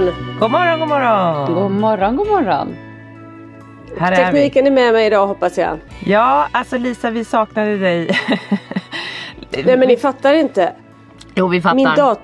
Morgon! 0.00 0.38
God 0.40 0.50
morgon, 0.50 0.80
god 0.80 0.88
morgon! 0.88 1.54
God 1.54 1.70
morgon, 1.70 2.16
god 2.16 2.26
morgon. 2.28 2.76
Här 3.98 4.12
är 4.12 4.16
vi. 4.16 4.22
Tekniken 4.38 4.66
är 4.66 4.70
med 4.70 4.92
mig 4.92 5.06
idag 5.06 5.26
hoppas 5.26 5.58
jag. 5.58 5.78
Ja, 6.06 6.48
alltså 6.52 6.78
Lisa, 6.78 7.10
vi 7.10 7.24
saknade 7.24 7.76
dig. 7.78 8.10
Nej 9.64 9.76
men 9.76 9.88
ni 9.88 9.96
fattar 9.96 10.34
inte. 10.34 10.72
Jo, 11.34 11.48
vi 11.48 11.60
fattar. 11.60 11.74
Min, 11.76 11.88
dat- 11.96 12.20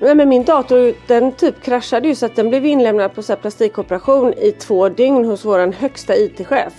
Nej, 0.00 0.14
men 0.14 0.28
min 0.28 0.44
dator 0.44 0.92
den 1.06 1.32
typ 1.32 1.62
kraschade 1.62 2.08
ju 2.08 2.14
så 2.14 2.26
att 2.26 2.36
den 2.36 2.48
blev 2.48 2.66
inlämnad 2.66 3.14
på 3.14 3.22
så 3.22 3.32
här 3.32 3.40
plastikoperation 3.40 4.32
i 4.32 4.52
två 4.52 4.88
dygn 4.88 5.24
hos 5.24 5.44
våran 5.44 5.72
högsta 5.72 6.16
IT-chef. 6.16 6.72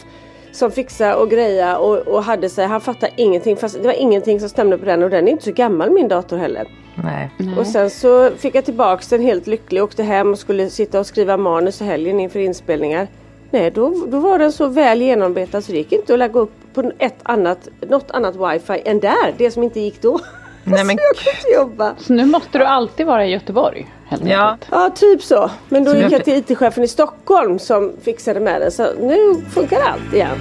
Som 0.57 0.72
fixade 0.72 1.16
och 1.16 1.29
greja 1.29 1.78
och, 1.78 1.97
och 1.97 2.23
hade 2.23 2.50
sig, 2.50 2.66
han 2.66 2.81
fattade 2.81 3.12
ingenting 3.16 3.57
fast 3.57 3.81
det 3.81 3.88
var 3.88 3.94
ingenting 3.94 4.40
som 4.40 4.50
stämde 4.50 4.78
på 4.78 4.85
den 4.85 5.03
och 5.03 5.09
den 5.09 5.28
är 5.28 5.31
inte 5.31 5.44
så 5.44 5.51
gammal 5.51 5.91
min 5.91 6.07
dator 6.07 6.38
heller. 6.38 6.68
Nej. 6.95 7.29
Och 7.59 7.68
sen 7.68 7.90
så 7.90 8.29
fick 8.31 8.56
jag 8.56 8.66
tillbaks 8.66 9.07
den 9.07 9.22
helt 9.22 9.47
lycklig, 9.47 9.84
åkte 9.84 10.03
hem 10.03 10.31
och 10.31 10.40
skulle 10.40 10.69
sitta 10.69 11.00
och 11.00 11.06
skriva 11.06 11.38
manus 11.38 11.81
i 11.81 11.85
helgen 11.85 12.19
inför 12.19 12.40
inspelningar. 12.40 13.07
Nej, 13.51 13.72
då, 13.72 14.06
då 14.07 14.19
var 14.19 14.40
den 14.40 14.51
så 14.51 14.68
väl 14.68 15.01
genombetad 15.01 15.62
så 15.62 15.72
det 15.72 15.78
gick 15.78 15.91
inte 15.91 16.13
att 16.13 16.19
lägga 16.19 16.40
upp 16.40 16.53
på 16.74 16.91
ett 17.00 17.19
annat, 17.24 17.68
något 17.89 18.12
annat 18.12 18.35
wifi 18.35 18.81
än 18.85 19.00
där, 19.00 19.34
det 19.38 19.51
som 19.51 19.63
inte 19.63 19.79
gick 19.79 20.01
då. 20.01 20.19
Nej, 20.63 20.84
men 20.85 20.97
så 20.97 21.03
jag 21.03 21.24
kunde 21.24 21.38
inte 21.38 21.50
jobba. 21.50 21.95
Så 21.97 22.13
nu 22.13 22.25
måste 22.25 22.57
du 22.57 22.66
alltid 22.66 23.06
vara 23.06 23.25
i 23.25 23.31
Göteborg. 23.31 23.88
Helt 24.09 24.23
Ja. 24.25 24.57
Ja, 24.72 24.90
typ 24.95 25.23
så. 25.23 25.51
Men 25.69 25.84
då 25.84 25.91
Så 25.91 25.97
gick 25.97 26.12
jag- 26.12 26.23
till 26.23 26.34
IT-chefen 26.34 26.84
i 26.84 26.88
Stockholm 26.88 27.59
som 27.59 27.94
fixade 28.01 28.40
med 28.40 28.62
det. 28.62 28.72
Så 28.72 28.88
nu 29.00 29.41
funkar 29.53 29.79
allt 29.81 30.13
igen. 30.13 30.38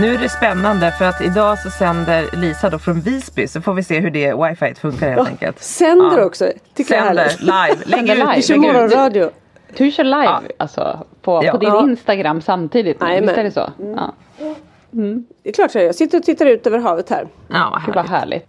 Nu 0.00 0.14
är 0.14 0.18
det 0.18 0.28
spännande 0.28 0.92
för 0.98 1.04
att 1.04 1.20
idag 1.20 1.58
så 1.58 1.70
sänder 1.70 2.28
Lisa 2.32 2.70
då 2.70 2.78
från 2.78 3.00
Visby 3.00 3.46
så 3.48 3.60
får 3.60 3.74
vi 3.74 3.82
se 3.84 4.00
hur 4.00 4.10
det 4.10 4.34
wifi 4.34 4.74
funkar 4.74 5.10
helt 5.10 5.28
enkelt. 5.28 5.62
Sänder 5.62 6.18
Ja. 6.18 6.24
också. 6.24 6.50
Tycker 6.74 6.94
Sänder 7.02 7.32
live. 7.38 7.82
Lägg 7.84 7.98
Sänder 7.98 8.12
ut, 8.14 8.18
live. 8.18 8.32
Vi 8.36 8.42
kör 8.42 8.56
morgonradio. 8.56 9.30
Du 9.76 9.90
kör 9.90 10.04
live 10.04 10.24
Ja. 10.24 10.42
alltså, 10.56 10.98
på, 11.22 11.40
Ja. 11.44 11.52
på 11.52 11.58
din 11.58 11.68
Ja. 11.68 11.82
Instagram 11.82 12.40
samtidigt. 12.40 13.00
Jajamän. 13.00 13.26
Visst 13.26 13.38
är 13.38 13.44
det 13.44 13.50
så? 13.50 13.70
Ja. 13.96 14.12
Det 15.42 15.48
är 15.48 15.52
klart. 15.52 15.74
Jag 15.74 15.94
sitter 15.94 16.18
och 16.18 16.24
tittar 16.24 16.46
ut 16.46 16.66
över 16.66 16.78
havet 16.78 17.10
här. 17.10 17.28
Ja, 17.48 17.82
vad 17.94 18.08
härligt. 18.08 18.46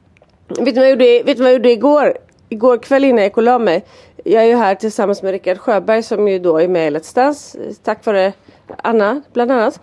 Vet 0.48 0.66
du 0.66 0.72
vad 0.72 0.84
jag 0.84 0.90
gjorde, 0.90 1.04
vet 1.26 1.38
du 1.38 1.44
vad 1.44 1.48
jag 1.48 1.54
gjorde 1.54 1.72
igår? 1.72 2.14
Igår 2.50 2.78
kväll 2.78 3.04
innan 3.04 3.18
jag 3.18 3.26
gick 3.26 3.38
och 3.38 3.44
la 3.44 3.60
mig. 3.60 3.86
Jag 4.26 4.44
är 4.44 4.48
ju 4.48 4.56
här 4.56 4.76
tillsammans 4.76 5.24
med 5.24 5.32
Rickard 5.32 5.58
Sjöberg 5.58 6.04
som 6.04 6.28
ju 6.28 6.40
då 6.40 6.58
är 6.58 6.68
med 6.68 6.88
i 6.88 6.96
Let's 6.98 7.16
Dance. 7.16 7.60
Tack 7.84 8.06
vare 8.06 8.34
Anna 8.78 9.22
bland 9.34 9.52
annat. 9.52 9.80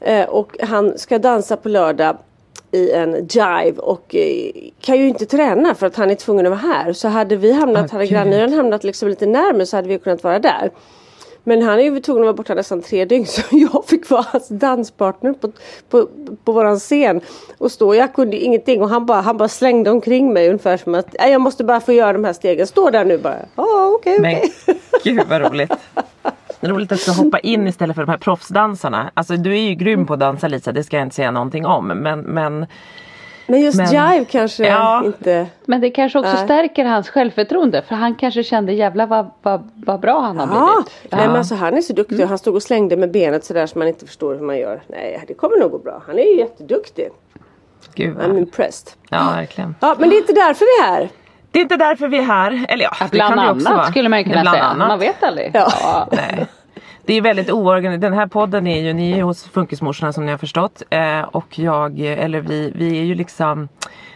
Eh, 0.00 0.28
och 0.28 0.56
han 0.62 0.98
ska 0.98 1.18
dansa 1.18 1.56
på 1.56 1.68
lördag 1.68 2.16
i 2.72 2.90
en 2.92 3.14
jive 3.30 3.78
och 3.78 4.14
eh, 4.14 4.50
kan 4.80 4.98
ju 4.98 5.08
inte 5.08 5.26
träna 5.26 5.74
för 5.74 5.86
att 5.86 5.96
han 5.96 6.10
är 6.10 6.14
tvungen 6.14 6.46
att 6.46 6.50
vara 6.50 6.60
här. 6.74 6.92
Så 6.92 7.08
hade 7.08 7.36
vi 7.36 7.52
hamnat, 7.52 7.84
Åh, 7.84 7.92
hade 7.92 8.04
gud. 8.04 8.12
grannnyran 8.12 8.52
hamnat 8.52 8.84
liksom 8.84 9.08
lite 9.08 9.26
närmare 9.26 9.66
så 9.66 9.76
hade 9.76 9.88
vi 9.88 9.98
kunnat 9.98 10.24
vara 10.24 10.38
där. 10.38 10.70
Men 11.44 11.62
han 11.62 11.78
är 11.78 11.82
ju 11.82 12.00
tvungen 12.00 12.22
att 12.22 12.26
vara 12.26 12.32
borta 12.36 12.54
nästan 12.54 12.82
tre 12.82 13.04
dygn 13.04 13.26
så 13.26 13.42
jag 13.50 13.84
fick 13.86 14.10
vara 14.10 14.26
hans 14.32 14.48
danspartner 14.48 15.32
på, 15.32 15.52
på, 15.90 16.08
på 16.44 16.52
våran 16.52 16.78
scen. 16.78 17.20
Och 17.58 17.72
stå, 17.72 17.94
jag 17.94 18.14
kunde 18.14 18.36
ingenting 18.36 18.82
och 18.82 18.88
han 18.88 19.06
bara, 19.06 19.20
han 19.20 19.36
bara 19.36 19.48
slängde 19.48 19.90
omkring 19.90 20.32
mig 20.32 20.46
ungefär 20.48 20.76
som 20.76 20.94
att 20.94 21.06
"Nej, 21.18 21.32
jag 21.32 21.40
måste 21.40 21.64
bara 21.64 21.80
få 21.80 21.92
göra 21.92 22.12
de 22.12 22.24
här 22.24 22.32
stegen. 22.32 22.66
Stå 22.66 22.90
där 22.90 23.04
nu 23.04 23.18
bara. 23.18 23.36
Ja 23.56 23.92
okej 23.98 24.18
Men 24.20 24.36
okej. 24.36 24.52
gud 25.04 25.22
vad 25.28 25.40
roligt. 25.40 25.72
Det 26.60 26.66
är 26.66 26.70
roligt 26.70 26.92
att 26.92 27.04
du 27.04 27.12
hoppa 27.12 27.38
in 27.38 27.66
istället 27.68 27.96
för 27.96 28.02
de 28.02 28.10
här 28.10 28.18
proffsdansarna. 28.18 29.10
Alltså 29.14 29.36
du 29.36 29.52
är 29.52 29.60
ju 29.60 29.74
grym 29.74 30.06
på 30.06 30.12
att 30.14 30.20
dansa 30.20 30.48
Lisa, 30.48 30.72
det 30.72 30.84
ska 30.84 30.96
jag 30.96 31.06
inte 31.06 31.16
säga 31.16 31.30
någonting 31.30 31.66
om. 31.66 31.86
Men, 31.88 32.20
men 32.20 32.66
Men 33.46 33.60
just 33.60 33.76
Men- 33.76 33.86
jive 34.12 34.24
kanske 34.30 34.66
Ja. 34.66 35.02
inte. 35.04 35.46
Men 35.64 35.80
det 35.80 35.90
kanske 35.90 36.18
också 36.18 36.32
Nej. 36.32 36.44
stärker 36.44 36.84
hans 36.84 37.08
självförtroende. 37.08 37.82
För 37.82 37.94
han 37.94 38.14
kanske 38.14 38.42
kände 38.44 38.72
jävla 38.72 39.06
vad, 39.06 39.30
vad, 39.42 39.70
vad 39.74 40.00
bra 40.00 40.20
han 40.20 40.38
har 40.38 40.46
Ja, 40.46 40.74
blivit. 40.76 41.12
nej 41.12 41.26
men 41.28 41.36
alltså 41.36 41.54
han 41.54 41.76
är 41.76 41.80
så 41.80 41.92
duktig 41.92 42.20
och 42.22 42.28
han 42.28 42.38
stod 42.38 42.54
och 42.54 42.62
slängde 42.62 42.96
med 42.96 43.10
benet 43.10 43.44
sådär 43.44 43.66
som 43.66 43.78
man 43.78 43.88
inte 43.88 44.06
förstår 44.06 44.34
hur 44.34 44.40
man 44.46 44.58
gör. 44.58 44.82
Nej 44.86 45.24
det 45.28 45.34
kommer 45.34 45.56
nog 45.60 45.70
gå 45.70 45.78
bra. 45.78 46.02
Han 46.06 46.18
är 46.18 46.22
ju 46.22 46.36
jätteduktig. 46.38 47.08
gud 47.94 48.16
I'm 48.16 48.38
impressed. 48.38 48.92
Ja 49.10 49.32
verkligen. 49.36 49.74
Ja 49.80 49.96
men 49.98 50.08
det 50.08 50.16
är 50.16 50.20
inte 50.20 50.32
därför 50.32 50.64
vi 50.64 50.84
är 50.88 50.92
här. 50.96 51.08
Det 51.50 51.58
är 51.58 51.62
inte 51.62 51.76
därför 51.76 52.08
vi 52.08 52.18
är 52.18 52.22
här. 52.22 52.66
Eller 52.68 52.84
ja, 52.84 52.90
det 53.00 53.10
Bland 53.10 53.34
kan 53.34 53.44
det 53.46 53.52
också 53.52 53.68
annat 53.68 53.78
vara. 53.78 53.90
skulle 53.90 54.08
man 54.08 54.18
ju 54.18 54.24
kunna 54.24 54.40
Bland 54.40 54.54
säga. 54.54 54.64
annat. 54.64 54.88
Man 54.88 54.98
vet 54.98 55.22
aldrig. 55.22 55.50
Ja. 55.54 56.08
Nej. 56.12 56.46
Det 57.04 57.14
är 57.14 57.22
väldigt 57.22 57.50
oorganiserat. 57.50 58.00
Den 58.00 58.12
här 58.12 58.26
podden 58.26 58.66
är 58.66 58.80
ju, 58.80 58.92
ni 58.92 59.12
är 59.12 59.16
ju 59.16 59.22
hos 59.22 59.44
Funkismorsorna 59.44 60.12
som 60.12 60.24
ni 60.26 60.30
har 60.30 60.38
förstått. 60.38 60.82
Eh, 60.90 61.20
och 61.20 61.58
jag, 61.58 62.00
eller 62.00 62.40
vi, 62.40 62.72
vi 62.74 62.98
är 62.98 63.02
ju 63.04 63.14
liksom 63.14 63.68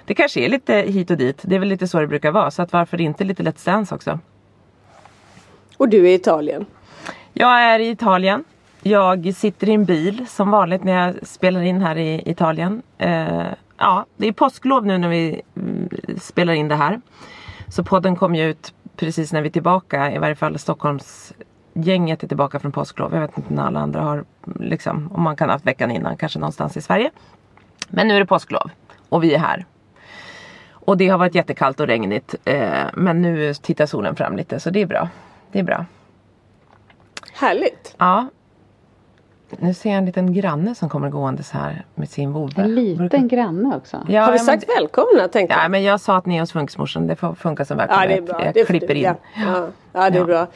Det 0.05 0.15
kanske 0.15 0.41
är 0.41 0.49
lite 0.49 0.75
hit 0.75 1.11
och 1.11 1.17
dit. 1.17 1.39
Det 1.43 1.55
är 1.55 1.59
väl 1.59 1.69
lite 1.69 1.89
så 1.89 2.01
det 2.01 2.07
brukar 2.07 2.31
vara. 2.31 2.51
Så 2.51 2.63
att 2.63 2.73
varför 2.73 3.01
inte 3.01 3.25
lite 3.25 3.43
Let's 3.43 3.67
Dance 3.67 3.95
också. 3.95 4.19
Och 5.77 5.89
du 5.89 5.99
är 6.07 6.11
i 6.11 6.15
Italien. 6.15 6.67
Jag 7.33 7.63
är 7.63 7.79
i 7.79 7.89
Italien. 7.89 8.45
Jag 8.83 9.35
sitter 9.37 9.69
i 9.69 9.73
en 9.73 9.85
bil 9.85 10.27
som 10.29 10.51
vanligt 10.51 10.85
när 10.85 11.07
jag 11.07 11.27
spelar 11.27 11.63
in 11.63 11.83
här 11.83 11.99
i 11.99 12.23
Italien. 12.31 12.83
Eh, 12.99 13.43
ja, 13.85 14.07
det 14.17 14.29
är 14.29 14.33
påsklov 14.33 14.87
nu 14.87 14.99
när 14.99 15.09
vi 15.09 15.43
mm, 15.57 15.89
spelar 16.21 16.53
in 16.53 16.69
det 16.69 16.75
här. 16.75 17.01
Så 17.69 17.85
podden 17.85 18.17
kommer 18.17 18.39
ju 18.39 18.51
ut 18.51 18.75
precis 18.97 19.33
när 19.33 19.43
vi 19.43 19.49
är 19.49 19.53
tillbaka. 19.53 20.13
I 20.13 20.19
varje 20.19 20.35
fall 20.35 20.59
Stockholms 20.59 21.33
gänget 21.73 22.23
är 22.23 22.29
tillbaka 22.29 22.59
från 22.59 22.73
påsklov. 22.73 23.15
Jag 23.15 23.21
vet 23.21 23.39
inte 23.39 23.55
när 23.55 23.67
alla 23.67 23.81
andra 23.81 24.01
har 24.01 24.25
liksom, 24.61 25.13
om 25.13 25.23
man 25.23 25.37
kan 25.37 25.49
ha 25.49 25.55
haft 25.55 25.67
veckan 25.67 25.91
innan, 25.91 26.17
kanske 26.17 26.39
någonstans 26.39 26.77
i 26.77 26.83
Sverige. 26.83 27.11
Men 27.89 28.09
nu 28.09 28.15
är 28.15 28.21
det 28.21 28.27
påsklov 28.27 28.71
och 29.09 29.25
vi 29.25 29.35
är 29.35 29.39
här. 29.39 29.67
Och 30.71 30.97
det 30.97 31.09
har 31.09 31.19
varit 31.19 31.35
jättekallt 31.35 31.81
och 31.81 31.87
regnigt. 31.87 32.35
Eh, 32.45 32.85
men 32.95 33.23
nu 33.23 33.55
tittar 33.55 33.87
solen 33.87 34.17
fram 34.17 34.37
lite 34.37 34.61
så 34.61 34.71
det 34.71 34.83
är 34.83 34.87
bra. 34.87 35.09
Det 35.53 35.59
är 35.59 35.63
bra. 35.63 35.87
Härligt. 37.33 37.95
Ja. 37.99 38.27
Nu 39.59 39.75
ser 39.75 39.91
jag 39.91 39.99
en 39.99 40.07
liten 40.07 40.33
granne 40.35 40.75
som 40.75 40.89
kommer 40.89 41.09
gående 41.11 41.43
så 41.43 41.59
här 41.59 41.85
med 41.95 42.11
sin 42.11 42.33
vovve. 42.33 42.63
En 42.63 42.75
liten 42.75 43.29
granne 43.29 43.77
också. 43.77 43.97
Ja, 44.09 44.21
Har 44.21 44.33
vi 44.33 44.39
men- 44.39 44.45
sagt 44.47 44.65
välkomna 44.79 45.29
tänkte 45.29 45.55
Ja 45.57 45.63
jag? 45.63 45.71
men 45.71 45.83
jag 45.83 46.01
sa 46.01 46.17
att 46.17 46.27
ni 46.27 46.37
är 46.37 46.41
hos 46.41 46.53
funkismorsan. 46.53 47.07
Det 47.07 47.17
får 47.17 47.35
funka 47.35 47.65
som 47.65 47.77
välkomna. 47.77 48.03
Ja 48.05 48.09
det 48.09 48.15
är 48.17 48.23
bra. 48.23 48.45
Jag 48.45 48.55
det 48.55 48.61
är 48.61 48.65
klipper 48.65 48.95
in. 48.95 49.03
Ja, 49.03 49.15
ja, 49.37 49.67
ja 49.93 50.11
det 50.11 50.17
är 50.17 50.21
Ja. 50.21 50.25
bra. 50.25 50.47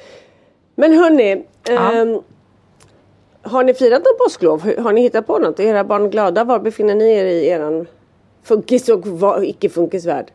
Men 0.74 0.92
hörni. 0.92 1.44
Ja. 1.68 1.92
ehm, 1.92 2.20
har 3.42 3.64
ni 3.64 3.74
firat 3.74 3.98
någon 4.04 4.18
påsklov? 4.26 4.82
Har 4.82 4.92
ni 4.92 5.00
hittat 5.00 5.26
på 5.26 5.38
något? 5.38 5.60
Är 5.60 5.64
era 5.64 5.84
barn 5.84 6.10
glada? 6.10 6.44
Var 6.44 6.58
befinner 6.58 6.94
ni 6.94 7.12
er 7.12 7.24
i 7.24 7.48
eran 7.48 7.86
funkis 8.42 8.88
och 8.88 9.44
icke-funkisvärld? 9.44 10.26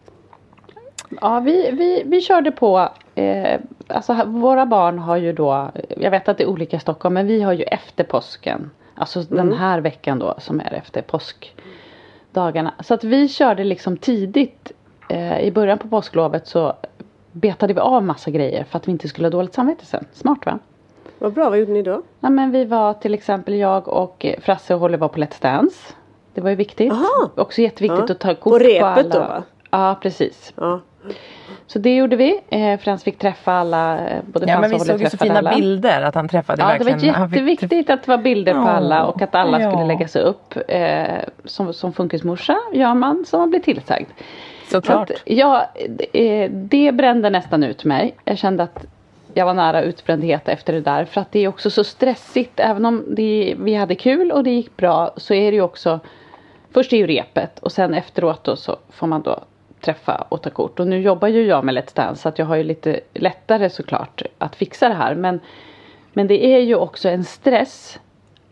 Ja, 1.22 1.40
vi, 1.40 1.72
vi, 1.72 2.04
vi 2.06 2.22
körde 2.22 2.52
på. 2.52 2.90
Eh, 3.16 3.60
alltså 3.88 4.14
våra 4.26 4.66
barn 4.66 5.00
har 5.00 5.18
ju 5.18 5.34
då. 5.34 5.72
Jag 5.98 6.12
vet 6.12 6.30
att 6.30 6.38
det 6.38 6.44
är 6.44 6.48
olika 6.50 6.78
i 6.78 6.80
Stockholm. 6.80 7.14
Men 7.14 7.28
vi 7.28 7.42
har 7.42 7.54
ju 7.54 7.64
efter 7.64 8.04
påsken. 8.04 8.72
Alltså 8.96 9.22
den 9.22 9.54
här 9.54 9.80
veckan 9.82 10.20
då 10.20 10.36
som 10.38 10.60
är 10.60 10.74
efter 10.74 11.02
påskdagarna. 11.02 12.74
Så 12.80 12.94
att 12.94 13.04
vi 13.04 13.28
körde 13.30 13.64
liksom 13.64 13.98
tidigt. 13.98 14.72
Eh, 15.10 15.40
I 15.40 15.52
början 15.52 15.78
på 15.78 15.88
påsklovet 15.88 16.48
så 16.48 16.74
betade 17.32 17.74
vi 17.74 17.80
av 17.80 18.04
massa 18.04 18.32
grejer 18.32 18.64
för 18.64 18.78
att 18.78 18.88
vi 18.88 18.92
inte 18.92 19.08
skulle 19.08 19.26
ha 19.26 19.32
dåligt 19.32 19.54
samvete 19.54 19.86
sen. 19.86 20.06
Smart 20.14 20.46
va? 20.46 20.60
Vad 21.20 21.34
bra, 21.34 21.50
vad 21.50 21.60
gjorde 21.60 21.72
ni 21.72 21.82
då? 21.82 22.02
Ja, 22.20 22.30
men 22.30 22.52
vi 22.52 22.66
var 22.66 22.94
till 22.94 23.14
exempel 23.14 23.54
jag 23.54 23.88
och 23.88 24.26
Frasse 24.42 24.74
och 24.74 24.80
Holly 24.80 24.98
var 24.98 25.08
på 25.08 25.20
Let's 25.20 25.42
Dance. 25.42 25.94
Det 26.34 26.42
var 26.42 26.50
ju 26.50 26.56
viktigt. 26.56 26.92
Aha. 26.92 27.30
Också 27.36 27.62
jätteviktigt 27.62 28.10
Ja. 28.10 28.14
att 28.14 28.20
ta 28.20 28.36
kort 28.36 28.44
På 28.44 28.50
på, 28.50 28.58
repet 28.60 28.84
alla. 28.84 29.10
då, 29.10 29.20
va? 29.20 29.44
Ja 29.72 29.98
precis. 30.02 30.54
Ja. 30.56 30.80
Så 31.68 31.80
det 31.80 31.96
gjorde 31.96 32.16
vi. 32.16 32.40
Eh, 32.50 32.80
Frans 32.80 33.04
fick 33.04 33.18
träffa 33.18 33.54
alla. 33.54 34.08
eh, 34.08 34.22
Både 34.26 34.46
Ja 34.46 34.54
Frans 34.60 34.62
men 34.72 34.80
vi 34.80 34.86
såg 34.86 35.02
ju 35.02 35.10
så 35.10 35.18
fina 35.18 35.38
alla. 35.38 35.56
bilder 35.56 36.02
att 36.02 36.16
han 36.16 36.28
träffade 36.30 36.62
Ja 36.62 36.68
det 36.68 36.84
verkligen. 36.84 37.14
var 37.14 37.20
han 37.20 37.30
fick- 37.30 37.38
jätteviktigt 37.40 37.90
att 37.90 38.04
det 38.04 38.12
var 38.12 38.18
bilder 38.18 38.54
på 38.54 38.60
alla 38.60 39.06
och 39.06 39.22
att 39.22 39.36
alla 39.36 39.62
Ja. 39.62 39.72
skulle 39.72 39.86
läggas 39.88 40.16
upp. 40.16 40.54
Eh, 40.68 41.04
som, 41.46 41.74
som 41.74 41.94
funkismorsa 41.94 42.58
gör 42.74 42.94
man 42.94 43.26
som 43.26 43.40
man 43.40 43.50
blir 43.50 43.60
tillsagd. 43.60 44.08
Såklart. 44.72 45.08
Så 45.08 45.14
att, 45.14 45.22
ja, 45.26 45.66
det, 46.14 46.48
det 46.52 46.92
brände 46.92 47.30
nästan 47.30 47.64
ut 47.64 47.84
mig. 47.86 48.16
Jag 48.26 48.38
kände 48.38 48.64
att 48.64 48.86
jag 49.34 49.46
var 49.46 49.54
nära 49.54 49.82
utbrändhet 49.82 50.48
efter 50.50 50.74
det 50.74 50.82
där. 50.82 51.06
För 51.06 51.22
att 51.22 51.32
det 51.32 51.40
är 51.40 51.48
också 51.48 51.70
så 51.70 51.84
stressigt. 51.84 52.60
Även 52.60 52.86
om 52.86 53.04
det, 53.16 53.56
vi 53.60 53.76
hade 53.76 53.96
kul 53.96 54.32
och 54.32 54.44
det 54.44 54.52
gick 54.52 54.78
bra 54.78 55.12
så 55.18 55.34
är 55.34 55.52
det 55.52 55.56
ju 55.56 55.62
också 55.62 56.00
Först 56.74 56.94
är 56.94 56.98
ju 56.98 57.08
repet 57.08 57.60
och 57.60 57.72
sen 57.72 57.94
efteråt 57.94 58.44
då 58.44 58.56
så 58.56 58.78
får 58.90 59.08
man 59.08 59.22
då 59.22 59.40
träffa 59.84 60.26
och 60.30 60.42
ta 60.42 60.50
kort. 60.50 60.80
Och 60.80 60.88
nu 60.88 61.02
jobbar 61.02 61.28
ju 61.28 61.46
jag 61.46 61.64
med 61.64 61.76
Let's 61.78 61.96
Dance 61.96 62.22
så 62.22 62.30
att 62.30 62.40
jag 62.40 62.46
har 62.46 62.56
ju 62.56 62.64
lite 62.64 63.00
lättare 63.14 63.70
såklart 63.70 64.22
att 64.38 64.56
fixa 64.56 64.90
det 64.90 64.96
här. 64.96 65.16
Men, 65.16 65.40
men 66.14 66.28
det 66.28 66.46
är 66.46 66.60
ju 66.60 66.76
också 66.76 67.10
en 67.10 67.24
stress 67.24 68.00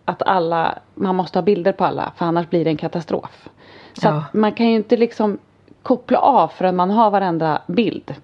att 0.05 0.21
alla, 0.21 0.77
man 0.95 1.15
måste 1.15 1.37
ha 1.39 1.43
bilder 1.43 1.71
på 1.71 1.85
alla 1.85 2.11
för 2.17 2.25
annars 2.25 2.49
blir 2.49 2.63
det 2.63 2.69
en 2.69 2.77
katastrof. 2.77 3.49
Så 3.93 4.07
Ja. 4.07 4.11
att 4.11 4.33
man 4.33 4.51
kan 4.51 4.69
ju 4.69 4.75
inte 4.75 4.97
liksom 4.97 5.37
koppla 5.83 6.19
av 6.19 6.47
förrän 6.47 6.75
man 6.75 6.89
har 6.91 7.11
varenda 7.11 7.61
bild. 7.67 8.15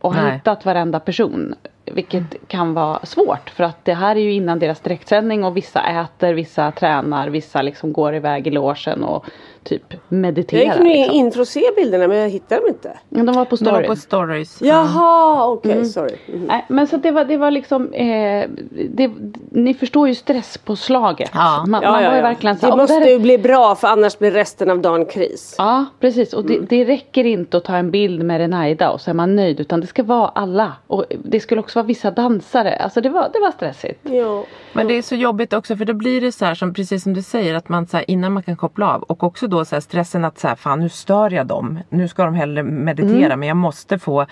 Och 0.00 0.14
Nej. 0.14 0.32
hittat 0.32 0.64
varenda 0.64 1.00
person. 1.00 1.54
Vilket 1.92 2.48
kan 2.48 2.74
vara 2.74 2.98
svårt 3.06 3.50
för 3.50 3.64
att 3.64 3.84
det 3.84 3.94
här 3.94 4.16
är 4.16 4.20
ju 4.20 4.32
innan 4.32 4.58
deras 4.58 4.80
direktsändning 4.80 5.44
och 5.44 5.56
vissa 5.56 5.80
äter, 5.82 6.32
vissa 6.34 6.70
tränar, 6.72 7.28
vissa 7.28 7.62
liksom 7.62 7.92
går 7.92 8.14
iväg 8.14 8.46
i 8.46 8.50
logen 8.50 9.04
och 9.04 9.24
typ 9.62 9.94
mediterar. 10.08 10.62
Jag 10.64 10.74
gick 10.74 10.82
nu 10.82 10.88
liksom. 10.94 11.14
in 11.16 11.32
för 11.32 11.40
att 11.40 11.48
se 11.48 11.62
bilderna 11.76 12.08
men 12.08 12.16
jag 12.18 12.28
hittar 12.30 12.56
dem 12.56 12.64
inte. 12.68 12.98
Men 13.08 13.26
De 13.26 13.34
var 13.34 13.44
på 13.44 13.56
De 13.56 13.70
var 13.70 13.82
på 13.82 13.96
stories. 13.96 14.62
Jaha, 14.62 15.46
okej, 15.48 15.84
sorry. 15.84 16.16
Mhm. 16.28 16.44
Nej, 16.44 16.64
men 16.68 16.86
så 16.86 16.96
det 16.96 17.10
var, 17.10 17.24
det 17.24 17.36
var 17.36 17.50
liksom, 17.50 17.92
eh, 17.92 18.48
det, 18.90 19.10
ni 19.50 19.74
förstår 19.74 20.08
ju 20.08 20.14
stresspåslaget. 20.14 21.30
Ja. 21.34 21.64
Man, 21.68 21.82
Ja, 21.82 21.90
man 21.92 22.02
ja, 22.02 22.08
var 22.08 22.16
ju 22.16 22.22
ja. 22.22 22.28
verkligen 22.28 22.56
så 22.58 22.70
Det 22.70 22.76
måste 22.76 23.00
där- 23.00 23.06
ju 23.10 23.18
bli 23.18 23.38
bra 23.38 23.74
för 23.74 23.88
annars 23.88 24.18
blir 24.18 24.30
resten 24.30 24.70
av 24.70 24.78
dagen 24.78 25.06
kris. 25.06 25.54
Ja 25.58 25.84
precis 26.00 26.32
och 26.32 26.44
det, 26.44 26.58
det 26.58 26.84
räcker 26.84 27.24
inte 27.26 27.56
att 27.56 27.64
ta 27.64 27.76
en 27.76 27.90
bild 27.90 28.22
med 28.24 28.38
Renaida 28.38 28.90
och 28.90 29.00
så 29.00 29.10
är 29.10 29.14
man 29.14 29.36
nöjd 29.36 29.60
utan 29.60 29.80
det 29.80 29.86
ska 29.86 30.02
vara 30.02 30.28
alla. 30.28 30.72
Och 30.86 31.04
det 31.24 31.40
skulle 31.40 31.60
också 31.60 31.73
vara 31.74 31.86
vissa 31.86 32.10
dansare. 32.10 32.76
Alltså 32.76 33.00
det 33.00 33.08
var, 33.08 33.30
det 33.32 33.40
var 33.40 33.50
stressigt. 33.50 34.00
Ja. 34.02 34.44
Men 34.72 34.86
det 34.88 34.94
är 34.98 35.02
så 35.02 35.14
jobbigt 35.14 35.52
också 35.52 35.76
för 35.76 35.84
då 35.84 35.94
blir 35.94 36.20
det 36.20 36.32
så 36.32 36.44
här 36.44 36.54
som 36.54 36.74
precis 36.74 37.02
som 37.02 37.14
du 37.14 37.22
säger 37.22 37.54
att 37.54 37.68
man 37.68 37.86
så 37.86 37.96
här, 37.96 38.10
innan 38.10 38.32
man 38.32 38.42
kan 38.42 38.56
koppla 38.56 38.94
av 38.94 39.02
och 39.02 39.22
också 39.22 39.46
då 39.46 39.64
så 39.64 39.76
här, 39.76 39.80
stressen 39.80 40.24
att 40.24 40.38
så 40.38 40.48
här, 40.48 40.54
fan 40.54 40.80
nu 40.80 40.88
stör 40.88 41.30
jag 41.30 41.46
dem. 41.46 41.80
Nu 41.88 42.08
ska 42.08 42.24
de 42.24 42.34
hellre 42.34 42.62
meditera 42.62 43.26
Mm. 43.26 43.40
men 43.40 43.48
jag 43.48 43.56
måste 43.56 43.98
få 43.98 44.26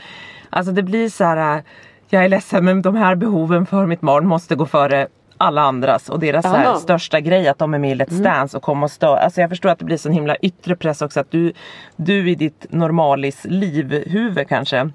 Alltså 0.51 0.73
det 0.73 0.83
blir 0.83 1.09
så 1.09 1.25
här 1.25 1.63
Jag 2.09 2.25
är 2.25 2.29
ledsen 2.29 2.65
men 2.65 2.83
de 2.83 2.97
här 2.97 3.15
behoven 3.15 3.67
för 3.67 3.87
mitt 3.87 4.01
barn 4.01 4.27
måste 4.27 4.55
gå 4.55 4.67
före 4.67 5.09
alla 5.37 5.63
andras 5.63 6.09
och 6.09 6.21
deras 6.21 6.45
så 6.45 6.51
här, 6.51 6.75
största 6.75 7.21
grej 7.21 7.49
att 7.49 7.59
de 7.59 7.75
är 7.75 7.79
med 7.79 7.91
i 7.91 7.95
Let's 7.95 8.23
Dance 8.23 8.57
och 8.57 8.63
kommer 8.63 8.85
och 8.85 8.91
stör. 8.91 9.17
Alltså 9.17 9.41
jag 9.41 9.51
förstår 9.51 9.69
att 9.69 9.79
det 9.79 9.85
blir 9.85 9.97
sån 9.97 10.13
himla 10.13 10.37
yttre 10.37 10.77
press 10.77 11.03
också 11.03 11.21
att 11.21 11.31
du, 11.31 11.53
du 11.97 12.31
i 12.31 12.35
ditt 12.35 12.67
normalis 12.71 13.47
livhuvud 13.49 14.49
kanske 14.49 14.91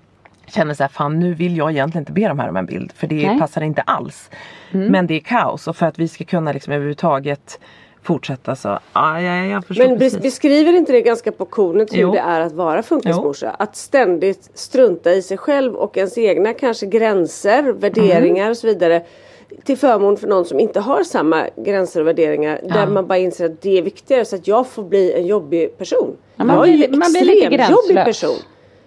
känner 0.48 0.74
så 0.74 0.84
här, 0.84 0.88
fan 0.90 1.20
nu 1.20 1.34
vill 1.34 1.58
jag 1.58 1.72
egentligen 1.72 2.02
inte 2.02 2.12
be 2.12 2.28
de 2.28 2.40
här 2.40 2.50
om 2.50 2.58
en 2.58 2.66
bild 2.66 2.92
för 2.96 3.08
det 3.08 3.16
Nej. 3.16 3.26
Mm. 3.26 3.40
passar 3.40 3.62
inte 3.62 3.82
alls. 3.82 4.30
Men 4.72 5.08
det 5.08 5.14
är 5.16 5.20
kaos 5.20 5.68
och 5.68 5.76
för 5.76 5.86
att 5.86 6.00
vi 6.00 6.08
ska 6.08 6.24
kunna 6.26 6.52
liksom 6.52 6.74
överhuvudtaget 6.74 7.60
fortsätta 8.02 8.56
så, 8.56 8.80
ja, 8.94 9.22
ja 9.22 9.46
jag 9.46 9.66
förstår 9.66 9.88
Men 9.88 10.00
precis. 10.00 10.22
beskriver 10.22 10.74
inte 10.74 10.92
det 10.92 11.02
ganska 11.02 11.32
på 11.32 11.46
kornet 11.46 11.94
hur 11.94 11.98
Jo. 12.02 12.12
det 12.12 12.20
är 12.20 12.42
att 12.42 12.54
vara 12.54 12.84
funkismorsa? 12.84 13.50
Att 13.60 13.76
ständigt 13.76 14.50
strunta 14.54 15.12
i 15.14 15.22
sig 15.22 15.38
själv 15.38 15.76
och 15.76 15.98
ens 15.98 16.18
egna 16.18 16.54
kanske 16.54 16.86
gränser, 16.86 17.64
värderingar 17.64 18.42
Mm. 18.42 18.52
och 18.52 18.58
så 18.58 18.68
vidare. 18.68 19.04
Till 19.64 19.78
förmån 19.78 20.18
för 20.18 20.28
någon 20.28 20.46
som 20.46 20.60
inte 20.60 20.80
har 20.80 21.04
samma 21.04 21.44
gränser 21.56 22.02
och 22.02 22.08
värderingar. 22.08 22.60
Där 22.64 22.88
man 22.88 23.08
bara 23.08 23.18
inser 23.18 23.46
att 23.46 23.62
det 23.62 23.78
är 23.78 23.82
viktigare 23.82 24.26
så 24.26 24.36
att 24.36 24.48
jag 24.48 24.68
får 24.68 24.84
bli 24.84 25.14
en 25.14 25.26
jobbig 25.26 25.78
person. 25.78 26.16
Ja, 26.36 26.44
man 26.44 26.56
jag 26.56 26.68
är 26.70 26.88
blir- 26.88 26.98
man 27.00 27.12
blir 27.12 27.26
lite 27.26 27.48
gränslös. 27.56 28.06
person. 28.06 28.36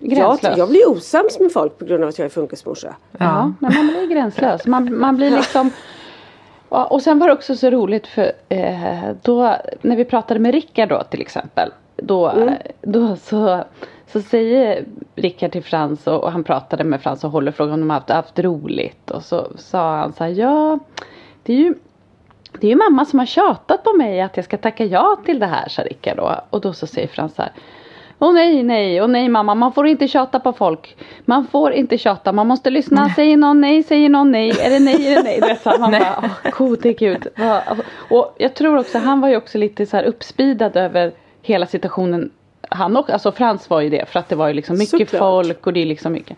Jag, 0.01 0.19
Gränslös. 0.19 0.59
jag 0.59 0.69
blir 0.69 0.89
osams 0.89 1.41
med 1.41 1.53
folk 1.53 1.79
på 1.79 1.85
grund 1.85 2.03
av 2.03 2.09
att 2.09 2.19
jag 2.19 2.27
är 2.27 2.31
funkismorsa. 2.31 2.97
Ja, 3.19 3.53
men 3.59 3.75
man 3.75 3.87
blir 3.87 4.07
gränslös. 4.07 4.67
Man, 4.67 4.99
man 4.99 5.17
blir 5.17 5.31
liksom 5.31 5.71
Ja, 6.71 6.85
och 6.85 7.03
sen 7.03 7.19
var 7.19 7.27
det 7.27 7.33
också 7.33 7.57
så 7.57 7.71
roligt 7.71 8.07
för 8.07 8.33
eh, 8.49 9.13
då 9.23 9.57
när 9.83 9.97
vi 9.97 10.05
pratade 10.05 10.41
med 10.41 10.55
Rickard 10.55 10.89
då 10.89 11.03
till 11.03 11.21
exempel. 11.21 11.71
Då, 11.97 12.31
eh, 12.31 12.53
då 12.81 13.17
så, 13.17 13.65
så 14.13 14.21
säger 14.23 14.85
Rickard 15.15 15.53
till 15.53 15.65
Frans 15.65 16.07
och, 16.07 16.25
och 16.25 16.33
han 16.33 16.45
pratade 16.45 16.85
med 16.85 17.03
Frans 17.03 17.25
och 17.25 17.31
Håller 17.31 17.53
frågan 17.53 17.75
om 17.75 17.81
de 17.81 17.91
har 17.91 17.97
haft, 17.97 18.11
haft 18.11 18.39
roligt. 18.39 19.11
Och 19.11 19.23
så 19.23 19.47
sa 19.57 19.97
han 19.97 20.13
så 20.13 20.25
här, 20.25 20.31
ja 20.31 20.79
det 21.43 21.53
är 21.53 21.57
ju 21.57 21.75
det 22.61 22.67
är 22.67 22.71
ju 22.71 22.77
mamma 22.77 23.05
som 23.05 23.19
har 23.19 23.27
tjatat 23.27 23.85
på 23.85 23.93
mig 23.93 24.21
att 24.21 24.37
jag 24.37 24.45
ska 24.45 24.57
tacka 24.57 24.85
ja 24.85 25.19
till 25.25 25.39
det 25.39 25.47
här, 25.47 25.69
sa 25.69 25.83
Rickard 25.83 26.17
då. 26.17 26.41
Och 26.51 26.61
då 26.61 26.73
så 26.73 26.87
säger 26.87 27.09
Frans 27.09 27.35
så 27.35 27.43
här. 27.43 27.53
Åh 28.23 28.35
nej, 28.35 28.63
nej, 28.63 29.03
åh 29.03 29.09
nej 29.09 29.29
mamma, 29.29 29.55
man 29.55 29.73
får 29.73 29.87
inte 29.87 30.09
tjata 30.09 30.41
på 30.41 30.53
folk. 30.53 30.97
Man 31.25 31.47
får 31.47 31.73
inte 31.73 31.99
tjata, 31.99 32.33
man 32.33 32.47
måste 32.47 32.71
lyssna. 32.71 33.09
Säger 33.09 33.37
någon 33.37 33.61
nej, 33.61 33.83
säger 33.83 34.09
någon 34.09 34.31
nej, 34.31 34.51
är 34.51 34.71
det 34.71 34.79
nej, 34.81 35.13
är 35.13 35.17
det 35.17 35.23
nej? 35.23 35.41
Det 35.41 35.59
så 35.63 35.81
man 35.81 35.91
bara, 35.91 36.31
åh 36.45 36.51
gode 36.59 36.93
gud. 36.93 37.27
Och 38.11 38.35
jag 38.39 38.55
tror 38.55 38.79
också, 38.79 38.99
han 38.99 39.21
var 39.21 39.29
ju 39.29 39.37
också 39.37 39.59
lite 39.59 39.87
så 39.87 39.97
här 39.97 40.05
uppspidad 40.05 40.77
över 40.77 41.13
hela 41.43 41.67
situationen. 41.67 42.31
Han 42.69 42.97
också, 42.97 43.13
alltså 43.13 43.33
Frans 43.33 43.71
var 43.71 43.81
ju 43.81 43.91
det, 43.91 44.09
för 44.09 44.19
att 44.21 44.29
det 44.29 44.37
var 44.37 44.49
ju 44.49 44.55
liksom 44.55 44.79
mycket 44.79 44.91
Såklart. 44.91 45.21
folk 45.21 45.67
och 45.67 45.73
det 45.73 45.83
är 45.83 45.87
liksom 45.87 46.13
mycket. 46.13 46.37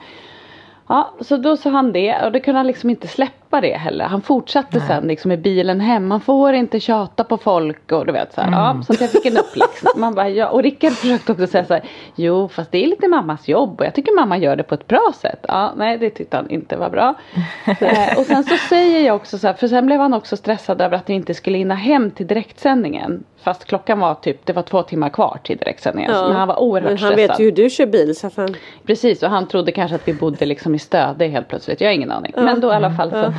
Ja, 0.89 1.15
så 1.21 1.37
då 1.37 1.57
sa 1.57 1.71
han 1.71 1.93
det 1.93 2.25
och 2.25 2.33
då 2.33 2.41
kunde 2.41 2.59
han 2.59 2.67
liksom 2.67 2.91
inte 2.91 3.09
släppa 3.09 3.33
det 3.61 3.77
heller. 3.77 4.05
Han 4.05 4.23
fortsatte 4.23 4.81
sen 4.81 5.07
liksom 5.07 5.33
i 5.33 5.37
bilen 5.37 5.81
hem. 5.81 6.07
Man 6.07 6.21
får 6.21 6.53
inte 6.53 6.81
tjata 6.81 7.25
på 7.25 7.37
folk 7.37 7.93
och 7.93 8.07
du 8.07 8.13
vet 8.13 8.35
så 8.35 8.41
här. 8.41 8.51
Ja, 8.51 8.83
så 8.87 8.93
att 8.93 9.01
jag 9.01 9.11
fick 9.11 9.27
en 9.27 9.37
uppläxa. 9.37 9.89
Man 9.97 10.15
bara, 10.15 10.29
ja. 10.29 10.49
Och 10.49 10.63
Rickard 10.63 10.93
försökte 10.93 11.33
också 11.33 11.47
säga 11.47 11.65
så 11.65 11.75
här. 11.75 11.83
Jo, 12.17 12.49
fast 12.49 12.73
det 12.73 12.85
är 12.85 12.87
lite 12.87 13.09
mammas 13.09 13.49
jobb 13.49 13.81
och 13.81 13.87
jag 13.87 13.95
tycker 13.95 14.15
mamma 14.17 14.39
gör 14.39 14.57
det 14.57 14.63
på 14.63 14.75
ett 14.75 14.87
bra 14.87 15.13
sätt. 15.21 15.45
Ja, 15.49 15.73
nej, 15.77 15.99
det 15.99 16.11
tyckte 16.11 16.37
han 16.37 16.51
inte 16.51 16.77
var 16.77 16.91
bra. 16.91 17.15
eh, 17.81 18.19
och 18.19 18.27
sen 18.27 18.45
så 18.45 18.57
säger 18.57 19.07
jag 19.07 19.17
också 19.17 19.39
så 19.39 19.47
här, 19.47 19.55
för 19.55 19.69
sen 19.69 19.87
blev 19.87 20.01
han 20.01 20.15
också 20.15 20.37
stressad 20.37 20.81
över 20.81 20.97
att 20.97 21.09
vi 21.09 21.13
inte 21.13 21.35
skulle 21.35 21.59
hinna 21.59 21.75
hem 21.75 22.11
till 22.11 22.27
direktsändningen. 22.27 23.25
Fast 23.43 23.65
klockan 23.65 24.01
var 24.01 24.15
typ, 24.15 24.47
det 24.47 24.53
var 24.53 24.63
två 24.63 24.83
timmar 24.83 25.09
kvar 25.09 25.39
till 25.43 25.57
direktsändningen. 25.57 26.11
Men 26.13 26.37
han 26.37 26.49
var 26.49 26.61
oerhört 26.61 26.91
Men 26.91 26.99
han 26.99 27.13
stressad. 27.13 27.31
vet 27.31 27.41
ju 27.41 27.45
hur 27.45 27.53
du 27.53 27.71
kör 27.71 27.87
bil 27.87 28.17
så 28.17 28.27
att 28.27 28.37
han... 28.37 28.55
Precis 28.87 29.23
och 29.23 29.31
han 29.31 29.49
trodde 29.49 29.73
kanske 29.73 29.95
att 29.95 30.09
vi 30.09 30.15
bodde 30.15 30.47
liksom 30.47 30.75
i 30.75 30.79
Stöde 30.79 31.27
helt 31.27 31.49
plötsligt. 31.49 31.81
Jag 31.81 31.89
har 31.89 31.95
ingen 31.95 32.13
aning. 32.13 32.33
Men 32.37 32.61
då 32.61 32.69
i 32.69 32.75
alla 32.75 32.91
fall 32.91 33.11
så. 33.11 33.33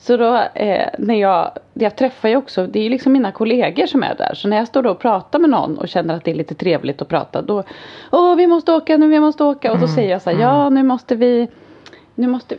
Så 0.00 0.16
då 0.16 0.36
eh, 0.54 0.88
när 0.98 1.14
jag, 1.14 1.50
jag 1.74 1.96
träffar 1.96 2.28
ju 2.28 2.36
också, 2.36 2.66
det 2.66 2.78
är 2.78 2.82
ju 2.82 2.88
liksom 2.88 3.12
mina 3.12 3.32
kollegor 3.32 3.86
som 3.86 4.02
är 4.02 4.14
där. 4.14 4.34
Så 4.34 4.48
när 4.48 4.56
jag 4.56 4.66
står 4.66 4.82
då 4.82 4.90
och 4.90 4.98
pratar 4.98 5.38
med 5.38 5.50
någon 5.50 5.78
och 5.78 5.88
känner 5.88 6.14
att 6.14 6.24
det 6.24 6.30
är 6.30 6.34
lite 6.34 6.54
trevligt 6.54 7.02
att 7.02 7.08
prata. 7.08 7.42
Då, 7.42 7.64
åh 8.12 8.36
vi 8.36 8.46
måste 8.46 8.72
åka 8.72 8.96
nu, 8.96 9.08
vi 9.08 9.20
måste 9.20 9.44
åka. 9.44 9.72
Och 9.72 9.78
då 9.78 9.88
säger 9.88 10.10
jag 10.10 10.22
så 10.22 10.30
här, 10.30 10.40
ja 10.40 10.70
nu 10.70 10.82
måste 10.82 11.14
vi, 11.14 11.48
nu 12.14 12.26
måste 12.26 12.56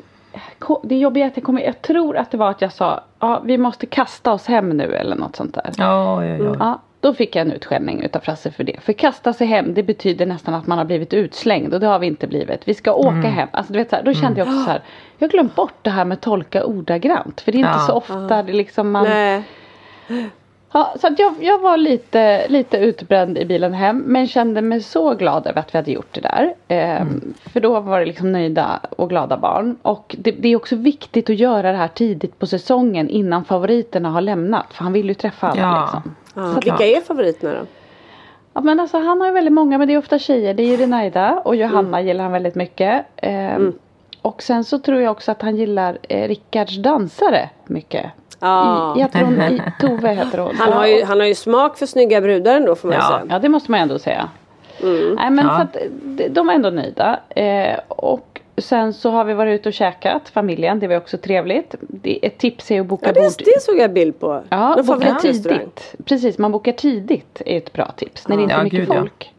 det 0.84 0.98
jobbiga 0.98 1.26
är 1.26 1.28
att 1.28 1.38
jag 1.38 1.44
kommer, 1.44 1.62
jag 1.62 1.82
tror 1.82 2.18
att 2.18 2.32
det 2.32 2.38
var 2.38 2.50
att 2.50 2.62
jag 2.62 2.74
sa, 2.74 3.04
ja 3.20 3.42
vi 3.46 3.58
måste 3.58 3.86
kasta 3.86 4.34
oss 4.34 4.48
hem 4.48 4.70
nu 4.70 4.96
eller 4.96 5.16
något 5.16 5.36
sånt 5.36 5.54
där. 5.54 5.72
Ja, 5.78 6.26
ja, 6.26 6.36
ja. 6.36 6.56
Ja, 6.60 6.82
Då 7.02 7.14
fick 7.14 7.36
jag 7.36 7.42
en 7.46 7.52
utskällning 7.52 8.04
utav 8.04 8.20
Frasse 8.20 8.52
för 8.52 8.64
det. 8.64 8.80
För 8.82 8.94
kasta 8.94 9.34
sig 9.34 9.48
hem 9.48 9.74
det 9.74 9.84
betyder 9.84 10.26
nästan 10.26 10.54
att 10.54 10.68
man 10.68 10.78
har 10.78 10.86
blivit 10.86 11.14
utslängd 11.14 11.74
och 11.74 11.80
det 11.80 11.88
har 11.88 12.00
vi 12.00 12.08
inte 12.08 12.28
blivit. 12.28 12.62
Vi 12.68 12.74
ska 12.74 12.94
åka 12.94 13.10
Mm. 13.10 13.24
hem. 13.34 13.48
Alltså, 13.54 13.74
du 13.74 13.80
vet, 13.80 13.90
så 13.90 13.96
här, 13.96 14.04
då 14.04 14.14
kände 14.14 14.40
jag 14.40 14.48
också 14.48 14.64
så 14.64 14.70
här. 14.70 14.82
Jag 15.18 15.28
har 15.28 15.32
glömt 15.32 15.56
bort 15.56 15.74
det 15.82 15.90
här 15.90 16.06
med 16.06 16.22
tolka 16.22 16.66
ordagrant. 16.66 17.42
För 17.42 17.52
det 17.52 17.56
är 17.58 17.60
inte 17.60 17.72
Ja. 17.74 17.80
så 17.88 17.94
ofta 17.94 18.44
det 18.44 18.54
liksom 18.54 18.92
man 18.92 19.04
Nej. 19.04 19.44
Ja, 20.74 20.94
så 21.02 21.08
jag, 21.18 21.34
jag 21.42 21.60
var 21.60 21.78
lite, 21.78 22.48
lite 22.48 22.78
utbränd 22.78 23.38
i 23.38 23.46
bilen 23.46 23.74
hem 23.74 23.98
men 23.98 24.28
kände 24.28 24.62
mig 24.62 24.82
så 24.82 25.14
glad 25.14 25.48
över 25.48 25.60
att 25.60 25.74
vi 25.74 25.78
hade 25.78 25.92
gjort 25.92 26.08
det 26.14 26.22
där. 26.22 26.54
Ehm, 26.68 27.34
För 27.44 27.60
då 27.60 27.80
var 27.80 28.00
det 28.00 28.06
liksom 28.06 28.32
nöjda 28.32 28.80
och 28.98 29.10
glada 29.10 29.38
barn. 29.38 29.78
Och 29.82 30.16
det, 30.20 30.32
det 30.32 30.48
är 30.50 30.56
också 30.56 30.76
viktigt 30.76 31.30
att 31.30 31.36
göra 31.36 31.72
det 31.72 31.78
här 31.78 31.88
tidigt 31.88 32.40
på 32.40 32.48
säsongen 32.48 33.10
innan 33.10 33.46
favoriterna 33.46 34.10
har 34.10 34.22
lämnat. 34.22 34.74
För 34.74 34.84
han 34.84 34.94
vill 34.94 35.08
ju 35.08 35.14
träffa 35.14 35.48
alla 35.48 35.62
Ja. 35.62 35.82
liksom. 35.82 36.16
Ja. 36.36 36.60
Vilka 36.64 36.86
är 36.88 37.02
favoriterna 37.02 37.54
då? 37.60 37.66
Ja, 38.54 38.62
men 38.62 38.80
alltså, 38.80 38.98
han 39.00 39.20
har 39.22 39.28
ju 39.28 39.34
väldigt 39.34 39.54
många 39.54 39.78
men 39.78 39.88
det 39.88 39.94
är 39.94 39.98
ofta 39.98 40.20
tjejer. 40.20 40.54
Det 40.54 40.64
är 40.64 40.68
ju 40.68 40.78
Renaida 40.78 41.42
och 41.46 41.56
Johanna 41.56 42.02
gillar 42.02 42.24
han 42.24 42.34
väldigt 42.34 42.56
mycket. 42.56 43.06
Ehm, 43.18 43.74
Och 44.22 44.42
sen 44.44 44.64
så 44.64 44.80
tror 44.80 45.02
jag 45.02 45.12
också 45.12 45.32
att 45.32 45.42
han 45.42 45.56
gillar 45.56 45.98
eh, 46.10 46.28
Rickards 46.28 46.78
dansare 46.78 47.50
mycket. 47.66 48.06
Ja. 48.40 48.94
I, 48.98 49.00
jag 49.00 49.12
tror 49.12 49.24
hon, 49.26 49.42
i, 49.42 49.62
Tove 49.82 50.10
heter 50.14 50.38
hon. 50.38 50.56
Han 50.56 50.74
har, 50.74 50.86
ju, 50.88 51.04
han 51.04 51.20
har 51.20 51.28
ju 51.28 51.36
smak 51.36 51.78
för 51.78 51.86
snygga 51.86 52.22
brudar 52.22 52.56
ändå 52.56 52.76
får 52.76 52.88
man 52.88 52.98
Ja. 52.98 53.08
säga. 53.08 53.22
Ja 53.30 53.40
det 53.40 53.50
måste 53.50 53.72
man 53.72 53.80
ändå 53.80 54.00
säga. 54.00 54.30
Nej 55.16 55.30
men 55.32 55.38
Ja. 55.46 55.56
så 55.56 55.62
att 55.62 55.78
de- 56.04 56.28
de 56.30 56.50
är 56.50 56.54
ändå 56.54 56.70
nöjda. 56.70 57.20
Eh, 57.30 57.80
och 57.88 58.31
sen 58.58 58.94
så 58.94 59.12
har 59.12 59.26
vi 59.26 59.34
varit 59.34 59.60
ute 59.60 59.70
och 59.70 59.74
käkat 59.74 60.30
familjen. 60.30 60.80
Det 60.80 60.88
var 60.88 60.98
också 60.98 61.18
trevligt. 61.18 61.76
Det, 61.82 62.26
ett 62.26 62.38
tips 62.38 62.72
är 62.72 62.82
att 62.82 62.86
boka 62.88 63.06
Ja, 63.08 63.14
bord. 63.14 63.32
det, 63.38 63.46
det 63.46 63.62
såg 63.62 63.78
jag 63.78 63.94
bild 63.94 64.20
på. 64.20 64.44
Ja, 64.50 64.76
Någon 64.76 64.86
boka 64.86 65.16
tidigt. 65.22 65.96
Precis, 66.06 66.38
man 66.38 66.52
bokar 66.52 66.72
tidigt 66.72 67.42
är 67.46 67.58
ett 67.58 67.74
bra 67.74 67.92
tips. 67.98 68.28
När 68.28 68.38
det 68.38 68.44
inte 68.44 68.56
är 68.56 68.58
Ja, 68.58 68.64
mycket 68.64 68.80
gud, 68.80 68.90
ja. 68.90 68.94
folk. 69.00 69.34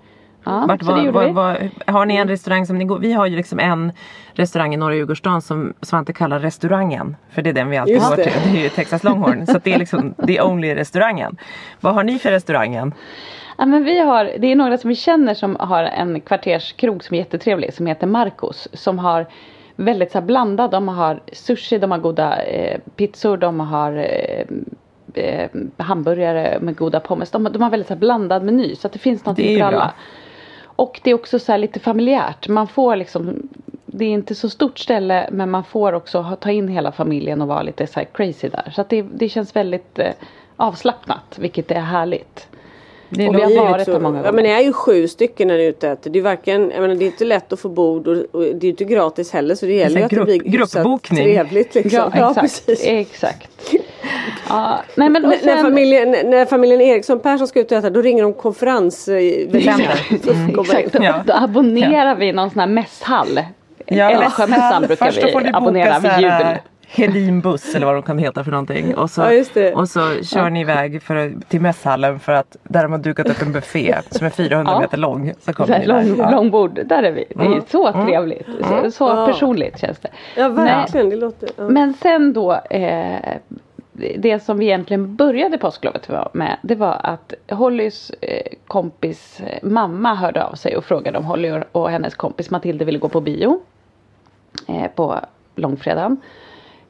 Ja, 0.44 0.64
Vart, 0.68 0.82
så 0.84 0.94
det 0.96 1.10
var, 1.10 1.28
var, 1.28 1.32
var, 1.32 1.70
har 1.92 2.06
ni 2.06 2.16
en 2.16 2.28
restaurang 2.28 2.66
som 2.66 2.78
ni 2.78 2.84
går? 2.84 2.98
Vi 2.98 3.12
har 3.12 3.26
ju 3.26 3.36
liksom 3.36 3.58
en 3.58 3.92
restaurang 4.32 4.74
i 4.74 4.76
norra 4.76 4.94
Djurgårdsstaden 4.94 5.42
som 5.42 5.74
Svante 5.82 6.12
kallar 6.12 6.38
restaurangen. 6.40 7.16
För 7.30 7.42
det 7.42 7.50
är 7.50 7.54
den 7.54 7.70
vi 7.70 7.76
alltid 7.76 7.94
Just 7.94 8.08
går 8.08 8.16
det. 8.16 8.24
till. 8.24 8.52
Det 8.52 8.58
är 8.58 8.62
ju 8.62 8.68
Texas 8.68 9.04
Longhorn. 9.04 9.46
så 9.46 9.56
att 9.56 9.64
det 9.64 9.72
är 9.74 9.78
liksom 9.78 10.14
the 10.26 10.40
only 10.42 10.74
restaurangen. 10.74 11.36
Vad 11.80 11.94
har 11.94 12.04
ni 12.04 12.18
för 12.18 12.30
restaurangen? 12.30 12.94
Ja, 13.58 13.66
men 13.66 13.84
vi 13.84 13.98
har, 13.98 14.30
det 14.38 14.52
är 14.52 14.56
några 14.56 14.78
som 14.78 14.88
vi 14.88 14.94
känner 14.94 15.34
som 15.34 15.56
har 15.60 15.84
en 15.84 16.20
kvarterskrog 16.20 17.04
som 17.04 17.14
är 17.14 17.18
jättetrevlig 17.18 17.74
som 17.74 17.86
heter 17.86 18.06
Marcos. 18.06 18.68
Som 18.72 18.98
har 18.98 19.26
väldigt 19.76 20.12
så 20.12 20.18
här 20.18 20.26
blandad. 20.26 20.70
De 20.70 20.88
har 20.88 21.20
sushi, 21.32 21.78
de 21.78 21.90
har 21.90 21.98
goda 21.98 22.42
eh, 22.42 22.80
pizzor, 22.96 23.36
de 23.36 23.60
har 23.60 23.92
eh, 23.96 24.44
eh, 25.24 25.50
hamburgare 25.76 26.58
med 26.60 26.76
goda 26.76 27.00
pommes. 27.00 27.30
De, 27.30 27.44
de 27.44 27.62
har 27.62 27.70
väldigt 27.70 27.88
så 27.88 27.94
här 27.94 28.00
blandad 28.00 28.42
meny 28.42 28.76
så 28.76 28.86
att 28.86 28.92
det 28.92 28.98
finns 28.98 29.22
Det 29.22 29.26
någonting 29.26 29.50
ju 29.50 29.58
för 29.58 29.68
bra. 29.70 29.80
alla. 29.80 29.92
Och 30.64 31.00
det 31.04 31.10
är 31.10 31.14
också 31.14 31.38
så 31.38 31.52
här 31.52 31.58
lite 31.58 31.80
familjärt. 31.80 32.48
Man 32.48 32.68
får 32.68 32.96
liksom 32.96 33.48
det 33.86 34.04
är 34.04 34.10
inte 34.10 34.34
så 34.34 34.48
stort 34.50 34.78
ställe 34.78 35.28
men 35.32 35.50
man 35.50 35.64
får 35.64 35.92
också 35.92 36.36
ta 36.40 36.50
in 36.50 36.68
hela 36.68 36.92
familjen 36.92 37.42
och 37.42 37.48
vara 37.48 37.62
lite 37.62 37.86
så 37.86 38.00
crazy 38.12 38.48
där. 38.48 38.70
Så 38.74 38.80
att 38.80 38.88
det, 38.88 39.02
det 39.02 39.28
känns 39.28 39.56
väldigt 39.56 39.98
eh, 39.98 40.10
avslappnat 40.56 41.38
vilket 41.38 41.70
är 41.70 41.80
härligt. 41.80 42.48
Det 43.14 43.28
Och 43.28 43.34
vi 43.34 43.40
har 43.42 43.48
Det 43.50 43.54
är 43.56 43.64
ju 43.64 43.70
varit 43.70 43.84
så- 43.84 43.92
där 43.92 43.98
många 44.00 44.16
Ja 44.18 44.22
gånger. 44.22 44.32
men 44.32 44.44
ni 44.44 44.50
är 44.50 44.60
ju 44.60 44.72
sju 44.72 45.08
stycken 45.08 45.48
när 45.48 45.56
ni 45.56 45.64
är 45.64 45.68
ute 45.68 45.86
och 45.86 45.92
äter. 45.92 46.10
Det 46.10 46.18
är 46.18 46.22
varken, 46.22 46.70
jag 46.74 46.80
menar, 46.82 46.94
det 46.94 47.04
är 47.04 47.06
inte 47.06 47.24
lätt 47.24 47.52
att 47.52 47.60
få 47.60 47.68
bord 47.68 48.08
och, 48.08 48.16
och 48.32 48.40
det 48.42 48.48
är 48.48 48.62
ju 48.64 48.68
inte 48.70 48.84
gratis 48.84 49.32
heller 49.32 49.54
så 49.54 49.66
det 49.66 49.72
gäller 49.72 49.98
ju 49.98 50.04
att 50.04 50.10
det 50.10 50.16
grupp- 50.16 50.24
blir 50.26 50.34
hyfsat 50.52 50.72
gruppbokning. 50.82 51.22
trevligt 51.22 51.74
liksom. 51.74 52.12
Ja, 52.14 52.28
exakt. 52.30 52.40
precis. 52.66 52.86
exakt. 52.86 53.48
Ja, 54.48 54.78
nej 54.94 55.08
men 55.08 55.24
och 55.24 55.32
N- 55.32 55.38
när, 55.44 55.54
sen, 55.56 55.64
familjen, 55.64 56.10
när 56.10 56.44
familjen 56.44 56.80
Eriksson 56.80 57.20
Persson 57.20 57.48
ska 57.48 57.60
ut 57.60 57.72
och 57.72 57.78
äta 57.78 57.90
då 57.90 58.02
ringer 58.02 58.22
de 58.22 58.32
konferens 58.34 59.04
Sänder. 59.04 59.60
exakt, 60.60 60.92
då, 60.92 61.04
Ja. 61.04 61.22
då 61.26 61.32
abonnerar 61.32 62.14
vi 62.14 62.32
någon 62.32 62.50
sån 62.50 62.60
här 62.60 62.66
mässhall. 62.66 63.40
Älvsjömässan 63.86 64.82
brukar 64.86 65.40
vi 65.42 65.50
abonnera 65.52 65.98
vid 65.98 66.10
så 66.12 66.56
här, 66.92 67.04
jul. 67.04 67.12
Hedinbuss 67.12 67.74
eller 67.74 67.86
vad 67.86 67.94
de 67.94 68.02
kan 68.02 68.18
heta 68.18 68.44
för 68.44 68.50
någonting. 68.50 68.94
Och 68.96 69.10
så, 69.10 69.20
Ja, 69.54 69.74
och 69.74 69.88
så 69.88 70.00
kör 70.22 70.50
ni 70.50 70.60
iväg 70.60 71.02
för, 71.02 71.32
till 71.48 71.60
mässhallen 71.60 72.18
för 72.20 72.32
att 72.32 72.56
där 72.62 72.82
de 72.82 72.92
har 72.92 72.98
dukat 72.98 73.28
upp 73.28 73.42
en 73.42 73.52
buffé 73.52 73.94
som 74.10 74.26
är 74.26 74.30
400 74.30 74.72
Ja. 74.72 74.80
meter 74.80 74.96
lång. 74.96 75.32
Så 75.32 75.40
Så 75.40 75.52
kommer 75.52 75.78
ni 75.78 75.86
där. 75.86 76.04
lång, 76.04 76.30
långbord, 76.30 76.80
där 76.86 77.02
är 77.02 77.12
vi. 77.12 77.24
Det 77.28 77.44
är 77.44 77.62
så 77.70 77.92
trevligt. 77.92 78.46
Så, 78.68 78.90
så 78.90 79.04
Ja. 79.08 79.26
personligt 79.26 79.78
känns 79.78 79.98
det. 79.98 80.08
Ja 80.36 80.48
verkligen, 80.48 81.10
det 81.10 81.16
låter... 81.16 81.48
Ja. 81.56 81.68
Men 81.68 81.94
sen 81.94 82.32
då 82.32 82.52
eh, 82.70 83.36
det 84.18 84.42
som 84.42 84.58
vi 84.58 84.64
egentligen 84.64 85.16
började 85.16 85.58
påsklovet 85.58 86.08
med 86.32 86.56
det 86.62 86.74
var 86.74 87.00
att 87.02 87.34
Hollys 87.50 88.10
eh, 88.20 88.42
kompis 88.66 89.40
mamma 89.62 90.14
hörde 90.14 90.44
av 90.44 90.54
sig 90.54 90.76
och 90.76 90.84
frågade 90.84 91.18
om 91.18 91.24
Holly 91.24 91.52
och, 91.72 91.90
hennes 91.90 92.14
kompis 92.14 92.50
Matilda 92.50 92.84
ville 92.84 92.98
gå 92.98 93.08
på 93.08 93.20
bio 93.20 93.60
eh, 94.68 94.86
på 94.94 95.20
långfredagen. 95.54 96.16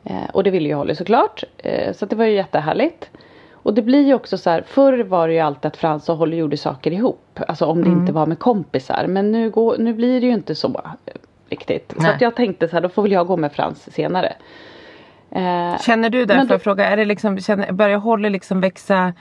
Eh, 0.04 0.24
och 0.32 0.44
det 0.44 0.50
ville 0.50 0.68
ju 0.68 0.74
Holly 0.74 0.94
såklart. 0.94 1.44
Eh, 1.58 1.92
så 1.92 2.06
det 2.06 2.16
var 2.16 2.24
ju 2.24 2.32
jättehärligt. 2.34 3.10
Och 3.52 3.74
det 3.74 3.82
blir 3.82 4.06
ju 4.06 4.14
också 4.14 4.38
så 4.38 4.50
här, 4.50 4.62
förr 4.66 4.98
var 5.04 5.28
det 5.28 5.34
ju 5.34 5.40
alltid 5.40 5.66
att 5.66 5.76
Frans 5.76 6.08
och 6.08 6.16
Holly 6.16 6.36
gjorde 6.36 6.56
saker 6.56 6.90
ihop. 6.92 7.40
Alltså 7.48 7.66
om 7.66 7.84
det 7.84 7.90
inte 7.90 8.12
var 8.12 8.26
med 8.26 8.38
kompisar. 8.38 9.06
Men 9.08 9.32
nu, 9.32 9.50
går, 9.50 9.76
nu 9.78 9.92
blir 9.94 10.20
det 10.20 10.26
ju 10.26 10.32
inte 10.32 10.54
så 10.54 10.68
eh, 10.68 11.12
riktigt. 11.48 11.92
Så 11.96 12.02
Nej. 12.02 12.14
att 12.14 12.20
jag 12.20 12.36
tänkte 12.36 12.68
så 12.68 12.76
här, 12.76 12.80
då 12.80 12.88
får 12.88 13.02
väl 13.02 13.12
jag 13.12 13.26
gå 13.26 13.36
med 13.36 13.52
Frans 13.52 13.92
senare. 13.94 14.32
Eh, 15.30 15.78
Känner 15.80 16.10
du 16.10 16.24
där, 16.24 16.36
Men 16.36 16.48
får 16.48 16.54
då- 16.54 16.58
fråga, 16.58 16.86
är 16.86 16.96
det 16.96 17.04
liksom, 17.04 17.38
känner, 17.38 17.72
börjar 17.72 17.98
Holly 17.98 18.30
liksom 18.30 18.60
växa 18.60 19.12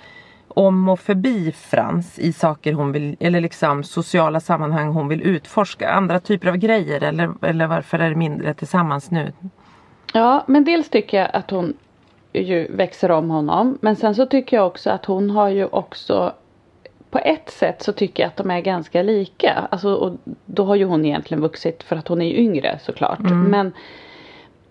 om 0.48 0.90
och 0.90 1.00
förbi 1.00 1.52
Frans 1.52 2.20
i 2.20 2.34
saker 2.34 2.74
hon 2.74 2.92
vill, 2.92 3.16
eller 3.20 3.42
liksom 3.42 3.84
sociala 3.84 4.40
sammanhang 4.40 4.88
hon 4.88 5.08
vill 5.08 5.22
utforska? 5.22 5.90
Andra 5.90 6.20
typer 6.20 6.48
av 6.48 6.58
grejer 6.58 7.04
eller, 7.04 7.32
eller 7.46 7.68
varför 7.68 8.00
är 8.00 8.10
det 8.10 8.16
mindre 8.16 8.54
tillsammans 8.54 9.12
nu? 9.12 9.32
Ja, 10.14 10.44
men 10.48 10.64
dels 10.64 10.90
tycker 10.90 11.18
jag 11.18 11.30
att 11.34 11.52
hon 11.52 11.74
ju 12.34 12.68
växer 12.76 13.12
om 13.12 13.30
honom. 13.30 13.78
Men 13.82 13.96
sen 13.96 14.16
så 14.16 14.26
tycker 14.26 14.58
jag 14.58 14.68
också 14.68 14.90
att 14.90 15.06
hon 15.06 15.30
har 15.30 15.50
ju 15.50 15.66
också 15.66 16.34
på 17.10 17.20
ett 17.20 17.50
sätt 17.50 17.84
så 17.84 17.94
tycker 17.94 18.24
jag 18.24 18.28
att 18.28 18.38
de 18.38 18.52
är 18.52 18.62
ganska 18.62 19.04
lika. 19.04 19.68
Alltså, 19.72 19.94
och 19.94 20.18
då 20.46 20.66
har 20.66 20.76
ju 20.76 20.86
hon 20.86 21.06
egentligen 21.06 21.42
vuxit 21.42 21.84
för 21.84 21.96
att 21.96 22.08
hon 22.08 22.22
är 22.22 22.26
ju 22.26 22.38
yngre 22.38 22.80
såklart. 22.82 23.20
Men, 23.20 23.74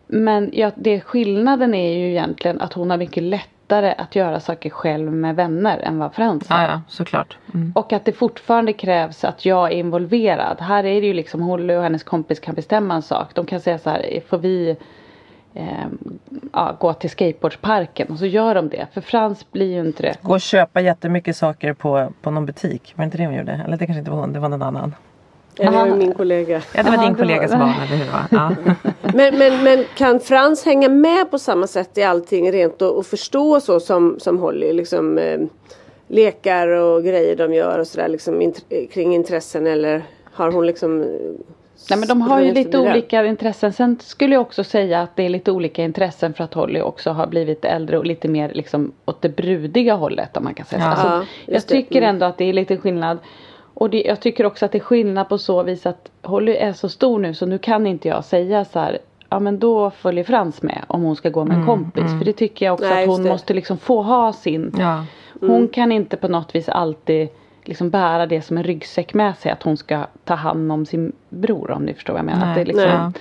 men 0.07 0.51
ja, 0.53 0.71
det, 0.77 1.01
skillnaden 1.01 1.75
är 1.75 1.99
ju 1.99 2.11
egentligen 2.11 2.61
att 2.61 2.73
hon 2.73 2.91
har 2.91 2.97
mycket 2.97 3.23
lättare 3.23 3.95
att 3.99 4.17
göra 4.17 4.41
saker 4.41 4.71
själv 4.71 5.13
med 5.13 5.37
vänner 5.37 5.79
än 5.79 5.99
vad 5.99 6.15
Frans 6.15 6.49
har. 6.49 6.63
Ja, 6.63 6.69
ja, 6.69 6.81
såklart. 6.89 7.39
Mm. 7.55 7.73
Och 7.75 7.93
att 7.93 8.05
det 8.05 8.13
fortfarande 8.13 8.73
krävs 8.73 9.25
att 9.25 9.45
jag 9.45 9.73
är 9.73 9.77
involverad. 9.77 10.61
Här 10.61 10.85
är 10.85 11.01
det 11.01 11.07
ju 11.07 11.15
liksom 11.15 11.43
Holly 11.43 11.75
och 11.75 11.83
hennes 11.83 12.05
kompis 12.05 12.41
kan 12.41 12.55
bestämma 12.55 12.95
en 12.95 13.03
sak. 13.03 13.35
De 13.35 13.47
kan 13.47 13.61
säga 13.61 13.79
så 13.79 13.91
här, 13.91 14.23
får 14.29 14.39
vi 14.39 14.77
eh, 15.55 15.87
ja, 16.53 16.77
gå 16.81 16.93
till 16.93 17.11
skateboardparken? 17.11 18.09
Och 18.11 18.19
så 18.19 18.27
gör 18.27 18.55
de 18.55 18.69
det. 18.69 18.87
För 18.95 19.01
Frans 19.01 19.53
blir 19.53 19.67
ju 19.75 19.81
inte 19.81 20.03
det. 20.03 20.17
Gå 20.23 20.33
och 20.33 20.41
köpa 20.41 20.81
jättemycket 20.81 21.37
saker 21.37 21.73
på, 21.73 22.13
på 22.23 22.31
någon 22.31 22.47
butik. 22.47 22.93
Var 22.97 23.03
det 23.03 23.07
inte 23.07 23.19
det 23.19 23.27
hon 23.27 23.35
gjorde? 23.35 23.61
Eller 23.67 23.77
det 23.77 23.87
kanske 23.87 23.99
inte 23.99 24.11
var 24.11 24.19
hon, 24.19 24.33
det 24.33 24.39
var 24.41 24.49
någon 24.49 24.63
annan. 24.63 24.95
Ja, 25.57 25.71
det 25.71 25.77
var 25.77 25.97
min 25.97 26.15
kollega. 26.15 26.63
Ja, 26.75 26.83
det 26.83 26.91
var 26.91 26.97
Jaha, 26.97 27.03
din 27.05 27.13
det 27.13 27.19
var- 27.19 27.27
kollegas 27.29 27.51
barn, 27.53 27.73
eller 27.87 27.97
hur? 27.97 28.07
Ja. 28.31 28.53
Men, 29.15 29.39
men, 29.39 29.65
men 29.65 29.85
kan 29.97 30.21
Frans 30.21 30.65
hänga 30.65 30.89
med 30.89 31.31
på 31.31 31.39
samma 31.39 31.67
sätt 31.67 31.99
i 31.99 32.03
allting 32.03 32.53
rent 32.53 32.83
och, 32.83 32.99
och 32.99 33.07
förstå 33.07 33.61
så 33.61 33.81
som, 33.81 34.17
som 34.21 34.39
Holly? 34.39 34.73
Liksom, 34.73 35.19
eh, 35.19 35.41
lekar 36.09 36.69
och 36.69 37.05
grejer 37.05 37.37
de 37.37 37.55
gör 37.55 37.79
och 37.79 37.87
sådär 37.87 38.09
liksom, 38.09 38.43
int- 38.43 38.87
kring 38.93 39.15
intressen 39.15 39.67
eller 39.67 40.03
har 40.33 40.53
hon 40.53 40.67
liksom 40.67 41.01
eh, 41.03 41.07
Nej 41.91 41.99
men 41.99 42.09
de 42.09 42.21
har 42.23 42.41
ju 42.41 42.55
lite 42.55 42.79
olika 42.79 43.27
intressen. 43.27 43.73
Sen 43.73 43.99
skulle 44.01 44.35
jag 44.35 44.43
också 44.43 44.65
säga 44.65 45.01
att 45.03 45.17
det 45.17 45.23
är 45.23 45.29
lite 45.29 45.53
olika 45.53 45.83
intressen 45.85 46.35
för 46.35 46.45
att 46.45 46.55
Holly 46.55 46.81
också 46.81 47.11
har 47.11 47.27
blivit 47.27 47.65
äldre 47.65 47.99
och 47.99 48.07
lite 48.07 48.29
mer 48.29 48.51
liksom 48.55 48.93
åt 49.05 49.23
det 49.23 49.29
brudiga 49.29 49.95
hållet 49.95 50.37
om 50.37 50.45
man 50.45 50.55
kan 50.55 50.67
säga 50.67 50.81
så. 50.81 50.87
Ja. 50.87 50.91
Alltså, 50.91 51.09
Ja, 51.09 51.25
jag 51.47 51.55
det. 51.63 51.67
tycker 51.69 51.99
Mm. 51.99 52.09
ändå 52.09 52.27
att 52.27 52.39
det 52.39 52.45
är 52.45 52.53
lite 52.53 52.77
skillnad. 52.77 53.19
Och 53.75 53.91
det, 53.91 54.03
jag 54.03 54.21
tycker 54.21 54.47
också 54.47 54.65
att 54.65 54.73
det 54.73 54.79
är 54.79 54.83
skillnad 54.83 55.29
på 55.29 55.39
så 55.39 55.63
vis 55.63 55.87
att 55.87 56.11
Holly 56.23 56.53
är 56.53 56.73
så 56.73 56.89
stor 56.89 57.19
nu 57.19 57.35
så 57.35 57.47
nu 57.47 57.59
kan 57.59 57.87
inte 57.87 58.09
jag 58.09 58.25
säga 58.25 58.65
så 58.65 58.79
här 58.79 58.99
Ja 59.29 59.41
men 59.41 59.59
då 59.59 59.91
följer 59.91 60.25
Frans 60.25 60.63
med 60.63 60.85
om 60.87 61.03
hon 61.03 61.17
ska 61.17 61.29
gå 61.29 61.45
med 61.45 61.57
en 61.57 61.67
kompis. 61.67 62.05
För 62.19 62.25
det 62.25 62.33
tycker 62.33 62.67
jag 62.67 62.73
också 62.75 62.87
Nej, 62.89 63.03
att 63.05 63.09
hon 63.11 63.23
måste 63.29 63.55
liksom 63.55 63.79
få 63.79 64.03
ha 64.03 64.33
sin. 64.33 64.75
Ja. 64.79 65.05
Hon 65.41 65.69
kan 65.69 65.93
inte 65.93 66.17
på 66.17 66.29
något 66.29 66.55
vis 66.55 66.69
alltid 66.69 67.29
liksom 67.71 67.91
bära 67.91 68.27
det 68.27 68.43
som 68.43 68.57
en 68.59 68.63
ryggsäck 68.65 69.15
med 69.15 69.37
sig. 69.37 69.53
Att 69.53 69.63
hon 69.63 69.77
ska 69.77 70.07
ta 70.25 70.35
hand 70.35 70.73
om 70.73 70.87
sin 70.87 71.13
bror 71.29 71.71
om 71.71 71.83
ni 71.83 71.95
förstår 71.95 72.13
vad 72.13 72.21
jag 72.21 72.27
menar. 72.27 72.47
Nej, 72.47 72.51
Att 72.51 72.55
det 72.55 72.61
är 72.61 72.65
liksom. 72.65 73.13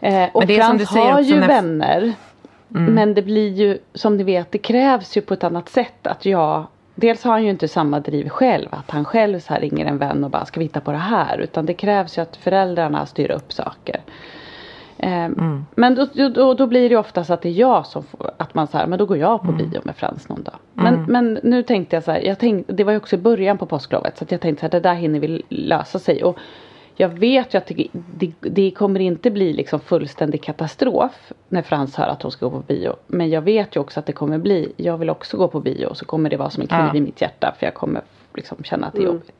Eh, 0.00 0.28
och 0.32 0.44
Frans 0.44 0.90
har 0.90 1.20
ju 1.20 1.40
när- 1.40 1.48
vänner. 1.48 2.12
Mm. 2.74 2.94
Men 2.94 3.14
det 3.14 3.22
blir 3.22 3.52
ju 3.52 3.78
som 3.94 4.16
ni 4.16 4.24
vet 4.24 4.52
det 4.52 4.58
krävs 4.58 5.16
ju 5.16 5.20
på 5.20 5.34
ett 5.34 5.44
annat 5.44 5.68
sätt 5.68 6.06
att 6.06 6.24
jag 6.26 6.66
Dels 6.94 7.24
har 7.24 7.32
han 7.32 7.44
ju 7.44 7.50
inte 7.50 7.68
samma 7.68 8.00
driv 8.00 8.28
själv 8.28 8.68
att 8.70 8.90
han 8.90 9.04
själv 9.04 9.40
så 9.40 9.52
här 9.52 9.60
ringer 9.60 9.86
en 9.86 9.98
vän 9.98 10.24
och 10.24 10.30
bara 10.30 10.44
ska 10.44 10.60
vi 10.60 10.64
hitta 10.66 10.80
på 10.80 10.92
det 10.92 10.98
här 10.98 11.38
utan 11.38 11.66
det 11.66 11.74
krävs 11.74 12.18
ju 12.18 12.22
att 12.22 12.36
föräldrarna 12.36 13.06
styr 13.06 13.30
upp 13.30 13.52
saker. 13.52 14.00
Eh, 14.98 15.28
Men 15.74 15.94
då, 15.94 16.28
då, 16.28 16.54
då 16.54 16.66
blir 16.66 16.88
det 16.88 16.96
ofta 16.96 17.24
så 17.24 17.32
att 17.34 17.42
det 17.42 17.48
är 17.48 17.52
jag 17.52 17.86
som 17.86 18.02
får, 18.02 18.30
att 18.36 18.54
man 18.54 18.66
så 18.66 18.78
här, 18.78 18.86
men 18.86 18.98
då 18.98 19.06
går 19.06 19.16
jag 19.16 19.42
på 19.42 19.52
bio 19.52 19.80
med 19.84 19.96
Frans 19.96 20.28
någon 20.28 20.42
dag. 20.42 20.54
Men, 20.74 21.04
men 21.08 21.38
nu 21.42 21.62
tänkte 21.62 21.96
jag 21.96 22.02
så 22.04 22.10
här, 22.12 22.20
jag 22.20 22.38
tänkte, 22.38 22.72
det 22.72 22.84
var 22.84 22.92
ju 22.92 22.98
också 22.98 23.16
i 23.16 23.18
början 23.18 23.58
på 23.58 23.66
påsklovet 23.66 24.18
så 24.18 24.24
att 24.24 24.32
jag 24.32 24.40
tänkte 24.40 24.60
så 24.60 24.64
här, 24.66 24.70
det 24.70 24.88
där 24.88 24.94
hinner 24.94 25.20
vi 25.20 25.42
lösa 25.48 25.98
sig. 25.98 26.24
Och 26.24 26.38
jag 27.00 27.08
vet 27.08 27.54
ju 27.54 27.58
att 27.58 27.66
det, 27.66 27.86
det, 27.92 28.32
det 28.40 28.70
kommer 28.70 29.00
inte 29.00 29.30
bli 29.30 29.52
liksom 29.52 29.80
fullständig 29.80 30.42
katastrof 30.42 31.32
när 31.48 31.62
Frans 31.62 31.96
hör 31.96 32.08
att 32.08 32.22
hon 32.22 32.32
ska 32.32 32.46
gå 32.46 32.50
på 32.50 32.62
bio. 32.66 32.92
Men 33.06 33.30
jag 33.30 33.42
vet 33.42 33.76
ju 33.76 33.80
också 33.80 34.00
att 34.00 34.06
det 34.06 34.12
kommer 34.12 34.38
bli, 34.38 34.72
jag 34.76 34.98
vill 34.98 35.10
också 35.10 35.36
gå 35.36 35.48
på 35.48 35.60
bio 35.60 35.94
så 35.94 36.04
kommer 36.04 36.30
det 36.30 36.36
vara 36.36 36.50
som 36.50 36.60
en 36.60 36.66
kniv 36.66 36.80
Ja. 36.80 36.94
i 36.94 37.00
mitt 37.00 37.20
hjärta 37.20 37.54
för 37.58 37.66
jag 37.66 37.74
kommer 37.74 38.02
liksom 38.34 38.64
känna 38.64 38.86
att 38.86 38.92
det 38.92 38.98
är 39.00 39.04
jobbigt. 39.04 39.32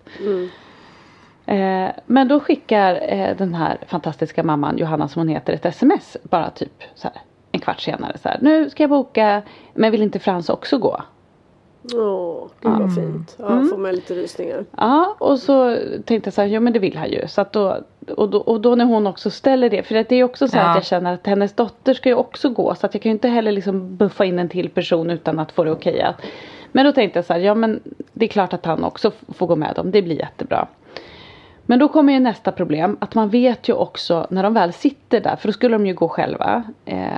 Eh, 1.49 1.91
men 2.07 2.29
då 2.29 2.41
skickar 2.41 3.01
eh, 3.13 3.37
den 3.37 3.55
här 3.55 3.79
fantastiska 3.87 4.43
mamman 4.43 4.79
Johanna 4.79 5.09
som 5.09 5.21
hon 5.21 5.29
heter 5.29 5.53
ett 5.53 5.67
sms 5.67 6.17
bara 6.23 6.51
typ 6.51 6.83
så 6.95 7.09
här, 7.09 7.17
en 7.53 7.61
kvart 7.61 7.81
senare 7.81 8.19
så 8.19 8.29
här. 8.29 8.39
Nu 8.41 8.71
ska 8.71 8.83
jag 8.83 8.91
boka 8.91 9.43
men 9.75 9.91
vill 9.91 10.03
inte 10.03 10.19
Frans 10.19 10.49
också 10.49 10.79
gå? 10.79 11.03
Åh, 11.95 12.47
gud 12.61 12.73
vad 12.73 12.95
fint. 12.95 13.37
Ja, 13.39 13.47
Mm. 13.47 13.69
får 13.69 13.79
man 13.79 13.93
lite 13.95 14.15
rysningar. 14.15 14.65
Ja 14.77 15.17
och 15.19 15.39
så 15.39 15.77
tänkte 16.05 16.27
jag 16.29 16.35
så 16.35 16.41
här, 16.41 16.49
ja 16.49 16.61
men 16.61 16.73
det 16.73 16.79
vill 16.79 16.97
han 16.97 17.11
ju. 17.11 17.29
Så 17.29 17.41
att 17.41 17.53
då, 17.53 17.77
och, 18.17 18.29
då, 18.31 18.39
och 18.39 18.61
då 18.61 18.75
när 18.75 18.85
hon 18.85 19.07
också 19.07 19.31
ställer 19.31 19.71
det, 19.71 19.83
för 19.83 19.95
att 19.95 20.09
det 20.09 20.17
är 20.17 20.25
också 20.25 20.49
så 20.49 20.57
här 20.57 20.65
Ja. 20.65 20.71
att 20.71 20.77
jag 20.77 20.85
känner 20.85 21.15
att 21.15 21.27
hennes 21.27 21.53
dotter 21.53 21.95
ska 21.95 22.09
ju 22.09 22.15
också 22.15 22.49
gå. 22.49 22.75
Så 22.75 22.87
att 22.87 22.95
jag 22.95 23.03
kan 23.03 23.11
ju 23.11 23.15
inte 23.15 23.29
heller 23.29 23.53
liksom 23.53 23.97
buffa 23.97 24.25
in 24.25 24.39
en 24.39 24.49
till 24.49 24.71
person 24.71 25.11
utan 25.11 25.39
att 25.39 25.53
få 25.53 25.65
det 25.65 25.71
okejat. 25.73 26.15
Men 26.73 26.85
då 26.85 26.93
tänkte 26.93 27.19
jag 27.19 27.25
så 27.27 27.33
här, 27.33 27.41
ja 27.41 27.55
men 27.55 27.81
det 28.13 28.25
är 28.25 28.29
klart 28.29 28.53
att 28.53 28.67
han 28.67 28.85
också 28.85 29.11
får 29.29 29.47
gå 29.47 29.57
med 29.57 29.75
dem, 29.77 29.91
det 29.91 30.03
blir 30.03 30.17
jättebra. 30.17 30.67
Men 31.71 31.79
då 31.79 31.89
kommer 31.89 32.13
ju 32.13 32.21
nästa 32.21 32.53
problem, 32.53 32.97
att 33.01 33.15
man 33.15 33.29
vet 33.29 33.69
ju 33.69 33.73
också 33.73 34.27
när 34.31 34.43
de 34.43 34.55
väl 34.55 34.73
sitter 34.73 35.21
där, 35.21 35.37
för 35.37 35.49
då 35.49 35.53
skulle 35.53 35.75
de 35.75 35.87
ju 35.87 35.95
gå 35.95 36.09
själva, 36.09 36.63
eh, 36.85 37.09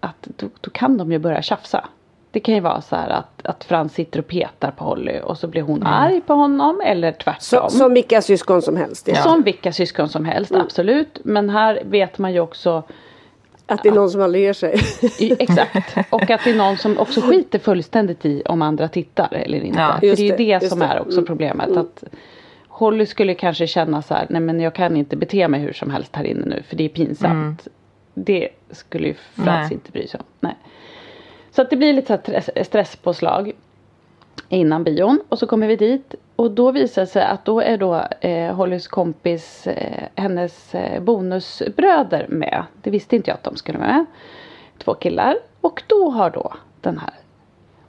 att 0.00 0.28
då, 0.36 0.46
då 0.60 0.70
kan 0.70 0.96
de 0.98 1.12
ju 1.12 1.18
börja 1.18 1.42
tjafsa. 1.42 1.84
Det 2.30 2.40
kan 2.40 2.54
ju 2.54 2.60
vara 2.60 2.80
så 2.80 2.96
här 2.96 3.08
att, 3.08 3.46
att 3.46 3.64
Frans 3.64 3.92
sitter 3.94 4.18
och 4.18 4.26
petar 4.26 4.70
på 4.70 4.84
Holly 4.84 5.20
och 5.20 5.38
så 5.38 5.48
blir 5.48 5.62
hon 5.62 5.82
arg 5.82 6.20
på 6.20 6.34
honom 6.34 6.80
eller 6.84 7.12
tvärtom. 7.12 7.40
Så, 7.40 7.68
som 7.78 7.94
vilka 7.94 8.22
syskon 8.22 8.62
som 8.62 8.76
helst. 8.76 9.08
Ja. 9.08 9.14
Som 9.22 9.42
vilka 9.42 9.72
syskon 9.72 10.08
som 10.08 10.24
helst, 10.24 10.52
absolut. 10.54 11.18
Men 11.24 11.50
här 11.50 11.82
vet 11.84 12.18
man 12.18 12.32
ju 12.32 12.40
också 12.40 12.82
Att 13.66 13.82
det 13.82 13.88
är 13.88 13.92
någon 13.92 14.10
som 14.10 14.20
aldrig 14.22 14.44
ger 14.44 14.52
sig. 14.52 14.80
Exakt. 15.38 15.96
Och 16.10 16.30
att 16.30 16.40
det 16.44 16.50
är 16.50 16.56
någon 16.56 16.76
som 16.76 16.98
också 16.98 17.20
skiter 17.20 17.58
fullständigt 17.58 18.24
i 18.26 18.42
om 18.46 18.62
andra 18.62 18.88
tittar 18.88 19.34
eller 19.34 19.64
inte. 19.64 19.80
Ja, 19.80 19.92
För 19.92 20.00
det 20.00 20.12
är 20.12 20.16
ju 20.16 20.36
det, 20.36 20.58
det, 20.58 20.68
som 20.68 20.78
det. 20.78 20.84
är 20.86 21.00
också 21.00 21.18
Mm. 21.18 21.26
problemet. 21.26 21.76
Att 21.76 22.04
Holly 22.78 23.06
skulle 23.06 23.34
kanske 23.34 23.66
känna 23.66 24.02
så 24.02 24.14
här, 24.14 24.26
nej 24.30 24.40
men 24.40 24.60
jag 24.60 24.74
kan 24.74 24.96
inte 24.96 25.16
bete 25.16 25.48
mig 25.48 25.60
hur 25.60 25.72
som 25.72 25.90
helst 25.90 26.16
här 26.16 26.24
inne 26.24 26.44
nu 26.46 26.62
för 26.62 26.76
det 26.76 26.84
är 26.84 26.88
pinsamt. 26.88 27.68
Det 28.14 28.48
skulle 28.70 29.08
ju 29.08 29.14
Frans 29.14 29.72
inte 29.72 29.92
bry 29.92 30.06
sig 30.06 30.20
om. 30.20 30.26
Nej. 30.40 30.56
Så 31.50 31.62
att 31.62 31.70
det 31.70 31.76
blir 31.76 31.92
lite 31.92 32.42
så 32.42 32.64
stresspåslag 32.64 33.52
innan 34.48 34.84
bion 34.84 35.20
och 35.28 35.38
så 35.38 35.46
kommer 35.46 35.66
vi 35.66 35.76
dit 35.76 36.14
och 36.36 36.50
då 36.50 36.70
visar 36.70 37.02
det 37.02 37.06
sig 37.06 37.22
att 37.22 37.44
då 37.44 37.60
är 37.60 37.78
då 37.78 38.06
eh, 38.20 38.54
Hollys 38.54 38.88
kompis 38.88 39.66
eh, 39.66 40.02
hennes 40.14 40.74
eh, 40.74 41.02
bonusbröder 41.02 42.26
med. 42.28 42.64
Det 42.82 42.90
visste 42.90 43.16
inte 43.16 43.30
jag 43.30 43.34
att 43.34 43.44
de 43.44 43.56
skulle 43.56 43.78
med. 43.78 44.04
Två 44.78 44.94
killar 44.94 45.36
och 45.60 45.82
då 45.86 46.10
har 46.10 46.30
då 46.30 46.54
den 46.80 46.98
här 46.98 47.14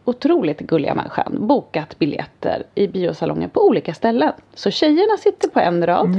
otroligt 0.08 0.60
gulliga 0.60 0.96
människan 0.96 1.36
bokat 1.48 2.00
biljetter 2.00 2.64
i 2.76 2.88
biosalongen 2.88 3.50
på 3.50 3.68
olika 3.68 3.94
ställen. 3.94 4.32
Så 4.54 4.72
tjejerna 4.72 5.18
sitter 5.18 5.50
på 5.50 5.60
en 5.60 5.86
rad 5.86 6.10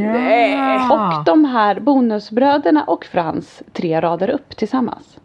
och 0.91 1.25
de 1.25 1.45
här 1.45 1.81
bonusbröderna 1.81 2.85
och 2.85 3.05
Frans 3.05 3.63
tre 3.73 4.01
rader 4.01 4.31
upp 4.31 4.57
tillsammans. 4.57 5.19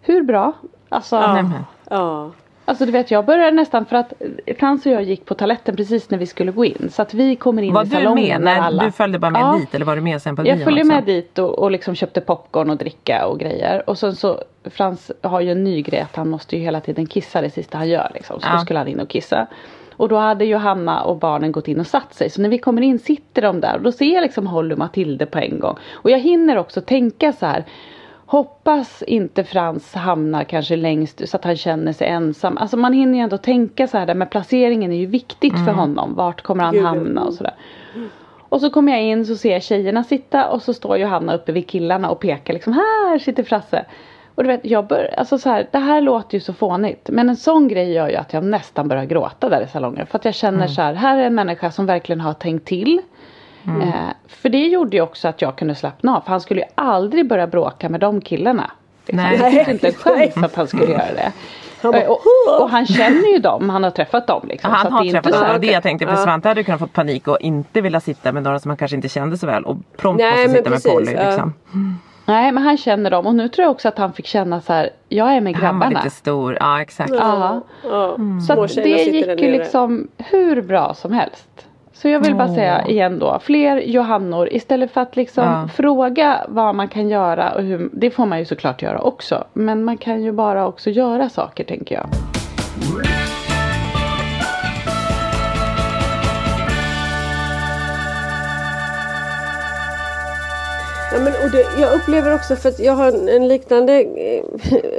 Hur 0.00 0.22
bra? 0.22 0.52
Alltså, 0.88 1.20
Nej, 1.20 1.42
men. 1.42 1.64
Ja. 1.90 2.30
Alltså 2.68 2.86
du 2.86 2.92
vet 2.92 3.10
jag 3.10 3.24
började 3.24 3.50
nästan 3.56 3.86
för 3.86 3.96
att 3.96 4.12
Frans 4.58 4.86
och 4.86 4.92
jag 4.92 5.02
gick 5.02 5.24
på 5.24 5.34
toaletten 5.34 5.76
precis 5.76 6.10
när 6.10 6.18
vi 6.18 6.26
skulle 6.26 6.52
gå 6.52 6.64
in. 6.64 6.88
Så 6.92 7.02
att 7.02 7.14
vi 7.14 7.36
kommer 7.36 7.62
in 7.62 7.74
Var 7.74 7.82
i 7.82 7.84
du 7.84 7.90
salongen 7.90 8.42
med? 8.42 8.54
när 8.54 8.60
alla... 8.66 8.84
du 8.84 8.90
följde 8.92 9.18
bara 9.18 9.30
med 9.30 9.40
Ja. 9.40 9.56
dit 9.60 9.74
eller 9.74 9.86
var 9.86 9.96
du 9.96 10.02
med 10.02 10.22
sen 10.22 10.36
på 10.36 10.46
Jag 10.46 10.56
bion 10.56 10.64
följde 10.64 10.80
också? 10.82 10.92
med 10.92 11.04
dit 11.04 11.38
och, 11.38 11.58
och 11.58 11.70
liksom 11.70 11.94
köpte 11.94 12.20
popcorn 12.20 12.70
och 12.70 12.76
dricka 12.76 13.26
och 13.26 13.38
grejer. 13.40 13.90
Och 13.90 13.98
sen 13.98 14.14
så 14.16 14.40
Frans 14.64 15.10
har 15.22 15.40
ju 15.40 15.50
en 15.52 15.64
ny 15.64 15.82
grej 15.82 16.00
att 16.00 16.16
han 16.16 16.28
måste 16.28 16.56
ju 16.56 16.62
hela 16.62 16.80
tiden 16.80 17.06
kissa 17.06 17.40
det 17.40 17.50
sista 17.50 17.78
han 17.78 17.88
gör 17.88 18.10
liksom. 18.14 18.40
Så 18.40 18.46
Ja. 18.48 18.52
då 18.52 18.58
skulle 18.58 18.78
han 18.78 18.88
in 18.88 19.00
och 19.00 19.08
kissa. 19.08 19.46
Och 19.96 20.08
då 20.08 20.16
hade 20.16 20.44
Johanna 20.44 21.02
och 21.02 21.16
barnen 21.16 21.52
gått 21.52 21.68
in 21.68 21.80
och 21.80 21.86
satt 21.86 22.14
sig. 22.14 22.30
Så 22.30 22.42
när 22.42 22.48
vi 22.48 22.58
kommer 22.58 22.82
in 22.82 22.98
sitter 22.98 23.42
de 23.42 23.60
där 23.60 23.76
och 23.76 23.82
då 23.82 23.92
ser 23.92 24.14
jag 24.14 24.22
liksom 24.22 24.46
Holly 24.46 24.74
och 24.74 24.78
Matilde 24.78 25.26
på 25.26 25.38
en 25.38 25.60
gång. 25.60 25.76
Och 25.92 26.10
jag 26.10 26.18
hinner 26.18 26.56
också 26.58 26.80
tänka 26.80 27.32
så 27.32 27.46
här. 27.46 27.64
Hoppas 28.26 29.02
inte 29.02 29.44
Frans 29.44 29.94
hamnar 29.94 30.44
kanske 30.44 30.76
längst 30.76 31.28
så 31.28 31.36
att 31.36 31.44
han 31.44 31.56
känner 31.56 31.92
sig 31.92 32.08
ensam. 32.08 32.58
Alltså 32.58 32.76
man 32.76 32.92
hinner 32.92 33.18
ju 33.18 33.24
ändå 33.24 33.38
tänka 33.38 33.86
så 33.86 33.98
här 33.98 34.06
där 34.06 34.14
med 34.14 34.30
placeringen 34.30 34.92
är 34.92 34.96
ju 34.96 35.06
viktigt 35.06 35.64
för 35.64 35.72
honom. 35.72 36.14
Vart 36.14 36.42
kommer 36.42 36.64
han 36.64 36.74
Gud, 36.74 36.84
hamna 36.84 37.24
och 37.24 37.34
sådär. 37.34 37.54
Och 38.48 38.60
så 38.60 38.70
kommer 38.70 38.92
jag 38.92 39.02
in 39.02 39.26
så 39.26 39.36
ser 39.36 39.52
jag 39.52 39.62
tjejerna 39.62 40.04
sitta 40.04 40.48
och 40.48 40.62
så 40.62 40.74
står 40.74 40.96
Johanna 40.96 41.34
uppe 41.34 41.52
vid 41.52 41.68
killarna 41.68 42.10
och 42.10 42.20
pekar 42.20 42.54
liksom 42.54 42.72
här 42.72 43.18
sitter 43.18 43.42
Frasse. 43.42 43.84
Och 44.34 44.42
du 44.42 44.48
vet 44.48 44.60
jag 44.64 44.86
bör, 44.86 45.14
alltså 45.16 45.38
så 45.38 45.48
här, 45.48 45.68
det 45.72 45.78
här 45.78 46.00
låter 46.00 46.34
ju 46.34 46.40
så 46.40 46.52
fånigt. 46.52 47.10
Men 47.10 47.28
en 47.28 47.36
sån 47.36 47.68
grej 47.68 47.92
gör 47.92 48.08
ju 48.08 48.16
att 48.16 48.32
jag 48.32 48.44
nästan 48.44 48.88
börjar 48.88 49.04
gråta 49.04 49.48
där 49.48 49.62
i 49.62 49.66
salongen. 49.66 50.06
För 50.06 50.18
att 50.18 50.24
jag 50.24 50.34
känner 50.34 50.66
så 50.66 50.82
här, 50.82 50.94
här 50.94 51.18
är 51.18 51.26
en 51.26 51.34
människa 51.34 51.70
som 51.70 51.86
verkligen 51.86 52.20
har 52.20 52.34
tänkt 52.34 52.66
till. 52.66 53.00
Eh, 53.66 53.94
för 54.28 54.48
det 54.48 54.66
gjorde 54.66 54.96
ju 54.96 55.02
också 55.02 55.28
att 55.28 55.42
jag 55.42 55.56
kunde 55.56 55.74
slappna 55.74 56.16
av. 56.16 56.20
För 56.20 56.30
han 56.30 56.40
skulle 56.40 56.60
ju 56.60 56.66
aldrig 56.74 57.28
börja 57.28 57.46
bråka 57.46 57.88
med 57.88 58.00
de 58.00 58.20
killarna. 58.20 58.70
Liksom. 59.06 59.24
Nej. 59.24 59.38
Jag 59.40 59.52
tyckte 59.54 59.70
inte 59.70 59.86
en 59.88 59.94
chans 59.94 60.44
att 60.44 60.54
han 60.54 60.66
skulle 60.66 60.84
göra 60.92 61.12
det. 61.14 61.32
Eh, 61.98 62.08
och, 62.10 62.20
och 62.60 62.70
han 62.70 62.86
känner 62.86 63.32
ju 63.32 63.38
dem, 63.38 63.70
han 63.70 63.82
har 63.84 63.90
träffat 63.90 64.26
dem. 64.26 64.42
Liksom, 64.48 64.70
Han 64.70 64.92
har 64.92 65.04
träffat 65.04 65.32
dem. 65.32 65.42
Det 65.42 65.52
var 65.52 65.58
det 65.58 65.66
jag 65.66 65.82
tänkte. 65.82 66.06
För 66.06 66.12
Ja. 66.12 66.24
Svante 66.24 66.48
hade 66.48 66.64
kunnat 66.64 66.80
få 66.80 66.86
panik 66.86 67.28
och 67.28 67.40
inte 67.40 67.80
vilja 67.80 68.00
sitta 68.00 68.32
med 68.32 68.42
några 68.42 68.58
som 68.58 68.68
han 68.70 68.76
kanske 68.76 68.96
inte 68.96 69.08
kände 69.08 69.38
så 69.38 69.46
väl. 69.46 69.64
Och 69.64 69.76
prompt 69.96 70.20
Nej, 70.22 70.32
måste 70.48 70.58
sitta 70.58 70.70
precis, 70.70 70.84
med 70.86 70.94
Polly. 70.94 71.12
ja. 71.12 71.26
Liksom. 71.30 71.54
Nej 72.28 72.52
men 72.52 72.62
han 72.62 72.76
känner 72.76 73.10
dem 73.10 73.26
och 73.26 73.34
nu 73.34 73.48
tror 73.48 73.62
jag 73.64 73.70
också 73.70 73.88
att 73.88 73.98
han 73.98 74.12
fick 74.12 74.26
känna 74.26 74.60
så 74.60 74.72
här. 74.72 74.90
Jag 75.08 75.36
är 75.36 75.40
med 75.40 75.56
Han 75.56 75.78
var 75.78 75.86
grabbarna. 75.86 76.02
lite 76.04 76.14
stor. 76.16 76.56
Ja 76.60 76.80
exakt. 76.80 77.10
Ja. 77.14 77.60
Ja. 77.84 78.16
Så 78.46 78.80
det 78.80 78.88
gick 78.88 79.40
ju 79.40 79.50
liksom 79.52 80.08
hur 80.18 80.62
bra 80.62 80.94
som 80.94 81.12
helst. 81.12 81.65
Så 82.02 82.08
jag 82.08 82.20
vill 82.20 82.34
bara 82.34 82.54
säga 82.54 82.86
igen 82.86 83.18
då. 83.18 83.38
Fler 83.42 83.76
Johannor 83.80 84.48
istället 84.52 84.90
för 84.90 85.00
att 85.00 85.16
liksom 85.16 85.44
Ja. 85.44 85.68
fråga 85.74 86.44
vad 86.48 86.74
man 86.74 86.88
kan 86.88 87.08
göra. 87.08 87.50
Och 87.52 87.62
hur, 87.62 87.90
det 87.92 88.10
får 88.10 88.26
man 88.26 88.38
ju 88.38 88.44
såklart 88.44 88.82
göra 88.82 89.00
också. 89.00 89.44
Men 89.52 89.84
man 89.84 89.96
kan 89.96 90.22
ju 90.22 90.32
bara 90.32 90.66
också 90.66 90.90
göra 90.90 91.28
saker 91.28 91.64
tänker 91.64 91.94
jag. 91.94 92.06
Ja, 101.12 101.18
men, 101.20 101.32
och 101.44 101.50
det, 101.52 101.80
jag 101.80 101.94
upplever 101.94 102.34
också, 102.34 102.56
för 102.56 102.68
att 102.68 102.78
jag 102.80 102.92
har 102.92 103.08
en, 103.12 103.28
en 103.28 103.48
liknande 103.48 104.00
eh, 104.02 104.42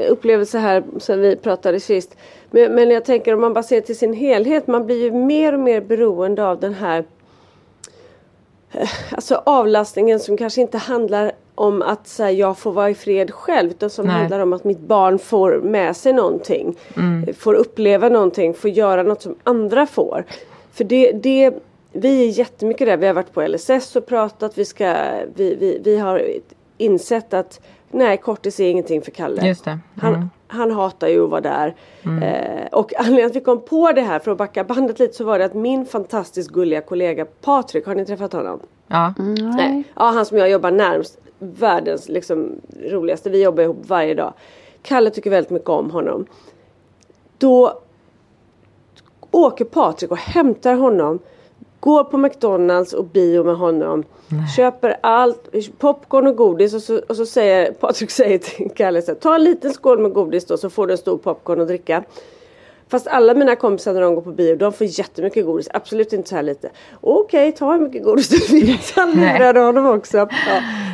upplevelse 0.12 0.60
här 0.60 0.84
sen 1.00 1.22
vi 1.22 1.36
pratade 1.36 1.80
sist. 1.80 2.18
Men, 2.52 2.76
men 2.76 2.90
jag 2.90 3.06
tänker 3.06 3.34
om 3.34 3.42
man 3.42 3.54
bara 3.54 3.64
ser 3.64 3.82
till 3.82 3.98
sin 3.98 4.14
helhet, 4.14 4.68
man 4.68 4.86
blir 4.86 5.04
ju 5.04 5.12
mer 5.12 5.54
och 5.54 5.60
mer 5.60 5.82
beroende 5.82 6.48
av 6.48 6.60
den 6.60 6.74
här 6.74 7.06
eh, 8.72 8.90
Alltså 9.12 9.42
avlastningen 9.46 10.20
som 10.20 10.38
kanske 10.38 10.62
inte 10.62 10.78
handlar 10.78 11.32
om 11.56 11.82
att 11.82 12.08
så 12.08 12.24
här, 12.24 12.32
jag 12.32 12.58
får 12.58 12.72
vara 12.72 12.90
i 12.90 12.96
fred 12.96 13.32
själv 13.32 13.72
utan 13.72 13.90
som 13.90 14.06
Nej. 14.06 14.16
handlar 14.16 14.40
om 14.40 14.54
att 14.54 14.64
mitt 14.64 14.80
barn 14.80 15.20
får 15.20 15.62
med 15.62 15.96
sig 15.96 16.14
någonting. 16.14 16.76
Mm. 16.98 17.24
eh, 17.24 17.36
Får 17.36 17.54
uppleva 17.54 18.10
någonting, 18.10 18.54
får 18.54 18.70
göra 18.70 19.04
något 19.04 19.22
som 19.22 19.36
andra 19.44 19.88
får. 19.88 20.24
För 20.74 20.84
det, 20.84 21.12
det 21.12 21.54
vi 21.92 22.28
är 22.28 22.40
jättemycket 22.40 22.88
där. 22.88 22.98
Vi 22.98 23.08
har 23.08 23.14
varit 23.14 23.34
på 23.34 23.48
LSS 23.48 23.96
och 23.96 24.06
pratat. 24.06 24.58
Vi, 24.58 24.66
ska, 24.66 24.96
vi, 25.36 25.56
vi, 25.56 25.82
vi 25.84 25.98
har 25.98 26.24
insett 26.78 27.34
att 27.34 27.62
nej, 27.91 28.17
kortis 28.17 28.60
är 28.60 28.69
ingenting 28.69 29.02
för 29.02 29.12
Kalle. 29.12 29.47
Just 29.47 29.65
det. 29.65 29.80
Han, 29.97 30.13
Mm. 30.13 30.30
han 30.47 30.71
hatar 30.71 31.08
ju 31.08 31.23
att 31.23 31.30
vara 31.30 31.41
där. 31.41 31.76
Eh, 32.21 32.67
och 32.71 32.93
anledningen 33.00 33.32
till 33.32 33.38
att 33.38 33.41
vi 33.41 33.45
kom 33.45 33.62
på 33.62 33.91
det 33.91 34.02
här, 34.02 34.19
för 34.19 34.32
att 34.32 34.38
backa 34.38 34.63
bandet 34.63 35.00
lite, 35.00 35.13
så 35.13 35.23
var 35.23 35.39
det 35.39 35.45
att 35.45 35.54
min 35.54 35.86
fantastiskt 35.86 36.50
gulliga 36.50 36.82
kollega 36.82 37.26
Patrik, 37.41 37.86
har 37.86 37.95
ni 37.95 38.06
träffat 38.06 38.34
honom? 38.34 38.60
Ja. 38.88 39.13
Nej. 39.58 39.84
Ja, 39.95 40.04
han 40.04 40.26
som 40.26 40.38
jag 40.38 40.50
jobbar 40.50 40.71
närmst. 40.71 41.17
Världens 41.39 42.10
liksom, 42.10 42.52
roligaste. 42.89 43.30
Vi 43.30 43.43
jobbar 43.43 43.63
ihop 43.63 43.78
varje 43.88 44.13
dag. 44.13 44.34
Kalle 44.82 45.10
tycker 45.10 45.30
väldigt 45.30 45.52
mycket 45.52 45.69
om 45.69 45.91
honom. 45.91 46.26
Då 47.38 47.82
åker 49.32 49.65
Patrik 49.65 50.12
och 50.12 50.17
hämtar 50.17 50.73
honom. 50.76 51.19
Går 51.80 52.04
på 52.04 52.18
McDonalds 52.18 52.94
och 52.94 53.06
bio 53.06 53.44
med 53.44 53.56
honom. 53.56 54.04
Köper 54.56 54.98
allt, 55.02 55.50
popcorn 55.80 56.28
och 56.28 56.36
godis 56.36 56.74
och 56.74 56.82
så, 56.82 57.02
och 57.10 57.16
så 57.16 57.26
säger 57.26 57.72
Patrik 57.72 58.12
säger 58.12 58.38
till 58.38 58.70
Kalle 58.76 59.02
så 59.02 59.12
här, 59.12 59.20
ta 59.20 59.36
en 59.36 59.44
liten 59.44 59.74
skål 59.74 60.00
med 60.00 60.13
godis 60.13 60.46
då 60.46 60.58
så 60.58 60.70
får 60.70 60.88
du 60.88 60.92
en 60.94 60.98
stor 60.98 61.18
popcorn 61.18 61.62
att 61.62 61.68
dricka. 61.68 62.04
Fast 62.90 63.08
alla 63.08 63.34
mina 63.34 63.56
kompisar 63.56 63.94
när 63.94 64.02
de 64.02 64.16
går 64.16 64.22
på 64.22 64.32
bio 64.32 64.56
de 64.56 64.74
får 64.74 64.88
jättemycket 64.88 65.46
godis. 65.46 65.68
Absolut 65.74 66.13
inte 66.13 66.30
så 66.30 66.36
här 66.36 66.44
lite. 66.44 66.70
Okej, 67.02 67.52
ta 67.52 67.72
hur 67.74 67.80
mycket 67.80 68.04
godis 68.04 68.30
du 68.30 68.60
vill. 68.60 68.78
Han 68.96 69.12
lurade 69.16 69.60
honom 69.60 69.86
också. 69.86 70.18
Ja. 70.18 70.28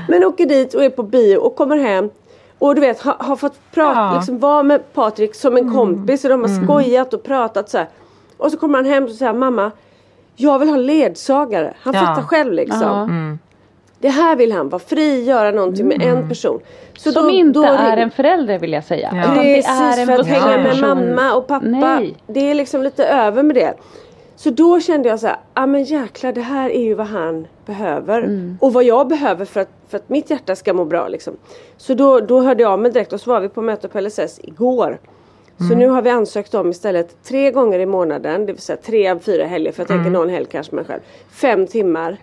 Men 0.10 0.24
åker 0.24 0.46
dit 0.46 0.74
och 0.74 0.84
är 0.84 0.90
på 0.90 1.04
bio 1.04 1.38
och 1.38 1.56
kommer 1.56 1.78
hem. 1.78 2.10
Och 2.60 2.76
du 2.76 2.82
vet 2.82 3.00
har, 3.02 3.14
har 3.20 3.36
fått 3.36 3.54
prata, 3.72 4.00
Ja. 4.00 4.14
liksom 4.16 4.40
vara 4.40 4.64
med 4.64 4.94
Patrik 4.94 5.36
som 5.36 5.58
en 5.58 5.74
kompis 5.74 6.24
och 6.24 6.30
de 6.30 6.42
har 6.42 6.50
Mm. 6.50 6.66
skojat 6.66 7.14
och 7.14 7.24
pratat 7.24 7.70
så 7.70 7.78
här. 7.78 7.88
Och 8.38 8.52
så 8.52 8.58
kommer 8.58 8.78
han 8.78 8.86
hem 8.86 9.04
och 9.04 9.10
säger 9.12 9.34
mamma 9.34 9.72
jag 10.36 10.60
vill 10.60 10.70
ha 10.70 10.76
ledsagare. 10.78 11.74
Han 11.82 11.94
Ja. 11.94 12.00
fattar 12.00 12.22
själv 12.22 12.54
liksom. 12.54 12.82
Ja. 12.82 13.38
Det 14.00 14.10
här 14.10 14.36
vill 14.36 14.52
han 14.52 14.70
vara 14.70 14.80
fri, 14.80 15.24
göra 15.24 15.52
någonting 15.52 15.88
med 15.88 16.02
en 16.02 16.30
person. 16.30 16.60
Så 16.98 17.12
Som 17.12 17.24
då- 17.24 17.30
inte 17.30 17.60
då 17.60 17.66
är 17.66 17.98
en 17.98 18.12
förälder 18.12 18.60
vill 18.60 18.74
jag 18.74 18.84
säga. 18.84 19.10
Ja. 19.14 19.22
Utan 19.22 19.36
det 19.38 19.56
Precis, 19.56 19.70
är 19.70 19.98
en 20.02 20.08
för 20.08 20.20
att 20.20 20.28
hänga 20.28 20.58
med 20.64 20.80
mamma 20.82 21.34
och 21.36 21.48
pappa. 21.48 21.66
Nej. 21.66 22.16
Det 22.28 22.40
är 22.52 22.54
liksom 22.56 22.84
lite 22.84 23.06
över 23.06 23.44
med 23.44 23.56
det. 23.56 23.74
Så 24.36 24.50
då 24.50 24.80
kände 24.80 25.10
jag 25.10 25.20
så 25.20 25.28
här, 25.28 25.38
ja 25.54 25.66
men 25.66 25.84
jäklar 25.84 26.32
det 26.34 26.42
här 26.42 26.70
är 26.70 26.82
ju 26.84 26.94
vad 26.94 27.08
han 27.08 27.48
behöver. 27.66 28.22
Mm. 28.24 28.58
Och 28.62 28.74
vad 28.74 28.84
jag 28.84 29.08
behöver 29.08 29.46
för 29.46 29.60
att, 29.62 29.70
för 29.90 29.98
att 29.98 30.10
mitt 30.10 30.30
hjärta 30.30 30.56
ska 30.56 30.74
må 30.74 30.86
bra 30.86 31.08
liksom. 31.08 31.34
Så 31.78 31.94
då, 31.94 32.20
då 32.20 32.42
hörde 32.42 32.64
jag 32.64 32.72
av 32.72 32.80
mig 32.80 32.92
direkt 32.92 33.14
och 33.14 33.22
så 33.22 33.30
var 33.32 33.40
vi 33.40 33.50
på 33.50 33.62
möte 33.62 33.88
på 33.88 34.00
LSS 34.02 34.40
igår. 34.44 35.00
Så 35.58 35.64
Mm. 35.64 35.80
nu 35.80 35.88
har 35.88 36.02
vi 36.02 36.10
ansökt 36.10 36.54
om 36.54 36.70
istället 36.70 37.24
tre 37.24 37.52
gånger 37.52 37.80
i 37.80 37.86
månaden, 37.86 38.46
det 38.46 38.54
vill 38.54 38.62
säga 38.62 38.78
tre 38.86 39.10
av 39.10 39.20
fyra 39.20 39.46
helger 39.46 39.72
för 39.72 39.82
jag 39.82 39.88
tänker 39.88 40.02
Mm. 40.02 40.14
någon 40.14 40.30
helg 40.30 40.46
kanske 40.52 40.76
man 40.76 40.86
själv. 40.86 41.00
Fem 41.32 41.68
timmar. 41.68 42.18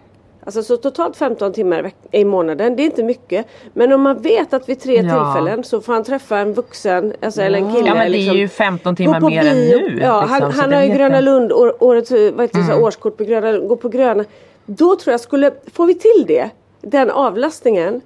Alltså 0.44 0.62
så 0.62 0.76
totalt 0.76 1.16
15 1.16 1.52
timmar 1.52 1.90
i, 2.10 2.24
månaden, 2.24 2.76
det 2.76 2.82
är 2.82 2.84
inte 2.84 3.02
mycket. 3.02 3.46
Men 3.74 3.92
om 3.92 4.00
man 4.02 4.22
vet 4.22 4.52
att 4.54 4.68
vid 4.68 4.80
tre 4.80 4.94
Ja. 4.96 5.02
tillfällen 5.02 5.64
så 5.64 5.80
får 5.80 5.92
han 5.92 6.04
träffa 6.04 6.38
en 6.38 6.52
vuxen, 6.54 7.12
alltså, 7.22 7.42
eller 7.42 7.58
en 7.58 7.74
kille. 7.74 7.88
Ja 7.88 7.94
men 7.94 7.98
det 8.12 8.16
är 8.18 8.20
liksom, 8.20 8.36
ju 8.36 8.48
15 8.48 8.92
gå 8.92 8.96
timmar 8.96 9.20
mer 9.20 9.46
än 9.46 9.56
nu. 9.56 9.98
Ja, 10.02 10.20
liksom, 10.20 10.40
han, 10.42 10.52
så 10.52 10.60
han 10.60 10.72
har 10.72 10.78
är 10.78 10.82
ju 10.82 10.88
jätte- 10.88 10.98
Gröna 10.98 11.20
Lund, 11.20 11.52
år, 11.52 11.74
årets 11.84 12.10
vad 12.10 12.20
heter 12.20 12.58
det, 12.58 12.64
så 12.64 12.72
här, 12.72 12.82
årskort 12.82 13.16
på 13.16 13.24
Gröna 13.24 13.52
Lund, 13.52 13.68
gå 13.68 13.76
på 13.76 13.88
Gröna. 13.88 14.24
Då 14.66 14.96
tror 14.96 15.12
jag 15.12 15.20
skulle, 15.20 15.50
får 15.72 15.86
vi 15.86 15.94
till 15.94 16.24
det, 16.26 16.50
den 16.80 17.10
avlastningen. 17.10 18.00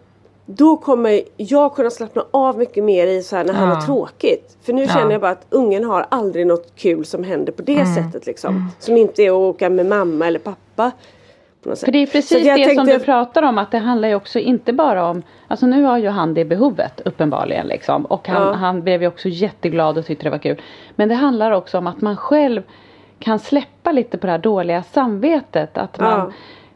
Då 0.46 0.76
kommer 0.76 1.20
jag 1.36 1.74
kunna 1.74 1.90
slappna 1.90 2.24
av 2.30 2.58
mycket 2.58 2.84
mer 2.84 3.06
i 3.06 3.22
så 3.22 3.36
här 3.36 3.44
när 3.44 3.52
han 3.52 3.68
Ja. 3.68 3.74
har 3.74 3.82
tråkigt. 3.82 4.56
För 4.62 4.72
nu 4.72 4.82
Ja. 4.82 4.88
känner 4.88 5.12
jag 5.12 5.20
bara 5.20 5.30
att 5.30 5.46
ungen 5.50 5.84
har 5.84 6.06
aldrig 6.08 6.46
något 6.46 6.72
kul 6.76 7.04
som 7.04 7.24
händer 7.24 7.52
på 7.52 7.62
det 7.62 7.80
Mm. 7.80 7.94
sättet 7.94 8.26
liksom. 8.26 8.70
Som 8.78 8.96
inte 8.96 9.22
är 9.22 9.28
att 9.30 9.34
åka 9.54 9.70
med 9.70 9.86
mamma 9.86 10.26
eller 10.26 10.38
pappa. 10.38 10.90
För 11.62 11.92
det 11.92 11.98
är 11.98 12.06
precis 12.06 12.44
det 12.44 12.54
som 12.54 12.64
tänkte- 12.76 12.98
du 12.98 13.04
pratar 13.04 13.42
om 13.42 13.58
att 13.58 13.70
det 13.70 13.78
handlar 13.78 14.08
ju 14.08 14.14
också 14.14 14.38
inte 14.38 14.72
bara 14.72 15.08
om 15.08 15.22
Alltså 15.48 15.66
nu 15.66 15.82
har 15.82 15.98
ju 15.98 16.08
han 16.08 16.34
det 16.34 16.44
behovet 16.44 17.00
uppenbarligen 17.04 17.66
liksom 17.66 18.04
och 18.06 18.28
han, 18.28 18.42
Ja. 18.42 18.52
han 18.52 18.82
blev 18.82 19.02
ju 19.02 19.08
också 19.08 19.28
jätteglad 19.28 19.98
och 19.98 20.06
tyckte 20.06 20.24
det 20.24 20.30
var 20.30 20.38
kul. 20.38 20.60
Men 20.96 21.08
det 21.08 21.14
handlar 21.14 21.50
också 21.50 21.78
om 21.78 21.86
att 21.86 22.00
man 22.00 22.16
själv 22.16 22.62
kan 23.18 23.38
släppa 23.38 23.92
lite 23.92 24.18
på 24.18 24.26
det 24.26 24.30
här 24.32 24.38
dåliga 24.38 24.82
samvetet. 24.82 25.78
Att 25.78 25.98
man, 26.00 26.32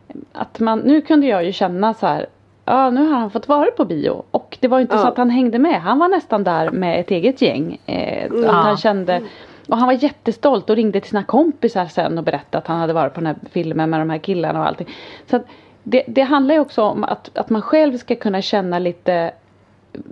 Ja. 0.09 0.15
att 0.33 0.61
man, 0.61 0.79
nu 0.79 1.01
kunde 1.01 1.27
jag 1.27 1.45
ju 1.45 1.53
känna 1.53 1.95
så 1.95 2.07
här 2.07 2.27
Ja 2.71 2.91
nu 2.91 3.07
har 3.07 3.19
han 3.19 3.31
fått 3.31 3.49
vara 3.49 3.71
på 3.71 3.85
bio 3.85 4.25
och 4.31 4.59
det 4.61 4.69
var 4.69 4.79
ju 4.79 4.83
inte 4.83 4.95
Ja. 4.95 5.03
så 5.03 5.09
att 5.09 5.17
han 5.17 5.31
hängde 5.31 5.59
med. 5.59 5.81
Han 5.81 5.99
var 5.99 6.09
nästan 6.09 6.45
där 6.45 6.71
med 6.71 7.01
ett 7.01 7.11
eget 7.11 7.43
gäng. 7.43 7.81
Eh, 7.87 8.33
att 8.49 8.65
han 8.65 8.77
kände 8.77 9.23
och 9.69 9.77
han 9.77 9.87
var 9.87 9.93
jättestolt 9.93 10.71
och 10.71 10.77
ringde 10.77 11.01
till 11.01 11.11
sina 11.11 11.25
kompisar 11.25 11.87
sen 11.87 12.19
och 12.19 12.25
berättade 12.25 12.59
att 12.59 12.67
han 12.67 12.81
hade 12.81 12.93
varit 12.93 13.15
på 13.15 13.21
den 13.21 13.27
här 13.27 13.37
filmen 13.51 13.91
med 13.91 14.01
de 14.01 14.11
här 14.11 14.19
killarna 14.19 14.61
och 14.61 14.67
allting. 14.67 14.87
Så 15.31 15.37
att 15.37 15.43
det, 15.83 16.03
det 16.09 16.23
handlar 16.23 16.55
ju 16.55 16.61
också 16.61 16.83
om 16.83 17.05
att, 17.05 17.39
att 17.39 17.51
man 17.51 17.63
själv 17.63 17.97
ska 17.97 18.15
kunna 18.15 18.43
känna 18.43 18.79
lite 18.79 19.33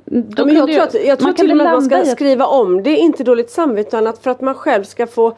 då 0.05 0.23
Ja, 0.37 0.45
men 0.45 0.55
jag 0.55 0.67
kunde 0.67 0.73
tror, 0.73 0.83
att, 0.83 1.07
jag 1.07 1.19
tror 1.19 1.29
man 1.29 1.35
till 1.35 1.51
och 1.51 1.57
med 1.57 1.67
att 1.67 1.73
man 1.73 1.83
ska 1.83 2.05
skriva 2.05 2.47
om 2.47 2.83
det, 2.83 2.97
inte 2.97 3.25
dåligt 3.25 3.51
samvete 3.51 3.89
utan 3.89 4.07
att 4.07 4.19
för 4.19 4.31
att 4.31 4.41
man 4.41 4.55
själv 4.55 4.85
ska 4.85 5.07
få 5.07 5.37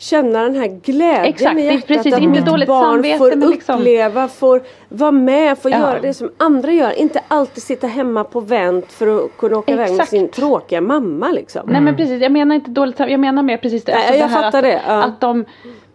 känna 0.00 0.42
den 0.42 0.54
här 0.56 0.66
glädjen 0.82 1.24
Exakt, 1.24 1.58
i 1.58 1.62
hjärtat. 1.64 1.86
precis, 1.86 2.14
att 2.14 2.20
inte 2.20 2.38
mitt 2.40 2.46
dåligt 2.46 2.68
barn 2.68 2.84
samvete, 2.84 3.18
får 3.18 3.36
liksom- 3.50 3.78
uppleva, 3.78 4.28
får 4.28 4.62
vara 4.88 5.10
med, 5.10 5.58
får 5.58 5.70
Ja. 5.70 5.78
göra 5.78 6.00
det 6.00 6.14
som 6.14 6.30
andra 6.36 6.72
gör. 6.72 6.92
Inte 6.98 7.20
alltid 7.28 7.62
sitta 7.62 7.86
hemma 7.86 8.24
på 8.24 8.40
vänt 8.40 8.92
för 8.92 9.24
att 9.24 9.36
kunna 9.38 9.58
åka 9.58 9.72
iväg 9.72 9.92
med 9.96 10.08
sin 10.08 10.28
tråkiga 10.28 10.80
mamma 10.80 11.28
liksom. 11.32 11.62
Nej 11.68 11.80
men 11.80 11.96
precis, 11.96 12.22
jag 12.22 12.32
menar 12.32 12.54
inte 12.54 12.70
dåligt 12.70 12.96
samvete, 12.96 13.12
jag 13.12 13.20
menar 13.20 13.42
mer 13.42 13.56
precis 13.56 13.84
det. 13.84 13.92
Nej, 13.92 14.00
alltså 14.06 14.20
jag 14.20 14.30
det 14.30 14.34
här 14.34 14.42
fattar 14.42 14.58
att, 14.58 14.64
det, 14.64 14.80
ja. 14.86 15.02
Att 15.02 15.20
de 15.20 15.44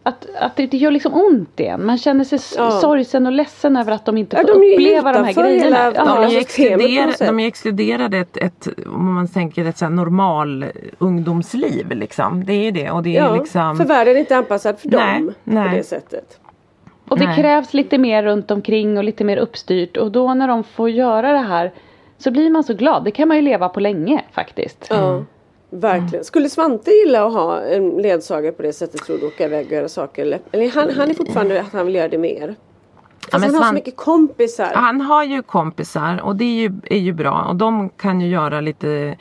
att, 0.08 0.28
att 0.40 0.56
det, 0.56 0.68
det 0.68 0.78
gör 0.78 0.92
liksom 0.92 1.14
ont 1.14 1.60
igen. 1.60 1.86
Man 1.86 1.98
känner 1.98 2.24
sig 2.24 2.36
s- 2.36 2.56
Ja. 2.58 2.72
sorgsen 2.72 3.26
och 3.26 3.32
ledsen 3.32 3.78
över 3.78 3.92
att 3.92 4.06
de 4.06 4.18
inte 4.18 4.36
Ja, 4.38 4.42
får 4.42 4.48
de 4.48 4.62
är 4.66 4.70
ju 4.70 4.74
uppleva 4.74 5.14
de 5.14 5.24
här 5.24 5.34
grejerna. 5.34 5.64
hela- 5.66 5.86
Ja, 5.96 6.06
De 6.06 6.24
är, 6.24 6.88
ju 6.88 7.00
alltså, 7.00 7.18
sätt. 7.18 7.28
de 7.28 7.40
är 7.40 7.48
exkluderade 7.48 8.18
ett, 8.18 8.38
ett, 8.38 8.68
om 8.88 9.14
man 9.14 9.28
tänker 9.28 9.66
ett 9.66 9.78
så 9.78 9.86
här 9.86 9.90
normal 9.92 10.66
ungdomsliv 10.98 11.92
liksom. 11.92 12.46
Det 12.46 12.54
är 12.54 12.64
ju 12.64 12.72
det 12.72 12.92
och 12.92 13.04
det 13.04 13.18
är 13.18 13.24
Ja, 13.24 13.36
liksom 13.36 13.78
för 13.78 13.86
världen 13.86 14.16
är 14.16 14.20
inte 14.20 14.38
anpassad 14.38 14.80
för 14.80 14.90
Nej, 14.90 15.20
dem 15.22 15.34
nej. 15.44 15.70
på 15.70 15.76
det 15.76 15.84
sättet. 15.84 16.40
Och 17.10 17.20
det 17.20 17.26
Nej. 17.26 17.36
krävs 17.36 17.74
lite 17.74 17.98
mer 17.98 18.24
runt 18.24 18.52
omkring 18.52 18.98
och 18.98 19.04
lite 19.04 19.24
mer 19.24 19.38
uppstyrt. 19.38 19.98
Och 19.98 20.12
då 20.12 20.34
när 20.34 20.48
de 20.48 20.64
får 20.64 20.90
göra 20.90 21.32
det 21.32 21.38
här 21.40 21.72
så 22.18 22.32
blir 22.32 22.50
man 22.50 22.64
så 22.64 22.74
glad. 22.74 23.04
Det 23.04 23.12
kan 23.12 23.28
man 23.28 23.38
ju 23.38 23.44
leva 23.44 23.70
på 23.70 23.80
länge 23.80 24.22
faktiskt. 24.32 24.88
Ja, 24.90 25.24
verkligen. 25.70 26.26
Skulle 26.26 26.50
Svante 26.50 26.92
gilla 26.92 27.28
att 27.28 27.34
ha 27.34 27.62
en 27.62 27.90
ledsagare 27.90 28.52
på 28.52 28.62
det 28.62 28.74
sättet 28.74 29.02
tror 29.02 29.18
du? 29.18 29.28
Åka 29.28 29.46
iväg 29.46 29.66
och 29.66 29.72
göra 29.72 29.90
saker? 29.90 30.22
Eller, 30.22 30.40
eller 30.52 30.70
han, 30.70 30.90
han 30.90 31.10
är 31.10 31.14
fortfarande 31.14 31.62
att 31.62 31.74
han 31.74 31.86
vill 31.86 31.96
göra 31.96 32.08
det 32.08 32.18
mer. 32.18 32.56
Fast 33.32 33.46
men 33.46 33.54
han 33.54 33.64
har 33.64 33.70
så 33.70 33.74
mycket 33.74 33.96
kompisar. 33.96 34.72
Han 34.74 35.02
har 35.02 35.24
ju 35.24 35.44
kompisar 35.44 36.22
och 36.24 36.36
det 36.36 36.44
är 36.44 36.70
ju, 36.70 36.72
är 36.90 37.00
ju 37.00 37.14
bra 37.14 37.46
och 37.50 37.56
de 37.56 37.90
kan 37.90 38.22
ju 38.22 38.28
göra 38.28 38.62
lite 38.62 39.18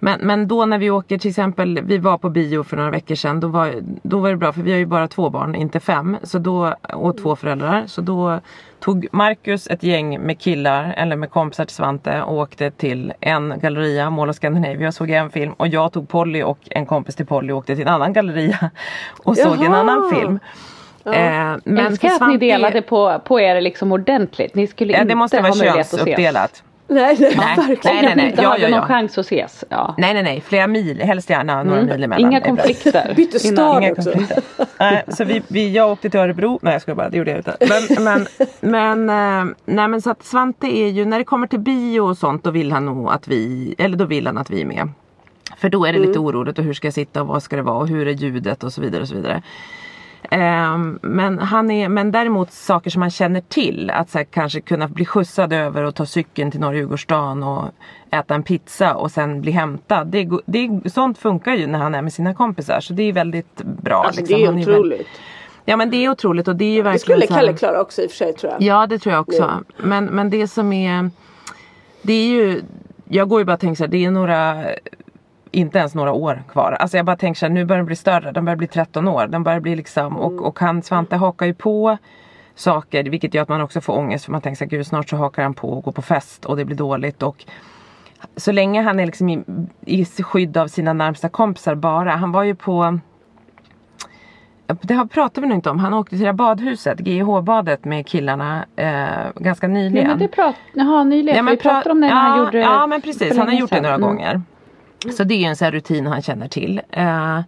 men, 0.00 0.20
men 0.20 0.48
då 0.48 0.66
när 0.66 0.78
vi 0.78 0.90
åker 0.90 1.18
till 1.18 1.28
exempel, 1.30 1.80
vi 1.82 1.98
var 1.98 2.18
på 2.18 2.30
bio 2.30 2.62
för 2.62 2.76
några 2.76 2.90
veckor 2.90 3.14
sedan, 3.14 3.40
då 3.40 3.48
var, 3.48 3.74
då 4.02 4.18
var 4.18 4.30
det 4.30 4.36
bra 4.36 4.52
för 4.52 4.62
vi 4.62 4.70
har 4.72 4.78
ju 4.78 4.86
bara 4.86 5.08
två 5.08 5.30
barn, 5.30 5.54
inte 5.54 5.80
fem. 5.80 6.16
Så 6.22 6.38
då, 6.38 6.74
och 6.92 7.16
två 7.18 7.36
föräldrar. 7.36 7.82
Så 7.86 8.00
då 8.00 8.40
tog 8.80 9.06
Marcus 9.12 9.66
ett 9.66 9.82
gäng 9.82 10.20
med 10.20 10.38
killar, 10.40 10.94
eller 10.96 11.16
med 11.16 11.30
kompisar 11.30 11.64
till 11.64 11.74
Svante 11.74 12.22
och 12.22 12.36
åkte 12.36 12.70
till 12.70 13.12
en 13.20 13.54
galleria, 13.62 14.10
Mall 14.10 14.28
of 14.30 14.36
Scandinavia 14.36 14.88
och 14.88 14.94
såg 14.94 15.10
en 15.10 15.30
film. 15.30 15.52
Och 15.52 15.68
jag 15.68 15.92
tog 15.92 16.08
Polly 16.08 16.42
och 16.42 16.58
en 16.70 16.86
kompis 16.86 17.16
till 17.16 17.26
Polly 17.26 17.52
och 17.52 17.58
åkte 17.58 17.74
till 17.76 17.86
en 17.86 17.94
annan 17.94 18.12
galleria 18.12 18.70
och 19.24 19.36
såg 19.36 19.54
en 19.56 19.62
Jaha. 19.62 19.76
annan 19.76 20.10
film. 20.14 20.38
Eh, 21.04 21.56
men 21.64 21.78
Älskar 21.86 22.08
att 22.08 22.28
ni 22.28 22.36
delade 22.36 22.82
på, 22.82 23.20
på 23.24 23.40
er 23.40 23.60
liksom 23.60 23.92
ordentligt. 23.92 24.54
Ni 24.54 24.66
skulle 24.66 24.92
Ja, 24.92 24.98
inte 24.98 25.08
det 25.08 25.14
måste 25.14 25.36
ha 25.36 25.42
vara 25.42 25.54
möjlighet 25.54 25.78
att 25.78 25.86
ses. 25.86 25.98
könsuppdelat. 26.00 26.62
Nej, 26.90 27.16
nej, 27.20 27.34
Nej, 27.36 27.56
verkligen. 27.56 27.96
nej, 27.96 28.02
nej, 28.04 28.16
nej. 28.16 28.30
inte 28.30 28.42
Ja, 28.42 28.48
hade 28.48 28.62
ja, 28.62 28.68
någon 28.68 28.78
ja. 28.78 28.86
chans 28.86 29.18
att 29.18 29.24
ses. 29.24 29.64
Ja. 29.68 29.94
Nej 29.98 30.14
nej 30.14 30.22
nej, 30.22 30.40
flera 30.40 30.66
mil, 30.66 31.00
helst 31.00 31.30
gärna 31.30 31.62
några 31.62 31.82
mil 31.82 32.04
emellan. 32.04 32.20
Inga 32.30 32.40
konflikter. 32.40 33.12
Bytte 33.16 33.38
stad 33.38 33.82
Inga 33.82 33.92
också. 33.92 34.10
konflikter. 34.10 34.42
Nej, 34.78 35.04
så 35.08 35.24
vi, 35.24 35.42
vi, 35.48 35.72
jag 35.72 35.90
åkte 35.92 36.10
till 36.10 36.20
Örebro, 36.20 36.58
nej 36.62 36.72
jag 36.72 36.82
ska 36.82 36.94
bara, 36.94 37.08
det 37.08 37.18
gjorde 37.18 37.30
jag 37.30 37.38
inte. 37.40 37.56
Men, 37.60 38.04
men, 38.04 38.26
men, 38.60 39.48
eh, 39.48 39.54
nej, 39.64 39.88
men 39.88 40.02
så 40.02 40.10
att 40.10 40.24
Svante 40.24 40.66
är 40.66 40.88
ju, 40.88 41.04
när 41.04 41.18
det 41.18 41.24
kommer 41.24 41.46
till 41.46 41.60
bio 41.60 42.00
och 42.00 42.18
sånt 42.18 42.44
då 42.44 42.50
vill 42.50 42.72
han 42.72 42.86
nog 42.86 43.10
att 43.10 43.28
vi, 43.28 43.74
eller 43.78 43.96
då 43.96 44.04
vill 44.04 44.26
han 44.26 44.38
att 44.38 44.50
vi 44.50 44.60
är 44.60 44.66
med. 44.66 44.88
För 45.56 45.68
då 45.68 45.84
är 45.84 45.92
det 45.92 45.98
lite 45.98 46.18
oroligt 46.18 46.58
och 46.58 46.64
hur 46.64 46.72
ska 46.74 46.86
jag 46.86 46.94
sitta 46.94 47.20
och 47.22 47.28
vad 47.28 47.42
ska 47.42 47.56
det 47.56 47.62
vara 47.62 47.78
och 47.78 47.88
hur 47.88 48.08
är 48.08 48.12
ljudet 48.12 48.64
och 48.64 48.72
så 48.72 48.80
vidare 48.80 49.02
och 49.02 49.08
så 49.08 49.14
vidare. 49.14 49.42
Ehm, 50.30 50.98
men, 51.02 51.38
han 51.38 51.70
är, 51.70 51.88
men 51.88 52.10
däremot 52.10 52.52
saker 52.52 52.90
som 52.90 53.00
man 53.00 53.10
känner 53.10 53.40
till. 53.40 53.90
Att 53.90 54.10
så 54.10 54.18
här, 54.18 54.24
kanske 54.24 54.60
kunna 54.60 54.88
bli 54.88 55.04
skjutsad 55.04 55.52
över 55.52 55.82
och 55.84 55.94
ta 55.94 56.06
cykeln 56.06 56.50
till 56.50 56.60
Norra 56.60 56.74
Djurgårdsstaden 56.74 57.42
och 57.42 57.64
äta 58.10 58.34
en 58.34 58.42
pizza 58.42 58.94
och 58.94 59.10
sen 59.10 59.40
bli 59.40 59.52
hämtad. 59.52 60.06
Det, 60.06 60.28
det, 60.46 60.90
sånt 60.92 61.18
funkar 61.18 61.54
ju 61.54 61.66
när 61.66 61.78
han 61.78 61.94
är 61.94 62.02
med 62.02 62.12
sina 62.12 62.34
kompisar 62.34 62.80
så 62.80 62.92
det 62.92 63.02
är 63.02 63.12
väldigt 63.12 63.62
bra. 63.62 64.04
Alltså, 64.04 64.20
liksom. 64.20 64.36
det 64.38 64.44
är 64.44 64.46
Han 64.46 64.60
otroligt. 64.60 65.06
Ja 65.64 65.76
men 65.76 65.90
det 65.90 66.04
är 66.04 66.10
otroligt 66.10 66.48
och 66.48 66.56
det 66.56 66.64
är 66.64 66.70
ju 66.70 66.76
Det 66.76 66.82
verkligen 66.82 67.00
skulle 67.00 67.26
så 67.26 67.34
här- 67.34 67.40
Kalle 67.40 67.58
klara 67.58 67.80
också 67.80 68.02
i 68.02 68.06
och 68.06 68.10
för 68.10 68.16
sig 68.16 68.32
tror 68.32 68.52
jag. 68.52 68.62
Ja 68.62 68.86
det 68.86 68.98
tror 68.98 69.12
jag 69.12 69.20
också. 69.20 69.64
Men, 69.78 70.04
men 70.04 70.30
det 70.30 70.48
som 70.48 70.72
är 70.72 71.10
Det 72.02 72.12
är 72.12 72.28
ju 72.28 72.62
Jag 73.04 73.28
går 73.28 73.40
ju 73.40 73.44
bara 73.44 73.52
och 73.52 73.60
tänker 73.60 73.76
så 73.76 73.84
här, 73.84 73.90
det 73.90 74.04
är 74.04 74.10
några 74.10 74.64
Inte 75.50 75.78
ens 75.78 75.94
några 75.94 76.12
år 76.12 76.42
kvar. 76.48 76.72
Alltså 76.80 76.96
jag 76.96 77.06
bara 77.06 77.16
tänker 77.16 77.38
så 77.38 77.46
här, 77.46 77.50
nu 77.52 77.64
börjar 77.64 77.78
de 77.82 77.86
bli 77.86 77.96
större. 77.96 78.32
De 78.32 78.44
börjar 78.44 78.56
bli 78.56 78.66
13 78.66 79.08
år. 79.08 79.26
De 79.26 79.42
börjar 79.42 79.60
bli 79.60 79.76
liksom 79.76 80.16
och, 80.16 80.46
och 80.46 80.58
han 80.58 80.82
Svante 80.82 81.16
hakar 81.16 81.46
ju 81.46 81.54
på 81.54 81.98
saker 82.54 83.04
vilket 83.04 83.34
gör 83.34 83.42
att 83.42 83.48
man 83.48 83.60
också 83.60 83.80
får 83.80 83.98
ångest 83.98 84.24
för 84.24 84.32
man 84.32 84.40
tänker 84.40 84.56
så 84.58 84.64
här, 84.64 84.70
gud 84.70 84.86
snart 84.86 85.08
så 85.08 85.16
hakar 85.16 85.42
han 85.42 85.54
på 85.54 85.68
och 85.68 85.84
går 85.84 85.92
på 85.92 86.02
fest 86.02 86.44
och 86.44 86.56
det 86.56 86.64
blir 86.64 86.76
dåligt 86.76 87.22
och 87.22 87.44
så 88.36 88.52
länge 88.52 88.82
han 88.82 89.00
är 89.00 89.06
liksom 89.06 89.28
i, 89.28 89.42
i 89.80 90.04
skydd 90.04 90.56
av 90.56 90.68
sina 90.68 90.92
närmsta 90.92 91.28
kompisar 91.28 91.74
bara. 91.74 92.10
Han 92.10 92.32
var 92.32 92.42
ju 92.42 92.54
på 92.54 92.98
det 94.82 94.94
har 94.94 95.06
pratat 95.06 95.44
vi 95.44 95.48
nog 95.48 95.56
inte 95.58 95.70
om. 95.70 95.78
Han 95.78 95.94
åkte 95.94 96.16
till 96.16 96.26
det 96.26 96.32
badhuset, 96.32 97.00
GIH-badet 97.00 97.84
med 97.84 98.06
killarna 98.06 98.64
eh, 98.76 99.42
ganska 99.42 99.68
nyligen. 99.68 100.04
Ja, 100.04 100.10
men 100.10 100.18
det 100.18 100.28
prat, 100.28 100.54
jaha, 100.72 101.04
nyligen. 101.04 101.36
Ja, 101.36 101.42
men 101.42 101.50
vi 101.54 101.56
pratade 101.60 101.88
pra- 101.88 101.92
om 101.92 102.00
det 102.00 102.06
när 102.06 102.14
ja, 102.14 102.20
han 102.20 102.38
gjorde 102.38 102.58
Ja 102.58 102.86
men 102.86 103.02
precis, 103.02 103.38
han 103.38 103.46
har 103.48 103.54
gjort 103.54 103.70
det 103.70 103.80
några 103.80 103.94
Mm. 103.94 104.08
gånger. 104.08 104.42
Så 105.16 105.24
det 105.24 105.34
är 105.34 105.38
ju 105.38 105.44
en 105.44 105.56
sån 105.56 105.64
här 105.64 105.72
rutin 105.72 106.06
han 106.06 106.22
känner 106.22 106.48
till. 106.48 106.80
Eh, 106.90 107.40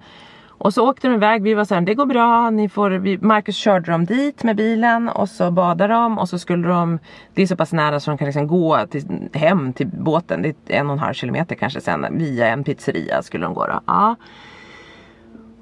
och 0.61 0.75
så 0.75 0.91
åkte 0.91 1.09
de 1.09 1.15
iväg, 1.15 1.43
vi 1.43 1.55
var 1.55 1.65
såhär, 1.65 1.81
det 1.81 1.95
går 1.95 2.07
bra, 2.07 2.51
ni 2.51 2.69
får, 2.69 2.91
vi, 2.91 3.19
Marcus 3.19 3.57
körde 3.57 3.93
dem 3.93 4.05
dit 4.05 4.43
med 4.43 4.57
bilen 4.57 5.09
och 5.09 5.29
så 5.29 5.51
badade 5.51 5.95
de 5.95 6.19
och 6.19 6.29
så 6.29 6.39
skulle 6.39 6.69
de, 6.69 6.99
det 7.35 7.43
är 7.43 7.47
så 7.47 7.57
pass 7.57 7.73
nära 7.73 8.01
så 8.01 8.11
de 8.11 8.19
kan 8.19 8.27
liksom 8.27 8.47
gå 8.47 8.87
till, 8.87 9.29
hem 9.33 9.73
till 9.73 9.87
båten, 9.87 10.43
det 10.43 10.49
är 10.49 10.81
en 10.81 10.87
och 10.87 10.93
en 10.93 10.99
halv 10.99 11.15
kilometer 11.15 11.55
kanske 11.55 11.81
sen, 11.81 12.19
via 12.19 12.49
en 12.49 12.65
pizzeria 12.65 13.23
skulle 13.23 13.45
de 13.45 13.55
gå 13.55 13.67
då. 13.67 13.81
Ja. 13.87 14.17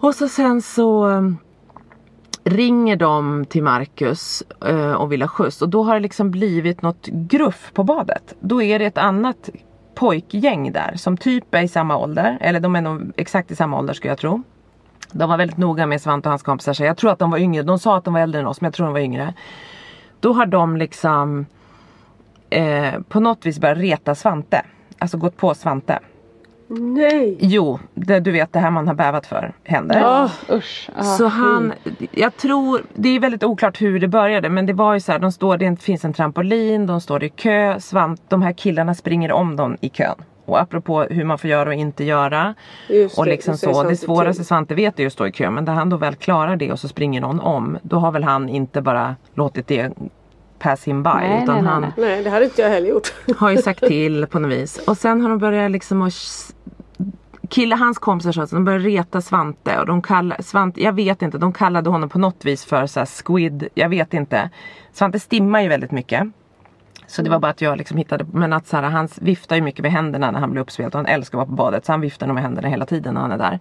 Och 0.01 0.15
så 0.15 0.29
sen 0.29 0.63
så 0.63 1.11
eh, 1.11 1.23
ringer 2.45 2.97
de 2.97 3.45
till 3.45 3.63
Marcus 3.63 4.43
eh, 4.67 4.93
och 4.93 5.13
vill 5.13 5.23
ha 5.23 5.29
skjuts 5.29 5.63
och 5.63 5.69
då 5.69 5.83
har 5.83 5.95
det 5.95 6.01
liksom 6.01 6.31
blivit 6.31 6.83
något 6.83 7.07
gruff 7.07 7.71
på 7.75 7.85
badet. 7.85 8.35
Då 8.41 8.63
är 8.63 8.79
det 8.79 8.87
ett 8.87 8.99
annat 8.99 9.51
pojkgäng 9.99 10.73
där 10.73 10.93
som 10.97 11.17
typ 11.17 11.55
är 11.55 11.63
i 11.63 11.69
samma 11.69 11.97
ålder. 11.97 12.39
Eller 12.41 12.61
de 12.61 12.77
är 12.77 12.81
nog 12.81 13.13
exakt 13.17 13.51
i 13.51 13.57
samma 13.57 13.79
ålder 13.79 13.95
skulle 13.95 14.11
jag 14.11 14.19
tro. 14.19 14.43
De 15.13 15.31
var 15.31 15.37
väldigt 15.37 15.57
noga 15.57 15.87
med 15.87 16.01
Svante 16.01 16.29
och 16.29 16.31
hans 16.31 16.43
kompisar. 16.43 16.73
Så 16.73 16.85
jag 16.85 16.97
tror 16.97 17.11
att 17.11 17.19
de 17.19 17.31
var 17.31 17.39
yngre. 17.39 17.63
De 17.63 17.79
sa 17.79 17.97
att 17.97 18.05
de 18.05 18.15
var 18.15 18.21
äldre 18.21 18.41
än 18.41 18.47
oss 18.47 18.61
men 18.61 18.67
jag 18.67 18.75
tror 18.75 18.87
de 18.87 18.93
var 18.93 19.01
yngre. 19.01 19.35
Då 20.21 20.33
har 20.33 20.47
de 20.47 20.77
liksom 20.77 21.47
eh, 22.51 23.01
på 23.09 23.21
något 23.21 23.47
vis 23.47 23.59
börjat 23.59 23.79
reta 23.79 24.15
Svante. 24.15 24.63
Alltså 24.99 25.19
gått 25.19 25.37
på 25.37 25.55
Svante. 25.55 25.99
Nej! 26.69 27.37
Jo, 27.41 27.79
det, 27.95 28.21
du 28.21 28.31
vet 28.31 28.53
det 28.53 28.59
här 28.59 28.71
man 28.71 28.89
har 28.89 28.95
bävat 28.95 29.27
för 29.27 29.53
händer. 29.65 30.01
Ja. 30.01 30.31
Usch. 30.51 30.91
Så 31.19 31.27
han, 31.27 31.73
jag 32.13 32.37
tror, 32.37 32.83
det 32.95 33.09
är 33.09 33.21
väldigt 33.21 33.45
oklart 33.45 33.81
hur 33.81 34.01
det 34.01 34.09
började 34.09 34.49
men 34.49 34.67
det 34.67 34.73
var 34.73 34.95
ju 34.95 35.01
så 35.01 35.13
här, 35.13 35.19
de 35.19 35.33
står, 35.33 35.57
det 35.57 35.83
finns 35.83 36.05
en 36.05 36.13
trampolin, 36.13 36.87
de 36.87 37.01
står 37.01 37.25
i 37.25 37.29
kö, 37.29 37.81
svant, 37.81 38.23
de 38.29 38.43
här 38.43 38.53
killarna 38.53 38.95
springer 38.95 39.33
om 39.33 39.57
dem 39.57 39.77
i 39.81 39.89
kön. 39.89 40.17
Och 40.45 40.61
apropå 40.61 41.03
hur 41.03 41.25
man 41.25 41.39
får 41.39 41.51
göra 41.51 41.69
och 41.69 41.75
inte 41.75 42.05
göra. 42.05 42.55
Just 42.89 43.19
och 43.19 43.25
det, 43.25 43.31
liksom 43.31 43.53
det 43.53 43.59
så, 43.59 43.83
det 43.83 43.97
svåraste 43.97 44.41
till. 44.41 44.47
Svante 44.47 44.75
vet 44.75 44.99
är 44.99 45.03
ju 45.03 45.07
att 45.07 45.13
stå 45.13 45.27
i 45.27 45.33
kö 45.33 45.51
men 45.51 45.65
när 45.65 45.73
han 45.73 45.91
då 45.91 45.97
väl 45.97 46.15
klarar 46.15 46.57
det 46.57 46.73
och 46.73 46.79
så 46.79 46.89
springer 46.89 47.21
någon 47.21 47.41
om. 47.41 47.79
Då 47.83 47.97
har 47.99 48.13
väl 48.13 48.25
han 48.25 48.49
inte 48.49 48.83
bara 48.83 49.17
låtit 49.35 49.67
det 49.67 49.93
pass 50.59 50.85
him 50.85 51.03
by. 51.03 51.11
Nej, 51.15 51.43
utan 51.43 51.55
nej, 51.55 51.73
han, 51.73 51.83
nej. 51.83 51.93
Nej 51.97 52.25
det 52.25 52.31
hade 52.31 52.45
inte 52.45 52.63
jag 52.63 52.69
heller 52.69 52.89
gjort. 52.89 53.13
har 53.39 53.51
ju 53.51 53.59
sagt 53.59 53.81
till 53.81 54.27
på 54.27 54.39
något 54.39 54.51
vis. 54.51 54.79
Och 54.87 54.97
sen 54.97 55.21
har 55.21 55.29
de 55.29 55.39
börjat 55.39 55.71
liksom 55.71 56.03
att 56.03 56.15
Kille, 57.49 57.77
hans 57.77 57.99
kompisar 57.99 58.33
sa 58.33 58.43
att 58.43 58.51
de 58.51 58.65
började 58.65 58.85
reta 58.85 59.21
Svante 59.21 59.79
och 59.79 59.87
de 59.87 60.03
kallade, 60.03 60.43
Svante, 60.43 60.83
jag 60.83 60.93
vet 60.93 61.23
inte, 61.23 61.39
de 61.39 61.53
kallade 61.53 61.91
honom 61.91 62.09
på 62.09 62.19
något 62.19 62.45
vis 62.45 62.65
för 62.65 62.87
så 62.87 63.01
här 63.01 63.07
squid, 63.07 63.69
jag 63.75 63.89
vet 63.89 64.15
inte. 64.15 64.51
Svante 64.93 65.21
stimmar 65.21 65.61
ju 65.61 65.69
väldigt 65.69 65.91
mycket. 65.91 66.29
Så 67.07 67.23
det 67.23 67.31
var 67.31 67.39
bara 67.39 67.51
att 67.51 67.61
jag 67.61 67.79
liksom 67.79 67.97
hittade, 67.97 68.27
men 68.33 68.53
att 68.53 68.67
så 68.67 68.77
här, 68.77 68.83
han 68.83 69.09
viftar 69.21 69.57
ju 69.57 69.63
mycket 69.63 69.83
med 69.83 69.93
händerna 69.93 70.31
när 70.31 70.41
han 70.41 70.51
blir 70.51 70.63
uppspelt 70.63 70.95
och 70.95 70.99
han 70.99 71.07
älskar 71.07 71.39
att 71.39 71.41
vara 71.41 71.47
på 71.47 71.53
badet 71.53 71.87
så 71.87 71.93
han 71.93 72.01
viftar 72.01 72.27
nog 72.27 72.35
med 72.35 72.43
händerna 72.43 72.69
hela 72.69 72.87
tiden 72.87 73.15
när 73.15 73.21
han 73.21 73.33
är 73.33 73.39
där. 73.39 73.61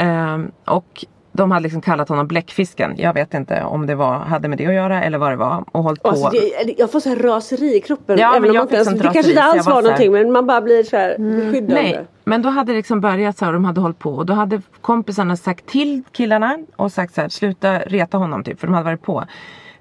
Ehm, 0.00 0.50
och 0.64 1.04
de 1.36 1.50
hade 1.50 1.62
liksom 1.62 1.80
kallat 1.80 2.08
honom 2.08 2.26
bläckfisken. 2.26 2.94
Jag 2.96 3.14
vet 3.14 3.34
inte 3.34 3.62
om 3.62 3.86
det 3.86 3.94
var, 3.94 4.18
hade 4.18 4.48
med 4.48 4.58
det 4.58 4.66
att 4.66 4.74
göra 4.74 5.02
eller 5.02 5.18
vad 5.18 5.30
det 5.30 5.36
var. 5.36 5.64
Och 5.72 5.82
hållit 5.82 6.02
på. 6.02 6.08
Alltså, 6.08 6.36
jag, 6.36 6.74
jag 6.78 6.92
får 6.92 7.00
så 7.00 7.08
här 7.08 7.16
raseri 7.16 7.76
i 7.76 7.80
kroppen. 7.80 8.18
Ja, 8.18 8.30
men 8.30 8.36
även 8.36 8.50
om 8.50 8.56
jag 8.56 8.64
man 8.64 8.74
ens, 8.74 8.88
det 8.88 9.10
kanske 9.12 9.30
inte 9.30 9.42
alls 9.42 9.66
var 9.66 9.74
var 9.74 9.82
någonting 9.82 10.12
men 10.12 10.32
man 10.32 10.46
bara 10.46 10.60
blir 10.60 10.82
så 10.82 10.96
här 10.96 11.18
beskyddande. 11.18 11.74
Nej, 11.74 12.06
men 12.24 12.42
då 12.42 12.48
hade 12.48 12.72
det 12.72 12.76
liksom 12.76 13.00
börjat 13.00 13.38
så 13.38 13.44
här 13.44 13.52
och 13.52 13.54
de 13.54 13.64
hade 13.64 13.80
hållit 13.80 13.98
på 13.98 14.10
och 14.10 14.26
då 14.26 14.32
hade 14.32 14.62
kompisarna 14.80 15.36
sagt 15.36 15.66
till 15.66 16.02
killarna 16.12 16.58
och 16.76 16.92
sagt 16.92 17.14
så 17.14 17.20
här 17.20 17.28
sluta 17.28 17.78
reta 17.78 18.18
honom 18.18 18.44
typ 18.44 18.60
för 18.60 18.66
de 18.66 18.74
hade 18.74 18.84
varit 18.84 19.02
på. 19.02 19.24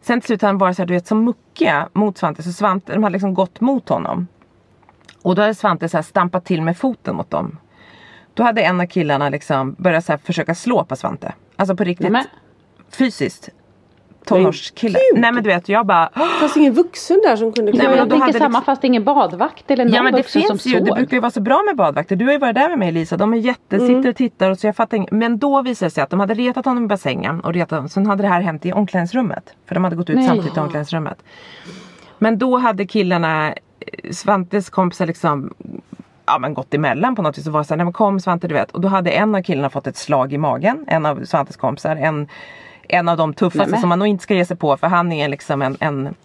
Sen 0.02 0.22
till 0.22 0.28
slut 0.28 0.42
hade 0.42 0.50
han 0.50 0.58
varit 0.58 0.76
så 0.76 0.82
här, 0.82 0.88
du 0.88 0.94
vet 0.94 1.08
så 1.08 1.16
muckiga 1.16 1.90
mot 1.94 2.18
Svante 2.18 2.44
så 2.44 2.52
Svante, 2.52 2.94
de 2.94 3.04
hade 3.04 3.14
liksom 3.14 3.34
gått 3.34 3.62
mot 3.62 3.90
honom. 3.90 4.28
Och 5.22 5.36
då 5.36 5.42
hade 5.42 5.56
Svante 5.56 5.90
så 5.90 5.98
här 5.98 6.02
stampat 6.02 6.46
till 6.46 6.62
med 6.62 6.78
foten 6.78 7.16
mot 7.16 7.32
dem. 7.32 7.58
Då 8.36 8.44
hade 8.44 8.62
en 8.62 8.82
av 8.82 8.86
killarna 8.86 9.30
liksom 9.30 9.76
börjat 9.78 10.06
så 10.06 10.12
här 10.12 10.18
försöka 10.18 10.56
slå 10.56 10.84
på 10.84 10.96
Svante. 10.96 11.34
Alltså 11.56 11.76
på 11.76 11.84
riktigt 11.84 12.12
Men, 12.12 12.26
fysiskt. 12.92 13.50
Tonårskille. 14.26 15.00
Nej 15.16 15.32
men 15.32 15.44
du 15.44 15.50
vet 15.50 15.70
jag 15.70 15.86
bara 15.86 16.10
Fanns 16.40 16.58
ingen 16.58 16.74
vuxen 16.74 17.22
där 17.24 17.36
som 17.36 17.52
kunde 17.52 17.72
Nej, 17.72 17.80
klara 17.80 17.96
men 17.96 18.00
jag 18.00 18.10
tänker 18.10 18.40
samma 18.40 18.48
liksom- 18.48 18.64
fast 18.64 18.84
ingen 18.84 19.04
badvakt 19.04 19.72
eller 19.72 19.86
någon 19.86 19.94
Ja 19.94 20.04
men 20.04 20.14
det 20.14 20.20
vuxen 20.20 20.42
som 20.42 20.58
finns 20.60 20.76
ju, 20.76 20.80
det 20.80 20.92
brukar 20.92 21.18
ju 21.18 21.22
vara 21.22 21.32
så 21.32 21.42
bra 21.42 21.64
med 21.66 21.76
badvakter. 21.76 22.16
Du 22.16 22.26
har 22.26 22.32
ju 22.32 22.38
varit 22.38 22.56
där 22.56 22.70
med 22.70 22.80
mig 22.80 22.92
Lisa. 22.92 23.18
De 23.18 23.34
är 23.34 23.38
jätte, 23.38 23.80
sitter 23.80 24.10
och 24.10 24.16
tittar 24.16 24.50
och 24.52 24.60
så 24.60 24.68
jag 24.68 24.76
fattar 24.76 24.98
inget. 24.98 25.12
Men 25.12 25.38
då 25.38 25.62
visade 25.62 25.88
det 25.88 25.94
sig 25.94 26.04
att 26.04 26.10
de 26.10 26.20
hade 26.20 26.34
retat 26.34 26.66
honom 26.66 26.84
i 26.84 26.88
bassängen 26.88 27.40
och 27.40 27.54
retat 27.54 27.72
honom. 27.72 27.90
Sen 27.90 28.06
hade 28.06 28.22
det 28.24 28.30
här 28.30 28.42
hänt 28.42 28.66
i 28.66 28.74
omklädningsrummet. 28.74 29.56
För 29.66 29.76
de 29.76 29.84
hade 29.84 29.96
gått 29.96 30.10
ut 30.10 30.16
Nej. 30.16 30.28
samtidigt 30.28 30.58
i 30.58 30.60
omklädningsrummet. 30.60 31.24
Men 32.20 32.38
då 32.38 32.58
hade 32.58 32.86
killarna, 32.86 33.48
eh, 33.50 34.12
Svantes 34.12 34.70
kompisar 34.70 35.06
liksom 35.06 35.54
Ja 36.26 36.40
men 36.40 36.54
gått 36.54 36.74
emellan 36.74 37.16
på 37.16 37.22
något 37.22 37.38
vis 37.38 37.48
och 37.48 37.54
var 37.54 37.64
såhär, 37.64 37.78
nej 37.78 37.86
men 37.86 37.94
kom 37.94 38.20
Svante 38.20 38.48
du 38.48 38.54
vet. 38.54 38.72
Och 38.72 38.82
då 38.82 38.88
hade 38.88 39.12
en 39.12 39.36
av 39.36 39.42
killarna 39.42 39.70
fått 39.70 39.88
ett 39.88 39.98
slag 39.98 40.34
i 40.34 40.38
magen. 40.38 40.86
En 40.88 41.06
av 41.06 41.26
Svantes 41.26 41.58
kompisar. 41.58 41.96
En, 41.96 42.28
en 42.88 43.10
av 43.10 43.18
de 43.18 43.34
tuffaste 43.34 43.72
Nej, 43.72 43.80
som 43.80 43.90
man 43.90 44.00
nog 44.00 44.08
inte 44.08 44.24
ska 44.24 44.34
ge 44.34 44.46
sig 44.46 44.58
på 44.58 44.78
för 44.78 44.88
han 44.88 45.12
är 45.12 45.30
liksom 45.30 45.62
en, 45.62 45.78
en 45.80 46.16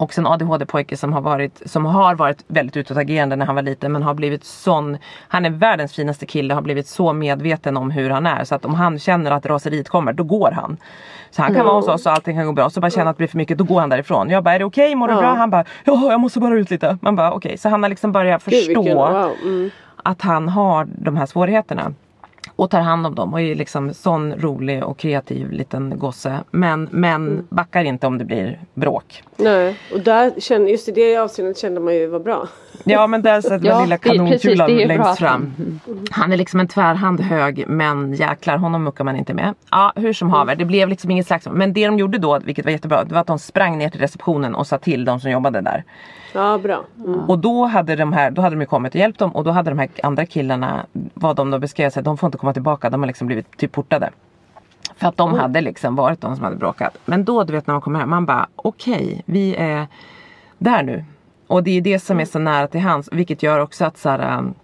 också 0.00 0.20
en 0.20 0.26
ADHD-pojke 0.26 0.96
som 0.96 1.12
har 1.12 1.20
varit, 1.20 1.62
som 1.66 1.84
har 1.84 2.14
varit 2.14 2.44
väldigt 2.46 2.76
utåtagerande 2.76 3.36
när 3.36 3.46
han 3.46 3.54
var 3.54 3.62
liten 3.62 3.92
men 3.92 4.02
har 4.02 4.14
blivit 4.14 4.44
sån 4.44 4.98
Han 5.28 5.44
är 5.44 5.50
världens 5.50 5.92
finaste 5.92 6.26
kille, 6.26 6.54
har 6.54 6.62
blivit 6.62 6.86
så 6.86 7.12
medveten 7.12 7.76
om 7.76 7.90
hur 7.90 8.10
han 8.10 8.26
är 8.26 8.44
så 8.44 8.54
att 8.54 8.64
om 8.64 8.74
han 8.74 8.98
känner 8.98 9.30
att 9.30 9.46
raseriet 9.46 9.88
kommer 9.88 10.12
då 10.12 10.24
går 10.24 10.50
han. 10.50 10.76
Så 11.30 11.42
han 11.42 11.54
kan 11.54 11.64
vara 11.64 11.74
hos 11.74 11.88
oss 11.88 12.06
och 12.06 12.12
allting 12.12 12.36
kan 12.36 12.46
gå 12.46 12.52
bra 12.52 12.70
så 12.70 12.80
bara 12.80 12.90
känna 12.90 13.10
att 13.10 13.16
det 13.16 13.18
blir 13.18 13.28
för 13.28 13.36
mycket 13.36 13.58
då 13.58 13.64
går 13.64 13.80
han 13.80 13.88
därifrån. 13.88 14.30
Jag 14.30 14.44
bara 14.44 14.54
är 14.54 14.58
det 14.58 14.64
okej, 14.64 14.94
mår 14.94 15.08
du 15.08 15.14
bra? 15.14 15.34
Han 15.34 15.50
bara 15.50 15.64
ja 15.84 16.10
jag 16.10 16.20
måste 16.20 16.40
bara 16.40 16.54
ut 16.54 16.70
lite. 16.70 16.98
Man 17.02 17.16
bara 17.16 17.32
okej 17.32 17.58
så 17.58 17.68
han 17.68 17.82
har 17.82 17.90
liksom 17.90 18.12
börjat 18.12 18.42
förstå 18.42 19.06
mm. 19.42 19.70
att 19.96 20.22
han 20.22 20.48
har 20.48 20.84
de 20.84 21.16
här 21.16 21.26
svårigheterna. 21.26 21.92
Och 22.56 22.70
tar 22.70 22.80
hand 22.80 23.06
om 23.06 23.14
dem 23.14 23.32
och 23.34 23.40
är 23.40 23.54
liksom 23.54 23.94
sån 23.94 24.34
rolig 24.34 24.84
och 24.84 24.98
kreativ 24.98 25.50
liten 25.50 25.98
gosse. 25.98 26.40
Men, 26.50 26.88
men 26.92 27.28
Mm. 27.28 27.46
backar 27.50 27.84
inte 27.84 28.06
om 28.06 28.18
det 28.18 28.24
blir 28.24 28.60
bråk. 28.74 29.22
Nej, 29.36 29.76
och 29.92 30.00
där 30.00 30.40
kände, 30.40 30.70
just 30.70 30.88
i 30.88 30.92
det 30.92 31.16
avseendet 31.16 31.58
kände 31.58 31.80
man 31.80 31.94
ju 31.94 32.06
var 32.06 32.20
bra. 32.20 32.48
Ja 32.84 33.06
men 33.06 33.22
där 33.22 33.40
sätter 33.40 33.66
Ja, 33.66 33.74
den 33.74 33.82
lilla 33.82 33.98
kanonkulan 33.98 34.66
bra 34.76 34.86
längst 34.86 35.18
fram. 35.18 35.54
Han 36.10 36.32
är 36.32 36.36
liksom 36.36 36.60
en 36.60 36.68
tvärhand 36.68 37.20
hög 37.20 37.64
men 37.68 38.14
jäklar 38.14 38.56
honom 38.56 38.84
muckar 38.84 39.04
man 39.04 39.16
inte 39.16 39.34
med. 39.34 39.54
Ja 39.70 39.92
hur 39.96 40.12
som 40.12 40.30
haver 40.30 40.54
det 40.56 40.64
blev 40.64 40.88
liksom 40.88 41.10
inget 41.10 41.26
slagsmål. 41.26 41.54
Men 41.56 41.72
det 41.72 41.86
de 41.86 41.98
gjorde 41.98 42.18
då 42.18 42.38
vilket 42.38 42.64
var 42.64 42.72
jättebra 42.72 43.04
det 43.04 43.14
var 43.14 43.20
att 43.20 43.26
de 43.26 43.38
sprang 43.38 43.78
ner 43.78 43.88
till 43.88 44.00
receptionen 44.00 44.54
och 44.54 44.66
sa 44.66 44.78
till 44.78 45.04
de 45.04 45.20
som 45.20 45.30
jobbade 45.30 45.60
där. 45.60 45.84
Ja, 46.32 46.58
bra. 46.58 46.84
Mm. 46.98 47.20
Och 47.20 47.38
då 47.38 47.64
hade 47.64 47.96
de 47.96 48.12
här, 48.12 48.30
då 48.30 48.42
hade 48.42 48.56
de 48.56 48.60
ju 48.60 48.66
kommit 48.66 48.94
och 48.94 49.00
hjälpt 49.00 49.18
dem 49.18 49.36
och 49.36 49.44
då 49.44 49.50
hade 49.50 49.70
de 49.70 49.78
här 49.78 49.88
andra 50.02 50.26
killarna, 50.26 50.86
vad 51.14 51.36
de 51.36 51.50
då 51.50 51.58
beskrev 51.58 51.90
sig, 51.90 52.02
de 52.02 52.16
får 52.16 52.26
inte 52.30 52.38
komma 52.38 52.52
tillbaka, 52.52 52.90
de 52.90 53.00
har 53.00 53.06
liksom 53.06 53.26
blivit 53.26 53.56
typ 53.56 53.72
portade. 53.72 54.10
För 54.96 55.08
att 55.08 55.16
de 55.16 55.34
hade 55.34 55.60
liksom 55.60 55.96
varit 55.96 56.20
de 56.20 56.36
som 56.36 56.44
hade 56.44 56.56
bråkat. 56.56 56.98
Men 57.04 57.24
då 57.24 57.44
du 57.44 57.52
vet 57.52 57.66
när 57.66 57.74
man 57.74 57.80
kommer 57.80 57.98
hem, 58.00 58.10
man 58.10 58.26
bara 58.26 58.48
okej, 58.56 59.22
vi 59.26 59.56
är 59.56 59.86
där 60.58 60.82
nu. 60.82 61.04
Och 61.46 61.62
det 61.62 61.70
är 61.70 61.80
det 61.80 61.98
som 61.98 62.20
är 62.20 62.24
så 62.24 62.38
nära 62.38 62.66
till 62.66 62.80
hands, 62.80 63.08
vilket 63.12 63.42
gör 63.42 63.58
också 63.58 63.84
att 63.84 63.98
så 63.98 64.08
här, 64.08 64.38
ähm, 64.38 64.54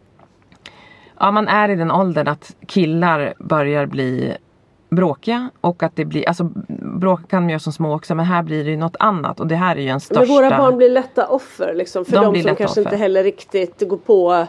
ja 1.20 1.30
man 1.30 1.48
är 1.48 1.68
i 1.68 1.76
den 1.76 1.90
åldern 1.90 2.28
att 2.28 2.56
killar 2.66 3.34
börjar 3.38 3.86
bli 3.86 4.36
bråkiga 4.90 5.50
och 5.60 5.82
att 5.82 5.96
det 5.96 6.04
blir, 6.04 6.28
alltså 6.28 6.50
bråk 6.98 7.28
kan 7.30 7.42
man 7.42 7.50
göra 7.50 7.60
som 7.60 7.72
små 7.72 7.94
också 7.94 8.14
men 8.14 8.24
här 8.24 8.42
blir 8.42 8.64
det 8.64 8.70
ju 8.70 8.76
något 8.76 8.96
annat 8.98 9.40
och 9.40 9.46
det 9.46 9.56
här 9.56 9.76
är 9.76 9.80
ju 9.80 9.88
en 9.88 10.00
största 10.00 10.20
Men 10.20 10.28
våra 10.28 10.58
barn 10.58 10.76
blir 10.76 10.90
lätta 10.90 11.26
offer 11.26 11.74
liksom. 11.74 12.04
För 12.04 12.12
De 12.12 12.34
de, 12.34 12.42
som 12.42 12.56
kanske 12.56 12.64
offer. 12.64 12.80
inte 12.80 12.96
heller 12.96 13.22
riktigt 13.22 13.88
går 13.88 13.96
på 13.96 14.46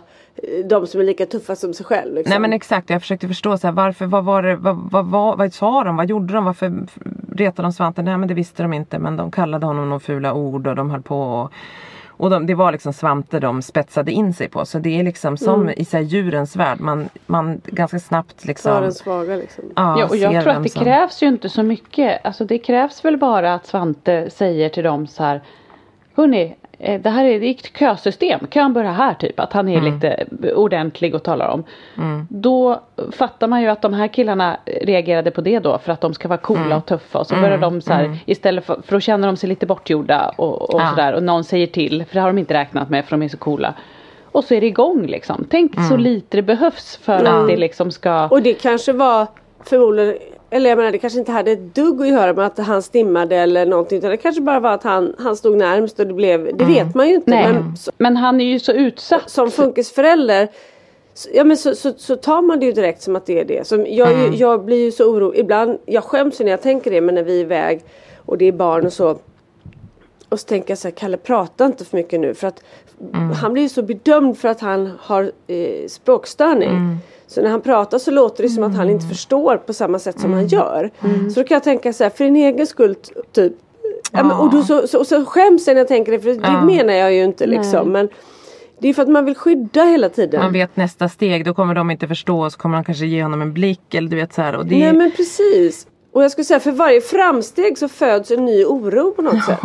de 0.66 0.88
som 0.88 1.00
är 1.02 1.06
lika 1.06 1.26
tuffa 1.26 1.56
som 1.56 1.74
sig 1.74 1.86
själv. 1.86 2.14
Liksom. 2.16 2.30
Nej 2.30 2.40
men 2.40 2.54
exakt, 2.54 2.90
jag 2.90 3.02
försökte 3.02 3.28
förstå 3.28 3.58
så 3.58 3.68
här, 3.68 3.72
varför, 3.72 4.06
vad 4.06 4.26
var 4.26 4.44
det, 4.44 4.56
vad, 4.56 4.76
vad, 4.92 5.06
vad, 5.06 5.38
vad 5.38 5.54
sa 5.54 5.84
de, 5.84 5.96
vad 5.98 6.10
gjorde 6.10 6.34
de, 6.34 6.46
varför 6.46 6.74
retade 7.36 7.66
de 7.66 7.74
Svante? 7.74 8.02
Nej 8.02 8.18
men 8.18 8.28
det 8.28 8.34
visste 8.34 8.64
de 8.64 8.74
inte 8.74 9.00
men 9.00 9.18
de 9.18 9.32
kallade 9.32 9.66
honom 9.66 9.90
några 9.90 10.00
fula 10.00 10.34
ord 10.34 10.68
och 10.68 10.76
de 10.76 10.92
höll 10.92 11.02
på 11.02 11.20
och, 11.22 11.52
och 12.08 12.30
de, 12.30 12.46
det 12.46 12.56
var 12.56 12.72
liksom 12.72 12.94
Svante 12.94 13.40
de 13.40 13.62
spetsade 13.62 14.12
in 14.12 14.34
sig 14.34 14.50
på 14.50 14.66
så 14.66 14.80
det 14.80 15.00
är 15.00 15.04
liksom 15.04 15.38
som 15.38 15.62
Mm. 15.62 15.74
i 15.78 15.86
så 15.86 15.98
här, 15.98 16.04
djurens 16.04 16.56
värld, 16.56 16.80
man, 16.80 17.10
man 17.26 17.62
ganska 17.66 18.00
snabbt 18.00 18.46
liksom 18.46 18.82
den 18.82 18.94
svaga 18.94 19.36
liksom. 19.36 19.64
ja, 19.76 20.00
Ja, 20.00 20.06
och 20.08 20.16
jag 20.18 20.44
tror 20.44 20.54
att 20.54 20.64
det 20.64 20.70
som- 20.70 20.84
krävs 20.84 21.24
ju 21.24 21.28
inte 21.28 21.50
så 21.50 21.64
mycket. 21.64 22.26
Alltså 22.26 22.46
det 22.46 22.58
krävs 22.58 23.06
väl 23.06 23.18
bara 23.18 23.54
att 23.54 23.66
Svante 23.66 24.30
säger 24.30 24.70
till 24.70 24.84
dem 24.84 25.08
så 25.08 25.24
här. 25.24 25.42
Hörni, 26.18 26.56
eh, 26.80 27.02
det 27.02 27.10
här 27.10 27.26
är, 27.26 27.44
ett 27.52 27.78
kösystem. 27.78 28.40
Kön 28.50 28.74
börjar 28.74 28.92
här 28.92 29.14
typ. 29.14 29.40
Att 29.40 29.54
han 29.54 29.70
är 29.70 29.78
Mm. 29.78 29.94
lite 29.94 30.26
ordentlig 30.56 31.16
och 31.16 31.24
talar 31.24 31.48
om. 31.48 31.64
Då 32.30 32.82
fattar 33.12 33.48
man 33.48 33.62
ju 33.62 33.68
att 33.68 33.82
de 33.82 33.94
här 33.94 34.08
killarna 34.08 34.58
reagerade 34.82 35.32
på 35.32 35.42
det 35.42 35.60
då. 35.60 35.78
För 35.78 35.92
att 35.92 36.02
de 36.02 36.14
ska 36.14 36.28
vara 36.28 36.38
coola 36.40 36.62
Mm. 36.66 36.78
och 36.78 36.86
tuffa. 36.86 37.20
Och 37.20 37.28
så 37.28 37.36
börjar 37.36 37.58
de 37.58 37.82
så 37.82 37.94
här. 37.94 38.18
Istället 38.26 38.66
för, 38.66 38.82
för 38.86 38.96
då 38.96 39.00
känner 39.00 39.28
de 39.28 39.38
sig 39.38 39.50
lite 39.50 39.66
bortgjorda. 39.66 40.34
Och, 40.38 40.74
och 40.74 40.82
Ja. 40.82 40.90
sådär. 40.90 41.14
Och 41.14 41.24
någon 41.24 41.44
säger 41.44 41.68
till. 41.68 42.06
För 42.06 42.16
det 42.16 42.22
har 42.22 42.28
de 42.30 42.38
inte 42.38 42.54
räknat 42.54 42.90
med. 42.90 43.06
För 43.06 43.18
de 43.18 43.24
är 43.26 43.30
så 43.30 43.38
coola. 43.38 43.74
Och 44.32 44.44
så 44.44 44.54
är 44.54 44.62
det 44.62 44.68
igång 44.68 45.06
liksom. 45.08 45.46
Tänk 45.50 45.74
så 45.76 45.94
Mm. 45.94 46.00
lite 46.00 46.38
det 46.38 46.42
behövs 46.44 46.98
för 46.98 47.26
att 47.26 47.48
det 47.48 47.58
liksom 47.58 47.92
ska. 47.92 48.28
Och 48.28 48.42
det 48.42 48.54
kanske 48.54 48.94
var 48.94 49.28
förmodligen 49.64 50.16
eller 50.50 50.70
jag 50.70 50.78
menar 50.78 50.92
det 50.92 50.98
kanske 50.98 51.20
inte 51.20 51.32
hade 51.32 51.52
ett 51.52 51.76
dugg 51.76 52.02
att 52.02 52.08
göra 52.08 52.34
med 52.34 52.46
att 52.46 52.58
han 52.60 52.82
stimmade 52.82 53.36
eller 53.36 53.66
någonting. 53.66 53.98
Utan 53.98 54.10
det 54.12 54.18
kanske 54.18 54.42
bara 54.42 54.60
var 54.60 54.72
att 54.72 54.84
han, 54.84 55.16
han 55.20 55.36
stod 55.36 55.58
närmst 55.58 56.00
och 56.00 56.08
det 56.08 56.14
blev, 56.14 56.58
det 56.58 56.66
vet 56.66 56.96
man 56.96 57.08
ju 57.10 57.16
inte. 57.16 57.30
Nej. 57.32 57.54
Men 57.54 57.78
så, 57.78 57.92
Men 57.98 58.18
han 58.18 58.42
är 58.42 58.46
ju 58.46 58.60
så 58.60 58.72
utsatt. 58.72 59.30
som 59.30 59.52
funkisförälder 59.52 60.48
Ja 61.34 61.44
men 61.44 61.58
så, 61.58 61.76
så, 61.76 61.94
så 61.98 62.16
tar 62.16 62.42
man 62.42 62.60
det 62.60 62.66
ju 62.66 62.72
direkt 62.72 63.02
som 63.02 63.16
att 63.16 63.26
det 63.26 63.40
är 63.40 63.46
det. 63.46 63.68
Som 63.68 63.86
jag, 63.90 64.12
ju- 64.12 64.36
jag 64.36 64.66
blir 64.66 64.86
ju 64.86 64.92
så 64.92 65.12
orolig. 65.12 65.40
Ibland, 65.40 65.78
jag 65.86 66.04
skäms 66.04 66.42
ju 66.42 66.46
när 66.46 66.52
jag 66.52 66.62
tänker 66.62 66.92
det 66.92 67.02
men 67.02 67.16
när 67.16 67.24
vi 67.24 67.38
är 67.38 67.42
iväg 67.42 67.82
och 68.26 68.38
det 68.38 68.46
är 68.46 68.52
barn 68.52 68.86
och 68.86 68.94
så. 68.94 69.18
Och 70.30 70.40
så 70.40 70.46
tänker 70.48 70.72
jag 70.72 70.78
så 70.78 70.88
här, 70.88 70.96
Kalle 70.96 71.18
prata 71.18 71.66
inte 71.66 71.86
för 71.86 71.98
mycket 71.98 72.20
nu 72.20 72.34
för 72.34 72.48
att 72.48 72.64
han 73.42 73.54
blir 73.54 73.64
ju 73.64 73.70
så 73.70 73.82
bedömd 73.82 74.38
för 74.38 74.48
att 74.50 74.60
han 74.60 74.92
har 75.00 75.32
eh, 75.48 75.88
språkstörning. 75.88 76.70
Så 77.28 77.42
när 77.42 77.50
han 77.50 77.62
pratar 77.62 77.98
så 77.98 78.12
låter 78.12 78.44
det 78.44 78.50
som 78.50 78.64
att 78.64 78.76
han 78.76 78.90
inte 78.90 79.08
förstår 79.08 79.58
på 79.58 79.74
samma 79.74 80.00
sätt 80.00 80.20
som 80.20 80.34
han 80.34 80.48
gör. 80.48 80.92
Så 81.34 81.40
då 81.40 81.48
kan 81.48 81.56
jag 81.56 81.64
tänka 81.64 81.94
så 81.94 82.04
här, 82.04 82.12
för 82.12 82.24
din 82.24 82.36
egen 82.36 82.68
skull 82.68 82.96
typ. 83.32 83.54
Ja. 84.12 84.24
men, 84.24 84.38
och 84.38 84.52
då 84.52 84.64
så, 84.64 84.88
så, 84.88 85.06
så 85.06 85.26
skäms 85.26 85.68
jag 85.68 85.74
när 85.74 85.82
jag 85.82 85.88
tänker 85.88 86.12
det, 86.12 86.20
för 86.20 86.30
det 86.30 86.66
menar 86.66 86.94
jag 86.94 87.14
ju 87.14 87.24
inte 87.24 87.46
liksom. 87.46 87.92
Men 87.92 88.10
det 88.80 88.88
är 88.88 88.94
för 88.94 89.02
att 89.02 89.10
man 89.10 89.26
vill 89.26 89.36
skydda 89.36 89.84
hela 89.84 90.10
tiden. 90.10 90.42
Man 90.42 90.54
vet 90.54 90.76
nästa 90.76 91.10
steg, 91.10 91.46
då 91.46 91.54
kommer 91.54 91.76
de 91.76 91.92
inte 91.92 92.08
förstå 92.08 92.46
och 92.46 92.52
så 92.52 92.58
kommer 92.58 92.78
de 92.78 92.84
kanske 92.84 93.06
ge 93.06 93.24
honom 93.24 93.42
en 93.42 93.54
blick 93.54 93.94
eller 93.94 94.10
du 94.10 94.16
vet 94.16 94.34
så 94.34 94.42
här. 94.42 94.56
Och 94.56 94.66
det, 94.66 94.80
Nej 94.80 94.94
men 94.94 95.12
precis. 95.12 95.88
Och 96.18 96.24
jag 96.24 96.32
skulle 96.32 96.46
säga 96.46 96.60
för 96.60 96.72
varje 96.72 97.02
framsteg 97.02 97.78
så 97.78 97.88
föds 97.88 98.32
en 98.32 98.46
ny 98.46 98.66
oro 98.66 99.12
på 99.12 99.22
något 99.22 99.46
sätt. 99.46 99.60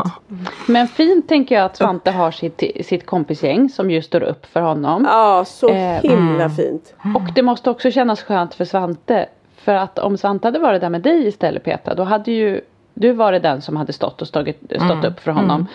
Men 0.67 0.89
fint 0.89 1.29
tänker 1.29 1.55
jag 1.55 1.65
att 1.65 1.77
Svante 1.77 2.11
har 2.11 2.31
sitt, 2.31 2.63
sitt 2.87 3.07
kompisgäng 3.07 3.69
som 3.69 3.91
ju 3.91 4.03
står 4.03 4.23
upp 4.23 4.47
för 4.47 4.61
honom. 4.61 5.05
Ja, 5.11 5.45
så 5.47 5.69
Eh, 5.69 6.01
himla 6.03 6.51
fint. 6.51 6.95
Och 7.15 7.33
det 7.35 7.43
måste 7.43 7.71
också 7.71 7.91
kännas 7.91 8.23
skönt 8.23 8.55
för 8.55 8.65
Svante. 8.65 9.27
För 9.57 9.75
att 9.75 9.99
om 9.99 10.17
Svante 10.17 10.47
hade 10.47 10.59
varit 10.59 10.81
där 10.81 10.91
med 10.91 11.03
dig 11.03 11.27
istället 11.27 11.65
Petra, 11.65 11.95
då 11.95 12.03
hade 12.03 12.33
ju 12.33 12.61
du 12.95 13.13
varit 13.13 13.43
den 13.43 13.63
som 13.63 13.77
hade 13.77 13.93
stått 13.93 14.23
och 14.23 14.29
stått, 14.29 14.49
stått 14.77 15.05
upp 15.05 15.21
för 15.21 15.33
honom. 15.33 15.67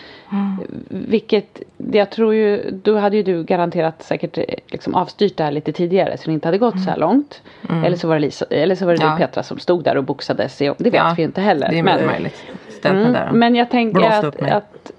Vilket, 0.89 1.61
jag 1.91 2.09
tror 2.09 2.33
ju, 2.35 2.71
då 2.83 2.97
hade 2.97 3.17
ju 3.17 3.23
du 3.23 3.43
garanterat 3.43 4.03
säkert 4.03 4.37
eh, 4.37 4.43
liksom 4.67 4.95
avstyrt 4.95 5.37
det 5.37 5.43
här 5.43 5.51
lite 5.51 5.71
tidigare 5.71 6.17
så 6.17 6.25
det 6.25 6.33
inte 6.33 6.47
hade 6.47 6.57
gått 6.57 6.83
så 6.83 6.89
här 6.89 6.97
långt. 6.97 7.41
Eller 7.85 7.97
så 7.97 8.07
var 8.07 8.15
det, 8.15 8.21
Lisa, 8.21 8.45
eller 8.49 8.75
så 8.75 8.85
var 8.85 8.93
det 8.97 9.03
Ja. 9.03 9.11
du 9.11 9.17
Petra 9.17 9.43
som 9.43 9.59
stod 9.59 9.83
där 9.83 9.97
och 9.97 10.03
boxades. 10.03 10.57
Det 10.57 10.69
vet 10.79 10.93
Ja, 10.93 11.13
vi 11.17 11.21
ju 11.21 11.27
inte 11.27 11.41
heller. 11.41 11.69
Det 11.69 11.79
är 11.79 11.83
men, 11.83 12.05
möjligt. 12.05 12.43
Ställt 12.69 12.95
mig 12.95 13.11
där. 13.13 13.23
mm, 13.27 13.39
men 13.39 13.55
jag 13.55 13.69
tänker 13.69 14.01
att, 14.09 14.41
att 14.41 14.91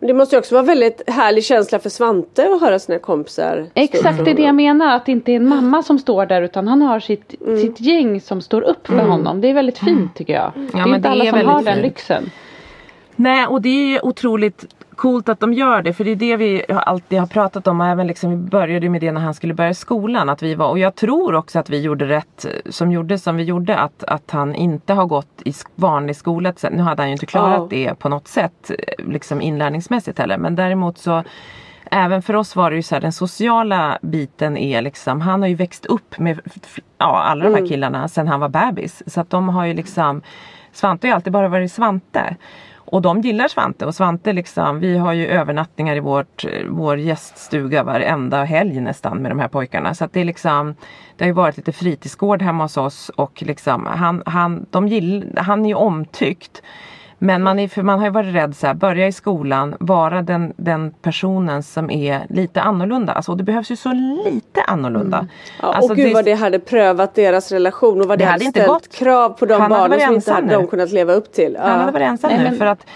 det 0.00 0.14
måste 0.14 0.36
ju 0.36 0.38
också 0.40 0.54
vara 0.54 0.64
väldigt 0.64 1.02
härlig 1.06 1.44
känsla 1.44 1.78
för 1.78 1.90
Svante 1.90 2.48
att 2.54 2.60
höra 2.60 2.78
sina 2.78 2.98
kompisar 2.98 3.66
Exakt 3.74 4.24
det 4.24 4.30
är 4.30 4.34
det 4.34 4.42
jag 4.42 4.54
menar. 4.54 4.96
Att 4.96 5.06
det 5.06 5.12
inte 5.12 5.32
är 5.32 5.36
en 5.36 5.48
mamma 5.48 5.82
som 5.82 5.98
står 5.98 6.26
där 6.26 6.42
utan 6.42 6.68
han 6.68 6.82
har 6.82 7.00
sitt, 7.00 7.34
Mm. 7.46 7.60
sitt 7.60 7.80
gäng 7.80 8.20
som 8.20 8.40
står 8.40 8.62
upp 8.62 8.86
för 8.86 8.98
honom. 8.98 9.40
Det 9.40 9.48
är 9.50 9.54
väldigt 9.54 9.78
fint 9.78 10.14
tycker 10.16 10.32
jag. 10.34 10.52
det 10.54 10.78
är 10.78 10.86
men 10.86 10.94
inte 10.94 11.08
det 11.08 11.12
alla 11.12 11.24
är 11.24 11.30
som 11.30 11.38
har 11.46 11.62
väldigt 11.62 11.64
den 11.64 11.74
fint. 11.74 11.84
lyxen. 11.84 12.30
Nej 13.16 13.46
och 13.46 13.62
det 13.62 13.68
är 13.68 13.88
ju 13.88 14.00
otroligt 14.00 14.64
coolt 14.98 15.28
att 15.28 15.40
de 15.40 15.52
gör 15.52 15.82
det 15.82 15.92
för 15.92 16.04
det 16.04 16.10
är 16.10 16.16
det 16.16 16.36
vi 16.36 16.64
alltid 16.68 17.18
har 17.18 17.26
pratat 17.26 17.66
om 17.66 17.80
och 17.80 17.86
även 17.86 18.06
liksom 18.06 18.30
vi 18.30 18.36
började 18.36 18.88
med 18.88 19.00
det 19.00 19.12
när 19.12 19.20
han 19.20 19.34
skulle 19.34 19.54
börja 19.54 19.74
skolan 19.74 20.28
att 20.28 20.42
vi 20.42 20.54
var 20.54 20.68
och 20.68 20.78
jag 20.78 20.94
tror 20.94 21.34
också 21.34 21.58
att 21.58 21.70
vi 21.70 21.80
gjorde 21.80 22.08
rätt 22.08 22.44
eh, 22.44 22.70
som 22.70 22.92
gjorde 22.92 23.18
som 23.18 23.36
vi 23.36 23.42
gjorde 23.42 23.78
att, 23.78 24.04
att 24.04 24.30
han 24.30 24.54
inte 24.54 24.94
har 24.94 25.06
gått 25.06 25.42
i 25.44 25.52
vanlig 25.74 26.16
skola. 26.16 26.52
Nu 26.70 26.82
hade 26.82 27.02
han 27.02 27.08
ju 27.08 27.12
inte 27.12 27.26
klarat 27.26 27.58
Ja. 27.58 27.66
det 27.70 27.98
på 27.98 28.08
något 28.08 28.28
sätt 28.28 28.70
eh, 28.70 29.04
liksom 29.06 29.40
inlärningsmässigt 29.40 30.18
heller 30.18 30.38
men 30.38 30.56
däremot 30.56 30.98
så 30.98 31.22
Även 31.90 32.22
för 32.22 32.36
oss 32.36 32.56
var 32.56 32.70
det 32.70 32.76
ju 32.76 32.82
så 32.82 32.94
här, 32.94 33.02
den 33.02 33.12
sociala 33.12 33.98
biten 34.02 34.56
är 34.56 34.82
liksom, 34.82 35.20
han 35.20 35.42
har 35.42 35.48
ju 35.48 35.54
växt 35.54 35.86
upp 35.86 36.18
med 36.18 36.40
ja, 36.98 37.22
alla 37.22 37.44
de 37.44 37.54
här 37.54 37.66
killarna 37.66 38.08
sedan 38.08 38.28
han 38.28 38.40
var 38.40 38.48
bebis. 38.48 39.02
Så 39.06 39.20
att 39.20 39.30
de 39.30 39.48
har 39.48 39.64
ju 39.64 39.74
liksom, 39.74 40.22
Svante 40.72 41.06
har 41.06 41.10
ju 41.10 41.14
alltid 41.14 41.32
bara 41.32 41.48
varit 41.48 41.72
Svante. 41.72 42.36
Och 42.90 43.02
de 43.02 43.20
gillar 43.20 43.48
Svante 43.48 43.86
och 43.86 43.94
Svante 43.94 44.32
liksom, 44.32 44.80
vi 44.80 44.98
har 44.98 45.12
ju 45.12 45.26
övernattningar 45.26 45.96
i 45.96 46.00
vårt, 46.00 46.44
vår 46.68 46.98
gäststuga 46.98 47.82
varenda 47.82 48.44
helg 48.44 48.80
nästan 48.80 49.22
med 49.22 49.30
de 49.30 49.38
här 49.38 49.48
pojkarna. 49.48 49.94
Så 49.94 50.04
att 50.04 50.12
det 50.12 50.20
är 50.20 50.24
liksom, 50.24 50.74
det 51.16 51.24
har 51.24 51.26
ju 51.26 51.32
varit 51.32 51.56
lite 51.56 51.72
fritidsgård 51.72 52.42
hemma 52.42 52.64
hos 52.64 52.76
oss 52.76 53.08
och 53.08 53.42
liksom, 53.46 53.86
han, 53.86 54.22
han, 54.26 54.66
de 54.70 54.88
gill, 54.88 55.32
han 55.36 55.64
är 55.64 55.68
ju 55.68 55.74
omtyckt. 55.74 56.62
Men 57.20 57.42
man, 57.42 57.58
är, 57.58 57.68
för 57.68 57.82
man 57.82 57.98
har 57.98 58.06
ju 58.06 58.12
varit 58.12 58.34
rädd 58.34 58.56
så 58.56 58.66
här, 58.66 58.74
börja 58.74 59.06
i 59.06 59.12
skolan, 59.12 59.74
vara 59.80 60.22
den, 60.22 60.52
den 60.56 60.90
personen 61.02 61.62
som 61.62 61.90
är 61.90 62.26
lite 62.28 62.60
annorlunda. 62.60 63.12
Alltså, 63.12 63.30
och 63.32 63.38
det 63.38 63.44
behövs 63.44 63.70
ju 63.70 63.76
så 63.76 63.92
lite 63.92 64.62
annorlunda. 64.66 65.26
Ja, 65.62 65.72
Alltså, 65.74 65.90
och 65.92 65.96
gud 65.96 66.06
det- 66.08 66.14
vad 66.14 66.24
det 66.24 66.34
hade 66.34 66.58
prövat 66.58 67.14
deras 67.14 67.52
relation 67.52 68.00
och 68.00 68.06
vad 68.08 68.18
det, 68.18 68.24
Det 68.24 68.26
hade 68.26 68.32
hade 68.34 68.44
inte 68.44 68.60
ställt 68.60 68.68
gått. 68.72 68.92
krav 68.92 69.28
på 69.28 69.46
de 69.46 69.60
Han 69.60 69.70
barnen 69.70 70.00
som 70.00 70.14
inte 70.14 70.32
hade 70.32 70.46
nu. 70.46 70.52
de 70.52 70.66
kunnat 70.66 70.92
leva 70.92 71.12
upp 71.12 71.32
till. 71.32 71.56
Ja. 71.60 71.68
Han 71.68 71.80
hade 71.80 71.92
varit 71.92 72.06
ensam 72.08 72.30
Nej, 72.30 72.38
nu. 72.38 72.44
men- 72.44 72.58
För 72.58 72.66
att 72.66 72.86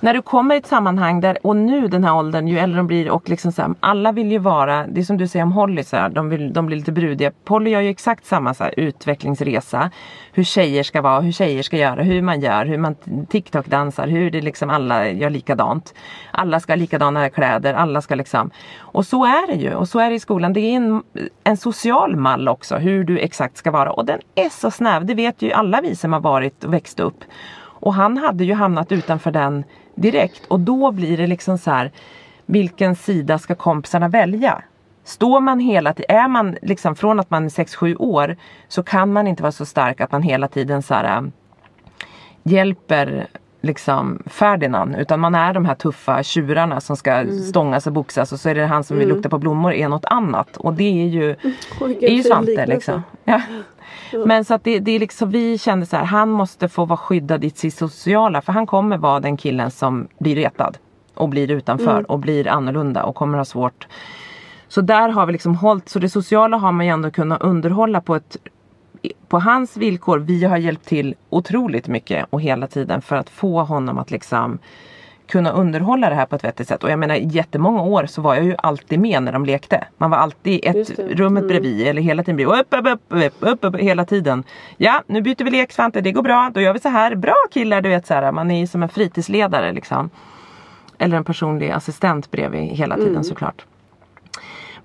när 0.00 0.14
du 0.14 0.22
kommer 0.22 0.54
i 0.54 0.58
ett 0.58 0.66
sammanhang 0.66 1.20
där, 1.20 1.38
och 1.42 1.56
nu 1.56 1.88
den 1.88 2.04
här 2.04 2.16
åldern, 2.16 2.48
ju 2.48 2.58
äldre 2.58 2.76
de 2.76 2.86
blir 2.86 3.10
och 3.10 3.28
liksom 3.28 3.52
så 3.52 3.62
här, 3.62 3.74
alla 3.80 4.12
vill 4.12 4.32
ju 4.32 4.38
vara, 4.38 4.86
det 4.86 5.00
är 5.00 5.04
som 5.04 5.16
du 5.16 5.28
säger 5.28 5.42
om 5.42 5.52
Holly, 5.52 5.84
så 5.84 5.96
här, 5.96 6.08
de, 6.08 6.28
vill, 6.28 6.52
de 6.52 6.66
blir 6.66 6.76
lite 6.76 6.92
brudiga. 6.92 7.32
Polly 7.44 7.70
gör 7.70 7.80
ju 7.80 7.90
exakt 7.90 8.26
samma 8.26 8.54
så 8.54 8.64
här, 8.64 8.74
utvecklingsresa. 8.76 9.90
Hur 10.32 10.44
tjejer 10.44 10.82
ska 10.82 11.02
vara, 11.02 11.20
hur 11.20 11.32
tjejer 11.32 11.62
ska 11.62 11.76
göra, 11.76 12.02
hur 12.02 12.22
man 12.22 12.40
gör, 12.40 12.66
hur 12.66 12.78
man 12.78 12.94
TikTok-dansar, 13.28 14.06
hur 14.06 14.30
det 14.30 14.40
liksom 14.40 14.70
alla 14.70 15.08
gör 15.08 15.30
likadant. 15.30 15.94
Alla 16.30 16.60
ska 16.60 16.72
ha 16.72 16.76
likadana 16.76 17.30
kläder, 17.30 17.74
alla 17.74 18.00
ska 18.00 18.14
liksom. 18.14 18.50
Och 18.78 19.06
så 19.06 19.24
är 19.24 19.46
det 19.46 19.54
ju, 19.54 19.74
och 19.74 19.88
så 19.88 19.98
är 19.98 20.10
det 20.10 20.16
i 20.16 20.20
skolan. 20.20 20.52
Det 20.52 20.60
är 20.60 20.76
en, 20.76 21.02
en 21.44 21.56
social 21.56 22.16
mall 22.16 22.48
också, 22.48 22.76
hur 22.76 23.04
du 23.04 23.18
exakt 23.18 23.56
ska 23.56 23.70
vara. 23.70 23.92
Och 23.92 24.04
den 24.04 24.18
är 24.34 24.48
så 24.48 24.70
snäv, 24.70 25.06
det 25.06 25.14
vet 25.14 25.42
ju 25.42 25.52
alla 25.52 25.80
vi 25.80 25.96
som 25.96 26.12
har 26.12 26.20
varit 26.20 26.64
och 26.64 26.74
växt 26.74 27.00
upp. 27.00 27.24
Och 27.80 27.94
han 27.94 28.18
hade 28.18 28.44
ju 28.44 28.54
hamnat 28.54 28.92
utanför 28.92 29.30
den 29.30 29.64
direkt 30.00 30.46
och 30.46 30.60
då 30.60 30.92
blir 30.92 31.16
det 31.16 31.26
liksom 31.26 31.58
så 31.58 31.70
här 31.70 31.90
vilken 32.46 32.96
sida 32.96 33.38
ska 33.38 33.54
kompisarna 33.54 34.08
välja? 34.08 34.62
Står 35.04 35.40
man 35.40 35.60
hela 35.60 35.94
tiden, 35.94 36.16
är 36.16 36.28
man 36.28 36.56
liksom 36.62 36.96
från 36.96 37.20
att 37.20 37.30
man 37.30 37.44
är 37.44 37.48
6-7 37.48 37.96
år 37.96 38.36
så 38.68 38.82
kan 38.82 39.12
man 39.12 39.26
inte 39.26 39.42
vara 39.42 39.52
så 39.52 39.66
stark 39.66 40.00
att 40.00 40.12
man 40.12 40.22
hela 40.22 40.48
tiden 40.48 40.82
så 40.82 40.94
här, 40.94 41.16
äh, 41.16 41.22
hjälper 42.42 43.26
liksom 43.68 44.22
Ferdinand 44.26 44.96
utan 44.96 45.20
man 45.20 45.34
är 45.34 45.54
de 45.54 45.64
här 45.64 45.74
tuffa 45.74 46.22
tjurarna 46.22 46.80
som 46.80 46.96
ska 46.96 47.26
stångas 47.48 47.86
och 47.86 47.92
boxas 47.92 48.32
och 48.32 48.40
så 48.40 48.48
är 48.48 48.54
det 48.54 48.66
han 48.66 48.84
som 48.84 48.98
vill 48.98 49.08
lukta 49.08 49.28
på 49.28 49.38
blommor 49.38 49.72
är 49.72 49.88
något 49.88 50.04
annat 50.04 50.56
och 50.56 50.74
det 50.74 51.02
är 51.02 51.06
ju, 51.06 51.36
vilken 51.86 52.08
är 52.08 52.14
ju 52.14 52.22
Svante 52.22 52.66
liksom. 52.66 53.02
Ja. 53.24 53.40
Men 54.26 54.44
så 54.44 54.54
att 54.54 54.64
det, 54.64 54.78
det 54.78 54.90
är 54.90 55.00
liksom, 55.00 55.30
vi 55.30 55.58
kände 55.58 55.86
så 55.86 55.96
här, 55.96 56.04
han 56.04 56.30
måste 56.30 56.68
få 56.68 56.84
vara 56.84 56.96
skyddad 56.96 57.44
i 57.44 57.50
sitt 57.50 57.74
sociala 57.74 58.40
för 58.40 58.52
han 58.52 58.66
kommer 58.66 58.96
vara 58.96 59.20
den 59.20 59.36
killen 59.36 59.70
som 59.70 60.08
blir 60.18 60.36
retad. 60.36 60.78
Och 61.14 61.28
blir 61.28 61.50
utanför 61.50 61.90
Mm. 61.90 62.04
och 62.04 62.18
blir 62.18 62.48
annorlunda 62.48 63.04
och 63.04 63.14
kommer 63.14 63.38
ha 63.38 63.44
svårt. 63.44 63.86
Så 64.68 64.80
där 64.80 65.08
har 65.08 65.26
vi 65.26 65.32
liksom 65.32 65.54
hållit, 65.54 65.88
så 65.88 65.98
det 65.98 66.08
sociala 66.08 66.56
har 66.56 66.72
man 66.72 66.86
ju 66.86 66.92
ändå 66.92 67.10
kunnat 67.10 67.42
underhålla 67.42 68.00
på 68.00 68.16
ett 68.16 68.36
på 69.28 69.38
hans 69.38 69.76
villkor. 69.76 70.18
Vi 70.18 70.44
har 70.44 70.56
hjälpt 70.56 70.84
till 70.86 71.14
otroligt 71.30 71.88
mycket 71.88 72.26
och 72.30 72.40
hela 72.40 72.66
tiden 72.66 73.02
för 73.02 73.16
att 73.16 73.30
få 73.30 73.62
honom 73.62 73.98
att 73.98 74.10
liksom 74.10 74.58
kunna 75.26 75.50
underhålla 75.50 76.08
det 76.08 76.14
här 76.14 76.26
på 76.26 76.36
ett 76.36 76.44
vettigt 76.44 76.68
sätt. 76.68 76.84
Och 76.84 76.90
jag 76.90 76.98
menar 76.98 77.14
i 77.14 77.24
jättemånga 77.26 77.82
år 77.82 78.06
så 78.06 78.22
var 78.22 78.34
jag 78.34 78.44
ju 78.44 78.54
alltid 78.58 79.00
med 79.00 79.22
när 79.22 79.32
de 79.32 79.44
lekte. 79.44 79.84
Man 79.98 80.10
var 80.10 80.18
alltid 80.18 80.60
ett 80.64 80.76
Just 80.76 80.96
det. 80.96 81.02
Mm. 81.02 81.14
rummet 81.16 81.48
bredvid 81.48 81.86
eller 81.86 82.02
hela 82.02 82.22
tiden 82.22 82.36
bredvid. 82.36 82.58
Upp, 82.60 82.74
upp, 82.74 82.86
upp, 82.86 83.02
upp, 83.24 83.34
upp, 83.40 83.64
upp, 83.74 83.80
hela 83.80 84.04
tiden. 84.04 84.44
Ja, 84.76 85.02
nu 85.06 85.22
byter 85.22 85.44
vi 85.44 85.50
lek 85.50 85.72
Svante, 85.72 86.00
det 86.00 86.12
går 86.12 86.22
bra. 86.22 86.50
Då 86.54 86.60
gör 86.60 86.72
vi 86.72 86.78
så 86.80 86.88
här. 86.88 87.14
Bra 87.14 87.34
killar, 87.50 87.80
du 87.82 87.88
vet 87.88 88.06
så 88.06 88.14
här. 88.14 88.32
Man 88.32 88.50
är 88.50 88.60
ju 88.60 88.66
som 88.66 88.82
en 88.82 88.88
fritidsledare 88.88 89.72
liksom. 89.72 90.10
Eller 90.98 91.16
en 91.16 91.24
personlig 91.24 91.70
assistent 91.70 92.30
bredvid 92.30 92.60
hela 92.62 92.94
tiden 92.94 93.10
Mm. 93.10 93.24
såklart. 93.24 93.64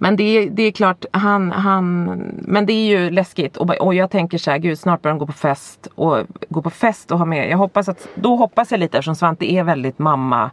Men 0.03 0.15
det 0.15 0.23
är, 0.23 0.49
det 0.49 0.63
är 0.63 0.71
klart, 0.71 1.05
han, 1.11 1.51
han, 1.51 2.05
men 2.37 2.65
det 2.65 2.73
är 2.73 2.85
ju 2.85 3.09
läskigt 3.09 3.57
och, 3.57 3.69
och 3.69 3.93
jag 3.93 4.11
tänker 4.11 4.37
så 4.37 4.51
här, 4.51 4.57
gud 4.57 4.79
snart 4.79 5.01
börjar 5.01 5.13
han 5.13 5.19
gå 5.19 5.25
på 5.25 5.33
fest 5.33 5.87
och 5.95 6.17
gå 6.49 6.61
på 6.61 6.69
fest 6.69 7.11
och 7.11 7.17
ha 7.17 7.25
med, 7.25 7.49
jag 7.49 7.57
hoppas 7.57 7.89
att, 7.89 8.07
då 8.15 8.35
hoppas 8.35 8.71
jag 8.71 8.79
lite 8.79 8.97
eftersom 8.97 9.15
Svante 9.15 9.53
är 9.53 9.63
väldigt 9.63 9.99
mamma 9.99 10.51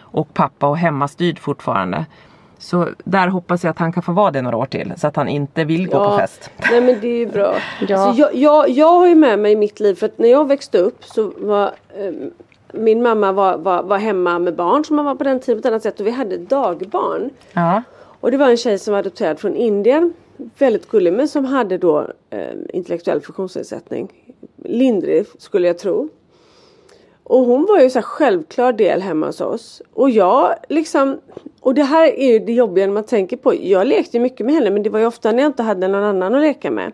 och 0.00 0.34
pappa 0.34 0.66
och 0.66 0.78
hemmastyrd 0.78 1.38
fortfarande. 1.38 2.06
Så 2.58 2.88
där 3.04 3.28
hoppas 3.28 3.64
jag 3.64 3.70
att 3.70 3.78
han 3.78 3.92
kan 3.92 4.02
få 4.02 4.12
vara 4.12 4.30
det 4.30 4.42
några 4.42 4.56
år 4.56 4.66
till 4.66 4.92
så 4.96 5.06
att 5.06 5.16
han 5.16 5.28
inte 5.28 5.64
vill 5.64 5.88
gå 5.88 6.10
på 6.10 6.18
fest. 6.18 6.50
Nej 6.70 6.80
men 6.80 7.00
det 7.00 7.08
är 7.08 7.18
ju 7.18 7.26
bra. 7.26 7.54
Ja. 7.88 7.98
Alltså, 7.98 8.22
jag, 8.22 8.34
jag, 8.34 8.70
jag 8.70 8.92
har 8.92 9.06
ju 9.06 9.14
med 9.14 9.38
mig 9.38 9.52
i 9.52 9.56
mitt 9.56 9.80
liv 9.80 9.94
för 9.94 10.06
att 10.06 10.18
när 10.18 10.28
jag 10.28 10.48
växte 10.48 10.78
upp 10.78 11.04
så 11.04 11.32
var 11.38 11.66
eh, 11.66 12.12
min 12.72 13.02
mamma 13.02 13.32
var, 13.32 13.58
var, 13.58 13.82
var 13.82 13.98
hemma 13.98 14.38
med 14.38 14.56
barn 14.56 14.84
som 14.84 14.96
man 14.96 15.04
var 15.04 15.14
på 15.14 15.24
den 15.24 15.40
tiden 15.40 15.62
på 15.62 15.68
ett 15.68 15.72
annat 15.72 15.82
sätt 15.82 16.00
och 16.00 16.06
vi 16.06 16.10
hade 16.10 16.36
dagbarn. 16.36 17.30
Ja. 17.52 17.82
Och 18.20 18.30
det 18.30 18.36
var 18.36 18.50
en 18.50 18.56
tjej 18.56 18.78
som 18.78 18.92
var 18.92 18.98
adopterad 18.98 19.38
från 19.38 19.56
Indien. 19.56 20.12
Väldigt 20.58 20.88
gullig 20.88 21.12
men 21.12 21.28
som 21.28 21.44
hade 21.44 21.78
då 21.78 22.06
eh, 22.30 22.54
intellektuell 22.72 23.20
funktionsnedsättning. 23.20 24.12
Lindrig 24.64 25.26
skulle 25.38 25.66
jag 25.66 25.78
tro. 25.78 26.08
Och 27.24 27.44
hon 27.44 27.66
var 27.66 27.80
ju 27.80 27.90
så 27.90 28.02
självklar 28.02 28.72
del 28.72 29.02
hemma 29.02 29.26
hos 29.26 29.40
oss. 29.40 29.82
Och 29.94 30.10
jag 30.10 30.54
liksom 30.68 31.20
Och 31.60 31.74
det 31.74 31.82
här 31.82 32.18
är 32.18 32.32
ju 32.32 32.38
det 32.38 32.52
jobbiga 32.52 32.86
när 32.86 32.94
man 32.94 33.04
tänker 33.04 33.36
på. 33.36 33.54
Jag 33.54 33.86
lekte 33.86 34.18
mycket 34.18 34.46
med 34.46 34.54
henne 34.54 34.70
men 34.70 34.82
det 34.82 34.90
var 34.90 34.98
ju 34.98 35.06
ofta 35.06 35.32
när 35.32 35.42
jag 35.42 35.48
inte 35.48 35.62
hade 35.62 35.88
någon 35.88 36.04
annan 36.04 36.34
att 36.34 36.40
leka 36.40 36.70
med. 36.70 36.92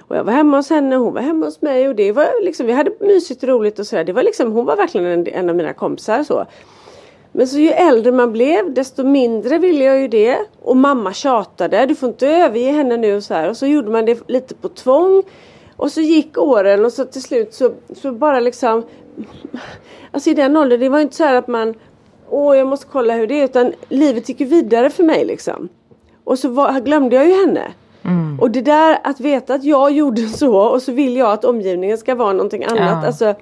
Och 0.00 0.16
jag 0.16 0.24
var 0.24 0.32
hemma 0.32 0.56
hos 0.56 0.70
henne, 0.70 0.96
hon 0.96 1.14
var 1.14 1.20
hemma 1.20 1.46
hos 1.46 1.62
mig 1.62 1.88
och 1.88 1.94
det 1.94 2.12
var 2.12 2.44
liksom, 2.44 2.66
vi 2.66 2.72
hade 2.72 2.92
mysigt 3.00 3.42
och 3.42 3.48
roligt 3.48 3.78
och 3.78 3.86
sådär. 3.86 4.04
Det 4.04 4.12
var 4.12 4.22
liksom, 4.22 4.52
hon 4.52 4.64
var 4.64 4.76
verkligen 4.76 5.06
en, 5.06 5.26
en 5.26 5.50
av 5.50 5.56
mina 5.56 5.72
kompisar 5.72 6.24
så. 6.24 6.46
Men 7.36 7.48
så 7.48 7.58
ju 7.58 7.68
äldre 7.68 8.12
man 8.12 8.32
blev 8.32 8.74
desto 8.74 9.04
mindre 9.04 9.58
ville 9.58 9.84
jag 9.84 10.00
ju 10.00 10.08
det. 10.08 10.38
Och 10.62 10.76
mamma 10.76 11.12
tjatade, 11.12 11.86
du 11.86 11.94
får 11.94 12.08
inte 12.08 12.28
överge 12.28 12.72
henne 12.72 12.96
nu 12.96 13.16
och 13.16 13.22
så 13.22 13.34
här. 13.34 13.48
Och 13.48 13.56
så 13.56 13.66
gjorde 13.66 13.90
man 13.90 14.04
det 14.04 14.28
lite 14.28 14.54
på 14.54 14.68
tvång. 14.68 15.22
Och 15.76 15.92
så 15.92 16.00
gick 16.00 16.38
åren 16.38 16.84
och 16.84 16.92
så 16.92 17.04
till 17.04 17.22
slut 17.22 17.54
så, 17.54 17.72
så 17.94 18.12
bara 18.12 18.40
liksom 18.40 18.82
Alltså 20.10 20.30
i 20.30 20.34
den 20.34 20.56
åldern, 20.56 20.80
det 20.80 20.88
var 20.88 21.00
inte 21.00 21.16
så 21.16 21.24
här 21.24 21.34
att 21.34 21.48
man 21.48 21.74
Åh 22.30 22.56
jag 22.56 22.66
måste 22.66 22.86
kolla 22.92 23.14
hur 23.14 23.26
det 23.26 23.40
är 23.40 23.44
utan 23.44 23.72
livet 23.88 24.28
gick 24.28 24.40
ju 24.40 24.46
vidare 24.46 24.90
för 24.90 25.04
mig 25.04 25.24
liksom. 25.24 25.68
Och 26.24 26.38
så 26.38 26.48
var, 26.48 26.80
glömde 26.80 27.16
jag 27.16 27.26
ju 27.26 27.32
henne. 27.32 27.72
Och 28.40 28.42
Och 28.44 28.50
det 28.50 28.60
där 28.60 28.98
att 29.02 29.20
veta 29.20 29.54
att 29.54 29.64
jag 29.64 29.92
gjorde 29.92 30.28
så 30.28 30.56
och 30.56 30.82
så 30.82 30.92
vill 30.92 31.16
jag 31.16 31.32
att 31.32 31.44
omgivningen 31.44 31.98
ska 31.98 32.14
vara 32.14 32.32
någonting 32.32 32.64
annat. 32.64 33.02
Ja. 33.02 33.06
Alltså, 33.06 33.34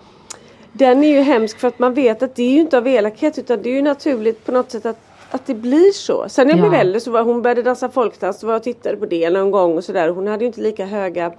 den 0.72 1.04
är 1.04 1.08
ju 1.08 1.20
hemsk 1.20 1.58
för 1.58 1.68
att 1.68 1.78
man 1.78 1.94
vet 1.94 2.22
att 2.22 2.34
det 2.36 2.42
är 2.42 2.50
ju 2.50 2.60
inte 2.60 2.78
av 2.78 2.86
elakhet 2.88 3.38
utan 3.38 3.62
det 3.62 3.68
är 3.70 3.74
ju 3.74 3.82
naturligt 3.82 4.46
på 4.46 4.52
något 4.52 4.70
sätt 4.70 4.86
att, 4.86 4.98
att 5.30 5.46
det 5.46 5.54
blir 5.54 5.92
så. 5.92 6.28
Sen 6.28 6.46
när 6.46 6.54
jag 6.56 6.64
Ja. 6.64 6.68
blev 6.68 6.80
äldre 6.80 7.00
så 7.00 7.10
var 7.10 7.22
hon 7.22 7.42
började 7.42 7.62
dansa 7.62 7.88
folkdans 7.88 8.40
så 8.40 8.46
var 8.46 8.54
jag 8.54 8.58
och 8.60 8.64
tittade 8.64 8.96
på 8.96 9.06
det 9.06 9.30
någon 9.30 9.50
gång 9.50 9.76
och 9.76 9.84
sådär. 9.84 10.08
Hon 10.08 10.26
hade 10.26 10.44
ju 10.44 10.46
inte 10.46 10.60
lika 10.60 10.86
höga 10.86 11.32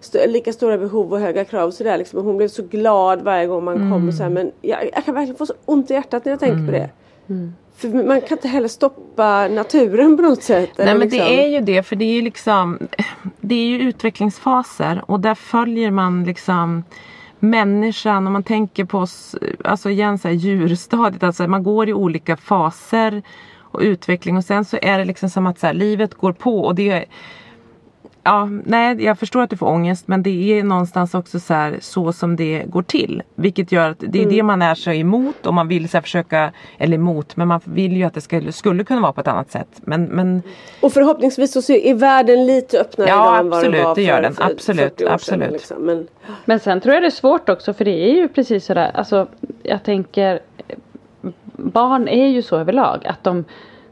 st- 0.00 0.26
lika 0.26 0.52
stora 0.52 0.78
behov 0.78 1.12
och 1.12 1.20
höga 1.20 1.44
krav 1.44 1.66
och 1.68 1.74
sådär 1.74 1.98
liksom. 1.98 2.18
Och 2.18 2.24
Hon 2.24 2.36
blev 2.36 2.48
så 2.48 2.62
glad 2.62 3.22
varje 3.22 3.46
gång 3.46 3.64
man 3.64 3.76
kom 3.92 4.08
och 4.08 4.14
så 4.14 4.22
här, 4.22 4.30
men 4.30 4.50
jag, 4.60 4.90
jag 4.94 5.04
kan 5.04 5.14
verkligen 5.14 5.36
få 5.36 5.46
så 5.46 5.54
ont 5.64 5.90
i 5.90 5.94
hjärtat 5.94 6.24
när 6.24 6.32
jag 6.32 6.40
tänker 6.40 6.66
på 6.66 6.72
det. 6.72 6.90
För 7.76 7.88
man 7.88 8.20
kan 8.20 8.38
inte 8.38 8.48
heller 8.48 8.68
stoppa 8.68 9.48
naturen 9.48 10.16
på 10.16 10.22
något 10.22 10.42
sätt. 10.42 10.70
Nej 10.76 10.86
men 10.86 10.98
liksom. 10.98 11.18
det 11.18 11.44
är 11.44 11.48
ju 11.48 11.60
det 11.60 11.82
för 11.82 11.96
det 11.96 12.04
är 12.04 12.12
ju 12.14 12.22
liksom 12.22 12.78
Det 13.40 13.54
är 13.54 13.66
ju 13.66 13.78
utvecklingsfaser 13.80 15.02
och 15.06 15.20
där 15.20 15.34
följer 15.34 15.90
man 15.90 16.24
liksom 16.24 16.84
Människan 17.40 18.26
om 18.26 18.32
man 18.32 18.42
tänker 18.42 18.84
på 18.84 18.98
oss, 18.98 19.36
alltså 19.64 19.90
igen 19.90 20.18
så 20.18 20.28
här, 20.28 20.34
djurstadiet, 20.34 21.22
alltså 21.22 21.48
man 21.48 21.62
går 21.62 21.88
i 21.88 21.92
olika 21.92 22.36
faser 22.36 23.22
och 23.58 23.80
utveckling 23.80 24.36
och 24.36 24.44
sen 24.44 24.64
så 24.64 24.78
är 24.82 24.98
det 24.98 25.04
liksom 25.04 25.30
som 25.30 25.46
att 25.46 25.58
så 25.58 25.66
här, 25.66 25.74
livet 25.74 26.14
går 26.14 26.32
på 26.32 26.60
och 26.60 26.74
det 26.74 26.90
är 26.90 27.04
Ja, 28.22 28.48
nej 28.64 29.04
jag 29.04 29.18
förstår 29.18 29.42
att 29.42 29.50
du 29.50 29.56
får 29.56 29.66
ångest 29.66 30.08
men 30.08 30.22
det 30.22 30.58
är 30.58 30.64
någonstans 30.64 31.14
också 31.14 31.40
så 31.40 31.54
här 31.54 31.78
så 31.80 32.12
som 32.12 32.36
det 32.36 32.64
går 32.66 32.82
till. 32.82 33.22
Vilket 33.34 33.72
gör 33.72 33.90
att 33.90 33.98
det 33.98 34.18
är 34.18 34.22
Mm. 34.22 34.34
det 34.36 34.42
man 34.42 34.62
är 34.62 34.74
så 34.74 34.90
emot 34.90 35.46
och 35.46 35.54
man 35.54 35.68
vill 35.68 35.88
så 35.88 35.96
här 35.96 36.02
försöka, 36.02 36.52
eller 36.78 36.94
emot, 36.94 37.36
men 37.36 37.48
man 37.48 37.60
vill 37.64 37.96
ju 37.96 38.04
att 38.04 38.14
det 38.14 38.20
skulle, 38.20 38.52
skulle 38.52 38.84
kunna 38.84 39.00
vara 39.00 39.12
på 39.12 39.20
ett 39.20 39.28
annat 39.28 39.50
sätt. 39.50 39.68
Men, 39.80 40.04
men 40.04 40.42
Och 40.80 40.92
förhoppningsvis 40.92 41.52
så 41.52 41.62
ser- 41.62 41.86
är 41.86 41.94
världen 41.94 42.46
lite 42.46 42.80
öppnare 42.80 43.08
Ja, 43.08 43.14
idag 43.24 43.38
än 43.40 43.50
vad 43.50 43.62
den 43.62 43.68
absolut, 43.70 43.84
var 43.84 43.94
det 43.94 44.02
gör 44.02 44.14
för, 44.16 44.22
den. 44.22 44.32
för 44.34 44.42
Absolut, 44.44 44.80
40 44.82 45.04
år 45.04 45.06
sedan, 45.08 45.14
absolut. 45.14 45.52
Liksom. 45.52 45.76
Men, 45.86 46.06
Men 46.44 46.60
sen 46.60 46.80
tror 46.80 46.94
jag 46.94 47.02
det 47.02 47.06
är 47.08 47.10
svårt 47.10 47.48
också 47.48 47.72
för 47.74 47.84
det 47.84 48.10
är 48.10 48.14
ju 48.14 48.28
precis 48.28 48.64
sådär, 48.64 48.90
alltså 48.94 49.26
jag 49.62 49.82
tänker 49.82 50.40
Barn 51.56 52.08
är 52.08 52.26
ju 52.26 52.42
så 52.42 52.56
överlag 52.56 53.06
att 53.06 53.24
de 53.24 53.44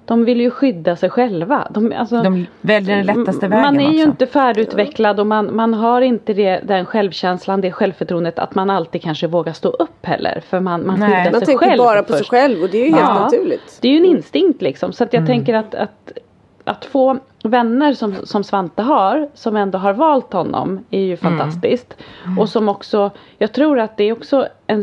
de 0.09 0.25
vill 0.25 0.41
ju 0.41 0.51
skydda 0.51 0.97
sig 0.97 1.11
själva. 1.11 1.69
De, 1.71 1.93
alltså, 1.93 2.23
de 2.23 2.47
väljer 2.61 2.97
den 2.97 3.07
lättaste 3.07 3.49
vägen 3.49 3.63
man 3.63 3.81
är 3.81 3.91
ju 3.91 3.99
också. 3.99 4.09
inte 4.11 4.27
färdigutvecklad 4.27 5.21
och 5.21 5.27
man, 5.27 5.57
man 5.57 5.75
har 5.75 6.01
inte 6.01 6.33
det, 6.35 6.61
den 6.65 6.87
självkänslan, 6.87 7.61
det 7.61 7.73
självförtroendet 7.73 8.39
att 8.39 8.55
man 8.55 8.71
alltid 8.71 9.03
kanske 9.03 9.27
vågar 9.27 9.53
stå 9.53 9.69
upp 9.69 10.07
heller. 10.07 10.43
För 10.49 10.61
man, 10.61 10.87
man 10.87 11.01
Nej. 11.01 11.09
skyddar 11.09 11.31
man 11.33 11.41
sig 11.41 11.47
tänker 11.47 11.67
själv 11.67 11.79
bara 11.79 12.03
på 12.03 12.09
sig 12.13 12.19
först. 12.19 12.31
själv 12.31 12.63
och 12.63 12.69
det 12.71 12.79
är 12.79 12.85
ju 12.87 12.91
helt 12.93 13.03
Ja. 13.09 13.21
naturligt. 13.25 13.79
Det 13.81 13.89
är 13.89 13.93
ju 13.93 13.99
en 13.99 14.05
instinkt 14.05 14.63
liksom. 14.63 14.93
Så 14.93 15.05
att 15.05 15.15
Mm. 15.15 15.23
jag 15.25 15.29
tänker 15.37 15.55
att, 15.55 15.75
att, 15.75 16.13
att 16.65 16.85
få 16.85 17.19
vänner 17.43 17.93
som, 17.93 18.15
som 18.25 18.45
Svante 18.45 18.83
har, 18.83 19.29
som 19.35 19.57
ändå 19.57 19.79
har 19.79 19.93
valt 19.93 20.33
honom, 20.33 20.85
är 20.91 21.01
ju 21.01 21.07
Mm. 21.07 21.39
fantastiskt. 21.39 21.97
Och 22.39 22.49
som 22.49 22.69
också, 22.69 23.11
jag 23.39 23.53
tror 23.53 23.79
att 23.79 23.97
det 23.97 24.05
är 24.05 24.13
också 24.13 24.47
en 24.67 24.83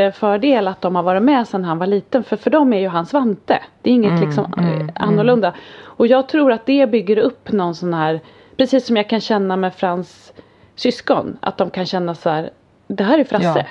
jättefördel 0.00 0.68
att 0.68 0.80
de 0.80 0.96
har 0.96 1.02
varit 1.02 1.22
med 1.22 1.48
sedan 1.48 1.64
han 1.64 1.78
var 1.78 1.86
liten. 1.86 2.24
För 2.24 2.36
för 2.36 2.50
dem 2.50 2.72
är 2.72 2.78
ju 2.78 2.88
han 2.88 3.06
Svante. 3.06 3.62
Det 3.82 3.90
är 3.90 3.94
inget 3.94 4.10
Mm, 4.10 4.24
liksom 4.24 4.44
eh, 4.44 5.02
annorlunda. 5.02 5.54
Och 5.82 6.06
jag 6.06 6.28
tror 6.28 6.52
att 6.52 6.66
det 6.66 6.90
bygger 6.90 7.18
upp 7.18 7.52
någon 7.52 7.74
sån 7.74 7.94
här, 7.94 8.20
precis 8.56 8.86
som 8.86 8.96
jag 8.96 9.08
kan 9.08 9.20
känna 9.20 9.56
med 9.56 9.74
Frans 9.74 10.32
syskon. 10.74 11.36
Att 11.40 11.58
de 11.58 11.70
kan 11.70 11.86
känna 11.86 12.14
så 12.14 12.30
här, 12.30 12.50
det 12.86 13.04
här 13.04 13.18
är 13.18 13.24
Frasse. 13.24 13.58
Ja. 13.58 13.64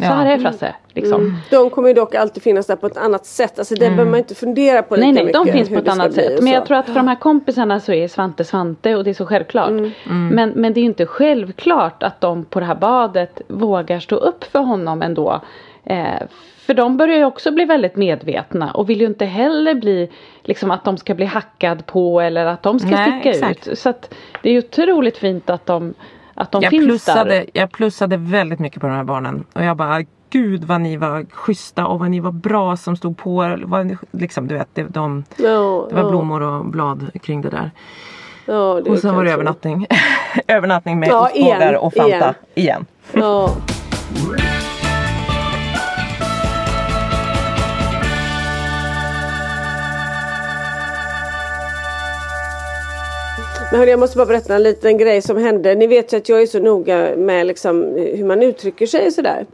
Så 0.00 0.06
Ja. 0.06 0.10
här 0.14 0.26
är 0.26 0.38
Frasse. 0.38 0.74
Liksom. 0.92 1.36
De 1.50 1.70
kommer 1.70 1.88
ju 1.88 1.94
dock 1.94 2.14
alltid 2.14 2.42
finnas 2.42 2.66
där 2.66 2.76
på 2.76 2.86
ett 2.86 2.96
annat 2.96 3.26
sätt. 3.26 3.58
Alltså 3.58 3.74
det 3.74 3.80
behöver 3.80 4.10
man 4.10 4.18
inte 4.18 4.34
fundera 4.34 4.82
på 4.82 4.94
lika 4.96 5.04
Nej, 5.06 5.12
nej, 5.14 5.24
mycket. 5.24 5.44
de 5.46 5.52
finns 5.52 5.68
på 5.68 5.74
ett 5.74 5.88
annat 5.88 6.12
sätt. 6.12 6.42
Men 6.42 6.52
jag 6.52 6.66
tror 6.66 6.76
att 6.78 6.86
för 6.86 6.94
de 6.94 7.08
här 7.08 7.16
kompisarna 7.16 7.80
så 7.80 7.92
är 7.92 8.08
Svante 8.08 8.44
Svante 8.44 8.96
och 8.96 9.04
det 9.04 9.10
är 9.10 9.14
så 9.14 9.26
självklart. 9.26 9.68
Mm. 9.70 9.90
Men, 10.06 10.50
men 10.50 10.72
det 10.72 10.80
är 10.80 10.82
ju 10.82 10.88
inte 10.88 11.06
självklart 11.06 12.02
att 12.02 12.20
de 12.20 12.44
på 12.44 12.60
det 12.60 12.66
här 12.66 12.74
badet 12.74 13.42
vågar 13.48 14.00
stå 14.00 14.16
upp 14.16 14.44
för 14.44 14.58
honom 14.58 15.02
ändå. 15.02 15.40
Eh, 15.84 16.04
för 16.66 16.74
de 16.74 16.96
börjar 16.96 17.16
ju 17.16 17.24
också 17.24 17.50
bli 17.52 17.64
väldigt 17.64 17.96
medvetna 17.96 18.70
och 18.72 18.90
vill 18.90 19.00
ju 19.00 19.06
inte 19.06 19.24
heller 19.24 19.74
bli 19.74 20.10
liksom 20.44 20.70
att 20.70 20.84
de 20.84 20.96
ska 20.96 21.14
bli 21.14 21.26
hackad 21.26 21.86
på 21.86 22.20
eller 22.20 22.46
att 22.46 22.62
de 22.62 22.78
ska 22.78 22.88
Nej, 22.90 23.12
sticka 23.12 23.30
exakt. 23.30 23.68
ut. 23.68 23.78
Så 23.78 23.88
att 23.88 24.14
det 24.42 24.48
är 24.48 24.52
ju 24.52 24.58
otroligt 24.58 25.18
fint 25.18 25.50
att 25.50 25.66
de, 25.66 25.94
att 26.40 26.52
de 26.52 26.62
jag, 26.62 26.70
finns 26.70 26.84
plussade, 26.84 27.30
där. 27.30 27.46
jag 27.52 27.72
plussade 27.72 28.16
väldigt 28.16 28.58
mycket 28.58 28.80
på 28.80 28.86
de 28.86 28.92
här 28.96 29.04
barnen. 29.04 29.44
Och 29.52 29.64
jag 29.64 29.76
bara 29.76 30.04
Gud 30.30 30.64
vad 30.64 30.80
ni 30.80 30.96
var 30.96 31.26
schyssta 31.30 31.86
och 31.86 31.98
vad 31.98 32.10
ni 32.10 32.20
var 32.20 32.32
bra 32.32 32.76
som 32.76 32.96
stod 32.96 33.16
på. 33.18 33.56
Vad, 33.64 33.96
liksom, 34.10 34.48
du 34.48 34.54
vet, 34.54 34.68
det, 34.74 34.82
de, 34.82 35.24
Ja, 35.36 35.86
det 35.88 35.94
var 35.94 36.02
ja, 36.02 36.08
blommor 36.08 36.42
och 36.42 36.66
blad 36.66 37.10
kring 37.22 37.40
det 37.40 37.50
där. 37.50 37.70
Ja, 38.46 38.80
det 38.84 38.90
Och 38.90 38.98
sen 38.98 39.16
var 39.16 39.24
det 39.24 39.32
övernattning. 39.32 39.86
övernattning 40.46 40.98
med 40.98 41.12
ostbågar 41.12 41.74
och 41.74 41.94
Fanta. 41.94 42.34
igen. 42.54 42.86
igen. 43.14 43.50
Men 53.70 53.78
hörni, 53.80 53.90
jag 53.90 54.00
måste 54.00 54.16
bara 54.16 54.26
berätta 54.26 54.54
en 54.56 54.62
liten 54.62 54.98
grej 54.98 55.22
som 55.22 55.36
hände. 55.36 55.74
Ni 55.74 55.86
vet 55.86 56.12
ju 56.12 56.16
att 56.16 56.28
jag 56.28 56.42
är 56.42 56.46
så 56.46 56.58
noga 56.58 57.16
med 57.16 57.46
liksom 57.46 57.82
hur 58.16 58.24
man 58.24 58.42
uttrycker 58.42 58.86
sig 58.86 59.06
och 59.06 59.12
sådär. 59.12 59.46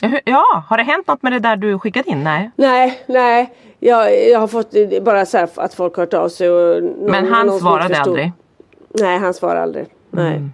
Ja, 0.00 0.08
hur- 0.08 0.20
Ja, 0.24 0.64
har 0.68 0.76
det 0.76 0.82
hänt 0.82 1.06
något 1.06 1.22
med 1.22 1.32
det 1.32 1.38
där 1.38 1.56
du 1.56 1.78
skickat 1.78 2.06
in? 2.06 2.24
Nej. 2.24 2.50
Nej, 2.56 3.02
nej. 3.06 3.54
Jag, 3.80 4.28
jag 4.28 4.38
har 4.40 4.46
fått 4.46 4.74
bara 5.02 5.26
så 5.26 5.38
här 5.38 5.48
att 5.54 5.74
folk 5.74 5.96
har 5.96 6.02
hört 6.02 6.14
av 6.14 6.28
sig. 6.28 6.50
Och 6.50 6.82
någon, 6.82 7.10
Men 7.10 7.26
han 7.26 7.46
någon 7.46 7.60
svarade 7.60 7.98
aldrig? 8.00 8.32
Nej, 9.00 9.18
han 9.18 9.34
svarade 9.34 9.60
aldrig. 9.62 9.86
Nej. 10.10 10.36
Mm. 10.36 10.52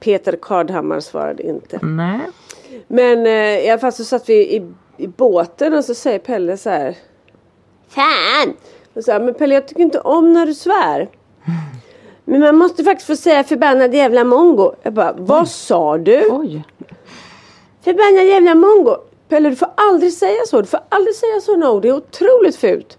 Peter 0.00 0.38
Kardhammar 0.42 1.00
svarade 1.00 1.42
inte. 1.42 1.78
Nej. 1.82 2.20
Men 2.88 3.26
eh, 3.26 3.66
i 3.66 3.70
alla 3.70 3.78
fall 3.80 3.92
så 3.92 4.04
satt 4.04 4.28
vi 4.28 4.34
i, 4.56 4.66
i 4.96 5.06
båten 5.06 5.74
och 5.74 5.84
så 5.84 5.94
säger 5.94 6.18
Pelle 6.18 6.56
så 6.56 6.70
här. 6.70 6.94
Fan! 7.88 8.54
Och 8.94 9.04
så 9.04 9.12
här, 9.12 9.20
men 9.20 9.34
Pelle 9.34 9.54
jag 9.54 9.68
tycker 9.68 9.82
inte 9.82 10.00
om 10.00 10.32
när 10.32 10.46
du 10.46 10.54
svär. 10.54 11.08
Men 12.24 12.40
man 12.40 12.56
måste 12.56 12.84
faktiskt 12.84 13.06
få 13.06 13.16
säga 13.16 13.44
förbannad 13.44 13.94
jävla 13.94 14.24
mongo. 14.24 14.72
Jag 14.82 14.92
bara, 14.92 15.12
vad 15.12 15.48
sa 15.48 15.98
du? 15.98 16.28
Oj. 16.30 16.64
Förbannad 17.84 18.26
jävla 18.26 18.54
mongo. 18.54 18.96
Pelle 19.28 19.50
du 19.50 19.56
får 19.56 19.68
aldrig 19.74 20.12
säga 20.12 20.40
så. 20.46 20.60
Du 20.60 20.66
får 20.66 20.80
aldrig 20.88 21.14
säga 21.14 21.40
så 21.40 21.56
no. 21.56 21.80
Det 21.80 21.88
är 21.88 21.96
otroligt 21.96 22.56
fult. 22.56 22.98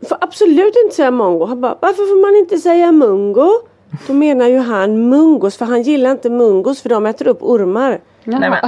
Du 0.00 0.06
får 0.06 0.18
absolut 0.20 0.74
inte 0.84 0.96
säga 0.96 1.10
mongo. 1.10 1.44
Han 1.44 1.60
bara, 1.60 1.76
varför 1.80 2.02
får 2.02 2.20
man 2.20 2.36
inte 2.36 2.58
säga 2.58 2.92
mungo? 2.92 3.50
Då 4.06 4.12
menar 4.12 4.46
ju 4.46 4.58
han 4.58 5.08
mungos 5.08 5.56
för 5.56 5.64
han 5.64 5.82
gillar 5.82 6.10
inte 6.10 6.30
mungos 6.30 6.82
för 6.82 6.88
de 6.88 7.06
äter 7.06 7.28
upp 7.28 7.42
ormar. 7.42 8.00
Jaha. 8.24 8.38
Nej, 8.38 8.50
men, 8.50 8.60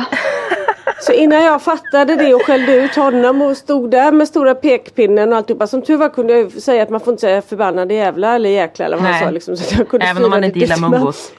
Så 1.00 1.12
innan 1.12 1.42
jag 1.44 1.62
fattade 1.62 2.16
det 2.16 2.34
och 2.34 2.42
skällde 2.42 2.74
ut 2.74 2.94
honom 2.96 3.42
och 3.42 3.56
stod 3.56 3.90
där 3.90 4.12
med 4.12 4.28
stora 4.28 4.54
pekpinnen 4.54 5.32
och 5.32 5.38
alltihopa. 5.38 5.66
Som 5.66 5.82
tur 5.82 5.96
var 5.96 6.08
kunde 6.08 6.38
jag 6.38 6.52
säga 6.52 6.82
att 6.82 6.90
man 6.90 7.00
får 7.00 7.12
inte 7.12 7.20
säga 7.20 7.42
förbannade 7.42 7.94
jävla 7.94 8.34
eller 8.34 8.50
jäkla 8.50 8.84
eller 8.84 8.96
vad 8.96 9.04
han 9.04 9.12
Nej. 9.12 9.24
sa 9.24 9.30
liksom. 9.30 9.56
Så 9.56 9.74
jag 9.78 9.88
kunde 9.88 10.06
även 10.06 10.24
om 10.24 10.30
man 10.30 10.44
inte 10.44 10.58
gillar 10.58 10.76
mungos. 10.76 11.32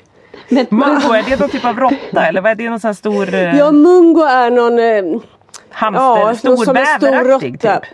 Men, 0.50 0.66
Mungo, 0.70 1.14
är 1.14 1.24
det 1.30 1.40
någon 1.40 1.50
typ 1.50 1.66
av 1.66 1.80
råtta 1.80 2.28
eller 2.28 2.42
vad 2.42 2.52
är 2.52 2.56
det? 2.56 2.70
Någon 2.70 2.80
sån 2.80 2.88
här 2.88 2.94
stor 2.94 3.34
eh, 3.34 3.58
Ja 3.58 3.72
mungo 3.72 4.22
är 4.24 4.52
någon 4.52 4.80
eh, 4.80 5.22
hamster? 5.70 6.02
ja, 6.04 6.36
stor 6.36 6.50
någon 6.50 6.58
som 6.58 6.78
en 6.78 6.86
stor 6.86 7.12
bäveraktig 7.12 7.54
råtta. 7.54 7.80
typ? 7.80 7.90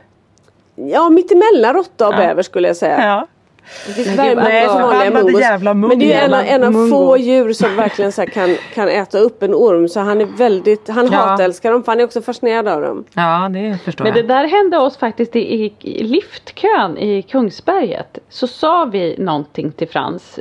Ja 0.76 1.10
mittemellan 1.10 1.74
råtta 1.74 2.08
och 2.08 2.14
Ja. 2.14 2.18
bäver 2.18 2.44
skulle 2.44 2.68
jag 2.68 2.78
säga. 2.78 3.06
Ja. 3.06 3.28
Förbannade 3.66 5.40
jävla 5.42 5.74
Men 5.74 6.00
det 6.00 6.14
är 6.14 6.26
en, 6.26 6.34
av- 6.34 6.40
en 6.46 6.64
av 6.64 6.72
mungo. 6.74 6.90
få 6.90 7.18
djur 7.18 7.54
som 7.54 7.76
verkligen 7.76 8.12
så 8.12 8.22
här 8.22 8.28
kan, 8.30 8.58
kan 8.74 8.90
äta 8.90 9.18
upp 9.20 9.44
en 9.44 9.54
orm. 9.56 9.88
Så 9.90 10.00
han 10.00 10.22
är 10.22 10.26
väldigt, 10.26 10.90
han 10.90 11.10
Ja. 11.12 11.18
hatälskar 11.18 11.72
dem 11.72 11.84
för 11.84 11.92
han 11.92 12.00
är 12.00 12.04
också 12.04 12.22
fascinerad 12.22 12.68
av 12.68 12.82
dem. 12.82 13.04
ja, 13.14 13.50
det 13.54 13.78
förstår 13.86 14.04
Men 14.06 14.14
det 14.14 14.20
jag. 14.20 14.28
där 14.28 14.48
hände 14.48 14.78
oss 14.78 14.98
faktiskt 14.98 15.36
i, 15.36 15.40
i, 15.40 15.74
i 15.82 16.04
liftkön 16.04 16.98
i 16.98 17.22
Kungsberget. 17.22 18.20
Så 18.30 18.48
sa 18.48 18.86
vi 18.86 19.16
någonting 19.20 19.72
till 19.72 19.88
Frans. 19.90 20.40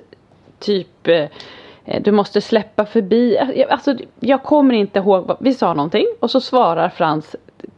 Typ 0.61 1.09
eh, 1.09 2.03
du 2.03 2.13
måste 2.13 2.41
släppa 2.41 2.85
förbi. 2.87 3.39
Jag- 3.55 3.71
Alltså, 3.71 3.95
jag 4.21 4.43
kommer 4.43 4.75
inte 4.75 4.99
ihåg. 4.99 5.27
Vad, 5.27 5.37
vi 5.41 5.55
sa 5.55 5.75
någonting 5.75 6.07
och 6.21 6.31
så 6.31 6.41
svarar 6.41 6.89
Frans. 6.89 7.37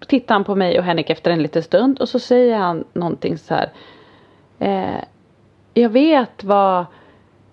Tittar 0.09 0.34
han 0.34 0.44
på 0.44 0.55
mig 0.55 0.78
och 0.78 0.84
Henrik 0.84 1.11
efter 1.11 1.30
en 1.30 1.42
liten 1.42 1.62
stund 1.62 1.99
och 2.01 2.09
så 2.09 2.18
säger 2.18 2.57
han 2.57 2.84
någonting 2.92 3.38
så 3.38 3.55
här. 3.55 3.70
Eh, 4.59 5.03
jag 5.80 5.88
vet 5.88 6.44
vad 6.44 6.84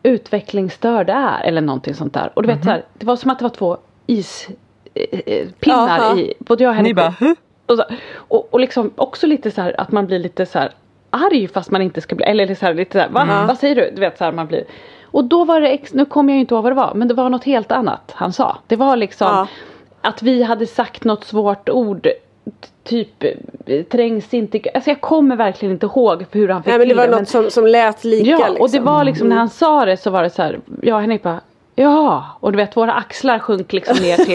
utvecklingsstörd 0.04 1.10
är 1.10 1.42
eller 1.44 1.62
någonting 1.62 1.94
sånt 1.94 2.14
där. 2.14 2.32
Och 2.34 2.42
du 2.44 2.48
vet 2.48 2.64
så 2.64 2.70
här, 2.70 2.84
det 2.94 3.06
var 3.06 3.16
som 3.16 3.32
att 3.32 3.40
det 3.40 3.44
var 3.44 3.50
två 3.50 3.78
ispinnar 4.08 6.00
eh, 6.00 6.12
eh, 6.12 6.20
i 6.20 6.34
både 6.40 6.64
jag 6.64 6.70
och 6.70 6.76
Henrik. 6.76 6.90
Ni 6.96 7.02
bara, 7.02 7.16
huh? 7.20 7.34
Och, 7.66 7.78
så, 7.78 7.84
och, 8.16 8.48
och 8.54 8.60
liksom 8.60 8.92
också 8.96 9.28
lite 9.28 9.52
så 9.52 9.62
här 9.62 9.82
att 9.82 9.92
man 9.92 10.08
blir 10.08 10.20
lite 10.20 10.46
så 10.46 10.60
här 10.60 10.72
arg 11.10 11.48
fast 11.48 11.72
man 11.72 11.82
inte 11.82 12.02
ska 12.02 12.16
bli, 12.16 12.26
eller 12.26 12.56
så 12.56 12.66
här, 12.66 12.74
lite 12.74 12.92
så 12.92 13.00
här, 13.00 13.10
Va? 13.10 13.46
vad 13.48 13.58
säger 13.58 13.76
du? 13.76 13.92
Du 13.96 14.00
vet 14.00 14.18
så 14.18 14.24
här 14.24 14.32
man 14.32 14.48
blir. 14.48 14.64
Och 15.04 15.24
då 15.24 15.46
var 15.46 15.62
det, 15.62 15.68
ex, 15.70 15.94
nu 15.94 16.06
kommer 16.06 16.34
jag 16.34 16.40
inte 16.40 16.54
ihåg 16.56 16.64
vad 16.64 16.72
det 16.72 16.76
var, 16.76 16.94
men 16.96 17.08
det 17.08 17.14
var 17.14 17.30
något 17.30 17.44
helt 17.44 17.72
annat 17.72 18.12
han 18.16 18.34
sa. 18.34 18.58
Det 18.68 18.76
var 18.76 18.96
liksom 18.96 19.28
Ja. 19.28 19.48
att 20.02 20.22
vi 20.24 20.44
hade 20.44 20.68
sagt 20.68 21.04
något 21.04 21.24
svårt 21.24 21.70
ord 21.70 22.08
typ 22.84 23.24
trängs 23.92 24.34
inte, 24.34 24.60
alltså 24.74 24.90
jag 24.90 25.02
kommer 25.02 25.36
verkligen 25.36 25.74
inte 25.74 25.86
ihåg 25.86 26.26
hur 26.32 26.50
han 26.50 26.64
fick 26.64 26.70
Nej 26.70 26.80
men 26.80 26.88
det 26.88 26.94
till 27.04 27.12
var 27.12 27.20
något 27.20 27.30
som, 27.30 27.50
som 27.50 27.68
lät 27.68 28.04
lika 28.04 28.30
Ja 28.30 28.38
liksom. 28.38 28.62
och 28.62 28.70
det 28.72 28.80
var 28.80 29.04
liksom 29.04 29.30
när 29.30 29.36
han 29.36 29.50
sa 29.50 29.86
det 29.86 29.98
så 29.98 30.10
var 30.10 30.24
det 30.24 30.30
så 30.30 30.42
här, 30.42 30.60
jag 30.82 30.96
och 30.96 31.02
Henrik 31.02 31.24
bara 31.24 31.42
Ja, 31.76 32.26
och 32.40 32.52
du 32.52 32.58
vet 32.58 32.78
våra 32.78 32.94
axlar 32.94 33.40
sjönk 33.40 33.74
liksom 33.74 33.98
ner 33.98 34.16
till, 34.18 34.26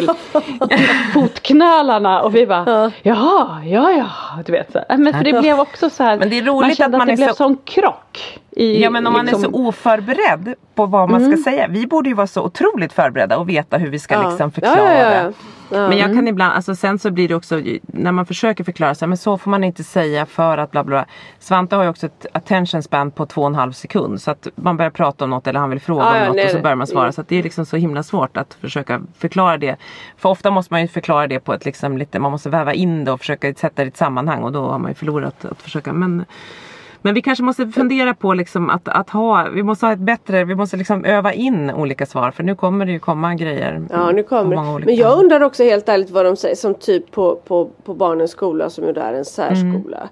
till 0.70 0.86
fotknölarna 1.14 2.22
och 2.22 2.34
vi 2.34 2.46
bara 2.46 2.92
Jaha, 3.02 3.62
ja 3.64 3.90
ja, 3.92 4.06
du 4.46 4.52
vet 4.52 4.72
så 4.72 4.78
här. 4.88 4.98
Men 4.98 5.12
för 5.14 5.24
det 5.24 5.40
blev 5.40 5.60
också 5.60 5.90
så 5.90 6.02
här 6.02 6.18
Men 6.18 6.30
det 6.30 6.38
är 6.38 6.42
roligt 6.42 6.66
Man 6.68 6.74
kände 6.74 6.96
att 6.96 6.98
man 6.98 7.06
det 7.06 7.12
är 7.12 7.16
blev 7.16 7.28
så- 7.28 7.34
sån 7.34 7.56
krock 7.64 8.38
i, 8.50 8.82
Ja 8.82 8.90
men 8.90 9.06
om 9.06 9.12
man 9.12 9.28
är 9.28 9.32
liksom- 9.32 9.52
så 9.52 9.58
oförberedd 9.68 10.54
på 10.74 10.86
vad 10.86 11.10
man 11.10 11.32
ska 11.32 11.42
säga. 11.50 11.66
Vi 11.68 11.86
borde 11.86 12.08
ju 12.08 12.14
vara 12.14 12.26
så 12.26 12.42
otroligt 12.42 12.92
förberedda 12.92 13.38
och 13.38 13.48
veta 13.48 13.76
hur 13.78 13.90
vi 13.90 13.98
ska 13.98 14.14
Ja. 14.14 14.22
liksom 14.28 14.46
Ja, 14.46 14.50
förklara. 14.50 15.22
ja, 15.24 15.32
Ja. 15.70 15.88
Men 15.88 15.98
jag 15.98 16.14
kan 16.14 16.28
ibland, 16.28 16.52
alltså 16.54 16.74
sen 16.74 16.98
så 16.98 17.10
blir 17.10 17.28
det 17.28 17.34
också 17.34 17.60
när 17.82 18.12
man 18.12 18.26
försöker 18.26 18.64
förklara 18.64 18.94
så 18.94 19.04
här, 19.04 19.08
men 19.08 19.18
så 19.18 19.38
får 19.38 19.50
man 19.50 19.64
inte 19.64 19.84
säga 19.84 20.26
för 20.26 20.58
att 20.58 20.70
bla 20.70 20.84
bla. 20.84 21.06
Svante 21.38 21.76
har 21.76 21.82
ju 21.82 21.88
också 21.88 22.06
ett 22.06 22.26
attention 22.32 22.82
span 22.82 23.10
på 23.10 23.26
två 23.26 23.40
och 23.40 23.46
en 23.46 23.54
halv 23.54 23.72
sekund. 23.72 24.22
Så 24.22 24.30
att 24.30 24.48
man 24.54 24.76
börjar 24.76 24.90
prata 24.90 25.24
om 25.24 25.30
något 25.30 25.46
eller 25.46 25.60
han 25.60 25.70
vill 25.70 25.80
fråga 25.80 26.04
Ja, 26.04 26.20
om 26.20 26.26
något 26.26 26.36
nej, 26.36 26.44
och 26.44 26.50
så 26.50 26.60
börjar 26.60 26.76
man 26.76 26.86
svara. 26.86 27.04
Mm. 27.04 27.12
Så 27.12 27.20
att 27.20 27.28
det 27.28 27.36
är 27.36 27.42
liksom 27.42 27.66
så 27.66 27.76
himla 27.76 28.02
svårt 28.02 28.36
att 28.36 28.54
försöka 28.54 29.00
förklara 29.18 29.58
det. 29.58 29.76
För 30.16 30.28
ofta 30.28 30.50
måste 30.50 30.74
man 30.74 30.82
ju 30.82 30.88
förklara 30.88 31.26
det 31.26 31.40
på 31.40 31.52
ett 31.52 31.64
liksom 31.64 31.98
lite, 31.98 32.18
man 32.18 32.32
måste 32.32 32.50
väva 32.50 32.74
in 32.74 33.04
det 33.04 33.12
och 33.12 33.20
försöka 33.20 33.54
sätta 33.54 33.82
det 33.82 33.84
i 33.84 33.88
ett 33.88 33.96
sammanhang 33.96 34.42
och 34.42 34.52
då 34.52 34.70
har 34.70 34.78
man 34.78 34.90
ju 34.90 34.94
förlorat 34.94 35.44
att 35.44 35.62
försöka. 35.62 35.92
Men 35.92 36.24
men 37.02 37.14
vi 37.14 37.22
kanske 37.22 37.44
måste 37.44 37.68
fundera 37.68 38.14
på 38.14 38.34
liksom 38.34 38.70
att, 38.70 38.88
att 38.88 39.10
ha, 39.10 39.48
vi 39.54 39.62
måste 39.62 39.86
ha 39.86 39.92
ett 39.92 39.98
bättre, 39.98 40.44
vi 40.44 40.54
måste 40.54 40.76
liksom 40.76 41.04
öva 41.04 41.32
in 41.32 41.70
olika 41.70 42.06
svar 42.06 42.30
för 42.30 42.42
nu 42.42 42.54
kommer 42.54 42.86
det 42.86 42.92
ju 42.92 42.98
komma 42.98 43.34
grejer. 43.34 43.86
Ja 43.90 44.10
nu 44.10 44.22
kommer 44.22 44.78
det. 44.80 44.86
Men 44.86 44.96
jag 44.96 45.18
undrar 45.18 45.40
också 45.40 45.62
helt 45.62 45.88
ärligt 45.88 46.10
vad 46.10 46.24
de 46.24 46.36
säger 46.36 46.56
som 46.56 46.74
typ 46.74 47.10
på, 47.10 47.36
på, 47.36 47.70
på 47.84 47.94
barnens 47.94 48.30
skola 48.30 48.70
som 48.70 48.84
ju 48.84 48.90
är 48.90 49.12
en 49.12 49.24
särskola. 49.24 49.96
Mm. 49.96 50.08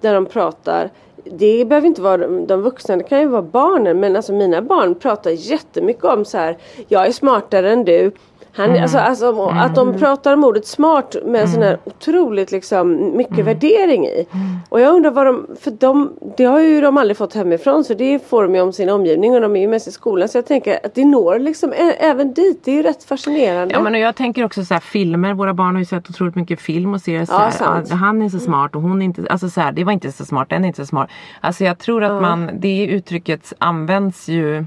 Där 0.00 0.14
de 0.14 0.26
pratar 0.26 0.90
det 1.24 1.64
behöver 1.64 1.86
inte 1.86 2.02
vara 2.02 2.16
de, 2.16 2.46
de 2.46 2.62
vuxna, 2.62 2.96
det 2.96 3.02
kan 3.02 3.20
ju 3.20 3.26
vara 3.26 3.42
barnen. 3.42 4.00
Men 4.00 4.16
alltså 4.16 4.32
mina 4.32 4.62
barn 4.62 4.94
pratar 4.94 5.30
jättemycket 5.30 6.04
om 6.04 6.24
så 6.24 6.38
här. 6.38 6.56
Jag 6.88 7.06
är 7.06 7.12
smartare 7.12 7.72
än 7.72 7.84
du. 7.84 8.12
Han, 8.58 8.70
Mm. 8.70 8.82
alltså, 8.82 8.98
alltså, 8.98 9.42
Att 9.48 9.74
de 9.74 9.98
pratar 9.98 10.32
om 10.34 10.44
ordet 10.44 10.66
smart 10.66 11.16
med 11.24 11.40
en 11.40 11.48
sån 11.48 11.62
här 11.62 11.78
otroligt 11.84 12.52
liksom, 12.52 13.16
mycket 13.16 13.32
Mm. 13.32 13.46
värdering 13.46 14.06
i. 14.06 14.26
Och 14.68 14.80
jag 14.80 14.94
undrar 14.94 15.10
vad 15.10 15.26
de, 15.26 15.46
för 15.60 15.70
de, 15.70 16.12
det 16.36 16.44
har 16.44 16.60
ju 16.60 16.80
de 16.80 16.96
aldrig 16.96 17.16
fått 17.16 17.34
hemifrån 17.34 17.84
så 17.84 17.94
det 17.94 18.28
får 18.28 18.42
de 18.42 18.54
ju 18.54 18.60
om 18.60 18.72
sin 18.72 18.88
omgivning 18.88 19.34
och 19.34 19.40
de 19.40 19.56
är 19.56 19.60
ju 19.60 19.68
mest 19.68 19.88
i 19.88 19.92
skolan. 19.92 20.28
Så 20.28 20.38
jag 20.38 20.46
tänker 20.46 20.78
att 20.86 20.94
det 20.94 21.04
når 21.04 21.38
liksom 21.38 21.72
ä- 21.72 21.96
även 22.00 22.32
dit. 22.34 22.60
Det 22.64 22.70
är 22.70 22.74
ju 22.74 22.82
rätt 22.82 23.04
fascinerande. 23.04 23.74
Ja 23.74 23.80
men 23.82 23.94
och 23.94 24.00
jag 24.00 24.16
tänker 24.16 24.44
också 24.44 24.64
så 24.64 24.74
här 24.74 24.80
filmer, 24.80 25.34
våra 25.34 25.54
barn 25.54 25.74
har 25.74 25.78
ju 25.80 25.84
sett 25.84 26.10
otroligt 26.10 26.34
mycket 26.34 26.60
film 26.60 26.94
och 26.94 27.00
ser 27.00 27.24
så 27.24 27.32
här. 27.32 27.52
"Ah, 27.60 27.94
han 27.94 28.22
är 28.22 28.28
så 28.28 28.38
smart 28.38 28.76
och 28.76 28.82
hon 28.82 29.02
är 29.02 29.06
inte, 29.06 29.22
alltså 29.30 29.48
så 29.50 29.60
här, 29.60 29.72
det 29.72 29.84
var 29.84 29.92
inte 29.92 30.12
så 30.12 30.24
smart, 30.24 30.48
den 30.50 30.64
är 30.64 30.68
inte 30.68 30.82
så 30.82 30.86
smart. 30.86 31.10
Alltså 31.40 31.64
jag 31.64 31.78
tror 31.78 32.04
att 32.04 32.22
man, 32.22 32.50
det 32.54 32.84
uttrycket 32.86 33.52
används 33.58 34.28
ju, 34.28 34.64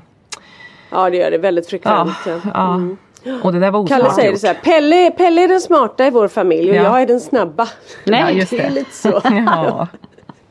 Ja 0.93 1.09
det 1.09 1.17
gör 1.17 1.31
det 1.31 1.37
väldigt 1.37 1.65
ja, 1.65 1.69
frekvent. 1.69 2.11
ja. 2.25 2.51
ja. 2.53 2.73
Mm. 2.73 2.97
Och 3.43 3.53
det 3.53 3.59
där 3.59 3.71
var 3.71 3.87
Kalle 3.87 4.11
säger 4.11 4.35
så 4.35 4.47
här, 4.47 4.53
Pelle, 4.53 5.11
Pelle 5.11 5.43
är 5.43 5.47
den 5.47 5.61
smarta 5.61 6.07
i 6.07 6.09
vår 6.09 6.27
familj 6.27 6.69
och 6.69 6.75
Ja. 6.75 6.83
jag 6.83 7.01
är 7.01 7.05
den 7.05 7.19
snabba. 7.19 7.67
Nej, 8.05 8.21
Ja, 8.21 8.31
just 8.31 8.51
Det 8.51 8.59
är 8.59 8.63
det. 8.69 8.75
lite 8.75 8.91
så. 8.95 9.09
Ja, 9.45 9.87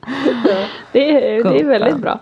det, 0.92 1.10
är, 1.36 1.44
det 1.44 1.60
är 1.60 1.64
väldigt 1.64 1.96
bra. 1.96 2.18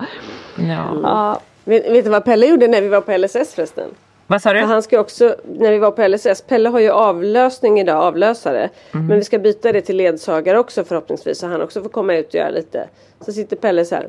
ja. 0.56 0.86
Ja, 1.02 1.40
Vet, 1.64 1.90
vet 1.90 2.04
du 2.04 2.10
vad 2.10 2.24
Pelle 2.24 2.46
gjorde 2.46 2.68
när 2.68 2.82
vi 2.82 2.88
var 2.88 3.00
på 3.00 3.16
LSS 3.16 3.54
förresten? 3.54 3.88
Vad 4.26 4.42
sa 4.42 4.52
du? 4.52 4.60
Han 4.60 4.82
ska 4.82 5.00
också, 5.00 5.34
när 5.58 5.70
vi 5.70 5.78
var 5.78 5.90
på 5.90 6.08
LSS, 6.08 6.42
Pelle 6.42 6.68
har 6.68 6.80
ju 6.80 6.90
avlösning 6.90 7.80
idag, 7.80 7.96
avlösare. 8.02 8.68
Mhm. 8.92 9.06
Men 9.06 9.16
vi 9.18 9.24
ska 9.24 9.38
byta 9.38 9.72
det 9.72 9.80
till 9.80 9.96
ledsagare 9.96 10.58
också 10.58 10.84
förhoppningsvis 10.84 11.38
så 11.38 11.46
han 11.46 11.62
också 11.62 11.82
får 11.82 11.88
komma 11.88 12.14
ut 12.14 12.28
och 12.28 12.34
göra 12.34 12.50
lite. 12.50 12.88
Så 13.20 13.32
sitter 13.32 13.56
Pelle 13.56 13.84
så 13.84 13.94
här. 13.94 14.08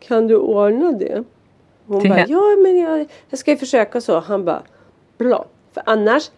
Kan 0.00 0.26
du 0.26 0.36
ordna 0.36 0.92
det? 0.92 1.24
Hon 1.86 2.08
bara, 2.08 2.24
ja 2.28 2.56
men 2.62 2.78
jag, 2.78 3.06
jag 3.30 3.38
ska 3.38 3.50
ju 3.50 3.56
försöka 3.56 4.00
så. 4.00 4.20
Han 4.20 4.44
bara, 4.44 4.62
bra. 5.18 5.44
För 5.84 5.92
annars 5.92 6.30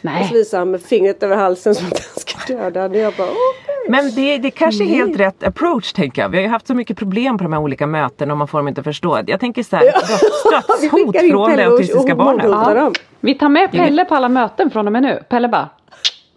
nej. 0.00 0.20
Och 0.22 0.28
så 0.28 0.34
visar 0.34 0.58
han 0.58 0.70
med 0.70 0.82
fingret 0.82 1.22
över 1.22 1.36
halsen 1.36 1.74
som 1.74 1.86
att 1.86 1.92
han 1.92 2.20
ska 2.20 2.54
döda 2.54 2.80
henne. 2.82 2.98
Jag 2.98 3.12
bara, 3.14 3.26
okej. 3.28 3.74
Men 3.88 4.14
det, 4.14 4.38
det 4.38 4.50
kanske 4.50 4.84
är 4.84 4.88
helt 4.88 5.20
rätt 5.20 5.42
approach 5.42 5.92
tänker 5.92 6.22
jag. 6.22 6.28
Vi 6.28 6.36
har 6.36 6.42
ju 6.42 6.48
haft 6.48 6.66
så 6.66 6.74
mycket 6.74 6.96
problem 6.98 7.38
på 7.38 7.44
de 7.44 7.52
här 7.52 7.60
olika 7.60 7.86
mötena 7.86 8.32
och 8.34 8.38
man 8.38 8.48
får 8.48 8.58
dem 8.58 8.68
inte 8.68 8.82
förstå. 8.82 9.20
Jag 9.26 9.40
tänker 9.40 9.62
så 9.62 9.76
här, 9.76 9.84
dödshot 10.50 11.16
från 11.30 11.56
det 11.56 11.66
och- 11.66 11.72
autistiska 11.72 12.14
barnet. 12.14 12.76
dem. 12.76 12.92
Vi 13.20 13.34
tar 13.34 13.48
med 13.48 13.70
Pelle 13.72 14.04
på 14.04 14.14
alla 14.14 14.28
möten 14.28 14.70
från 14.70 14.86
och 14.86 14.92
med 14.92 15.02
nu. 15.02 15.22
Pelle 15.28 15.48
bara 15.48 15.68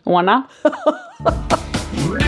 ordna. 0.03 0.43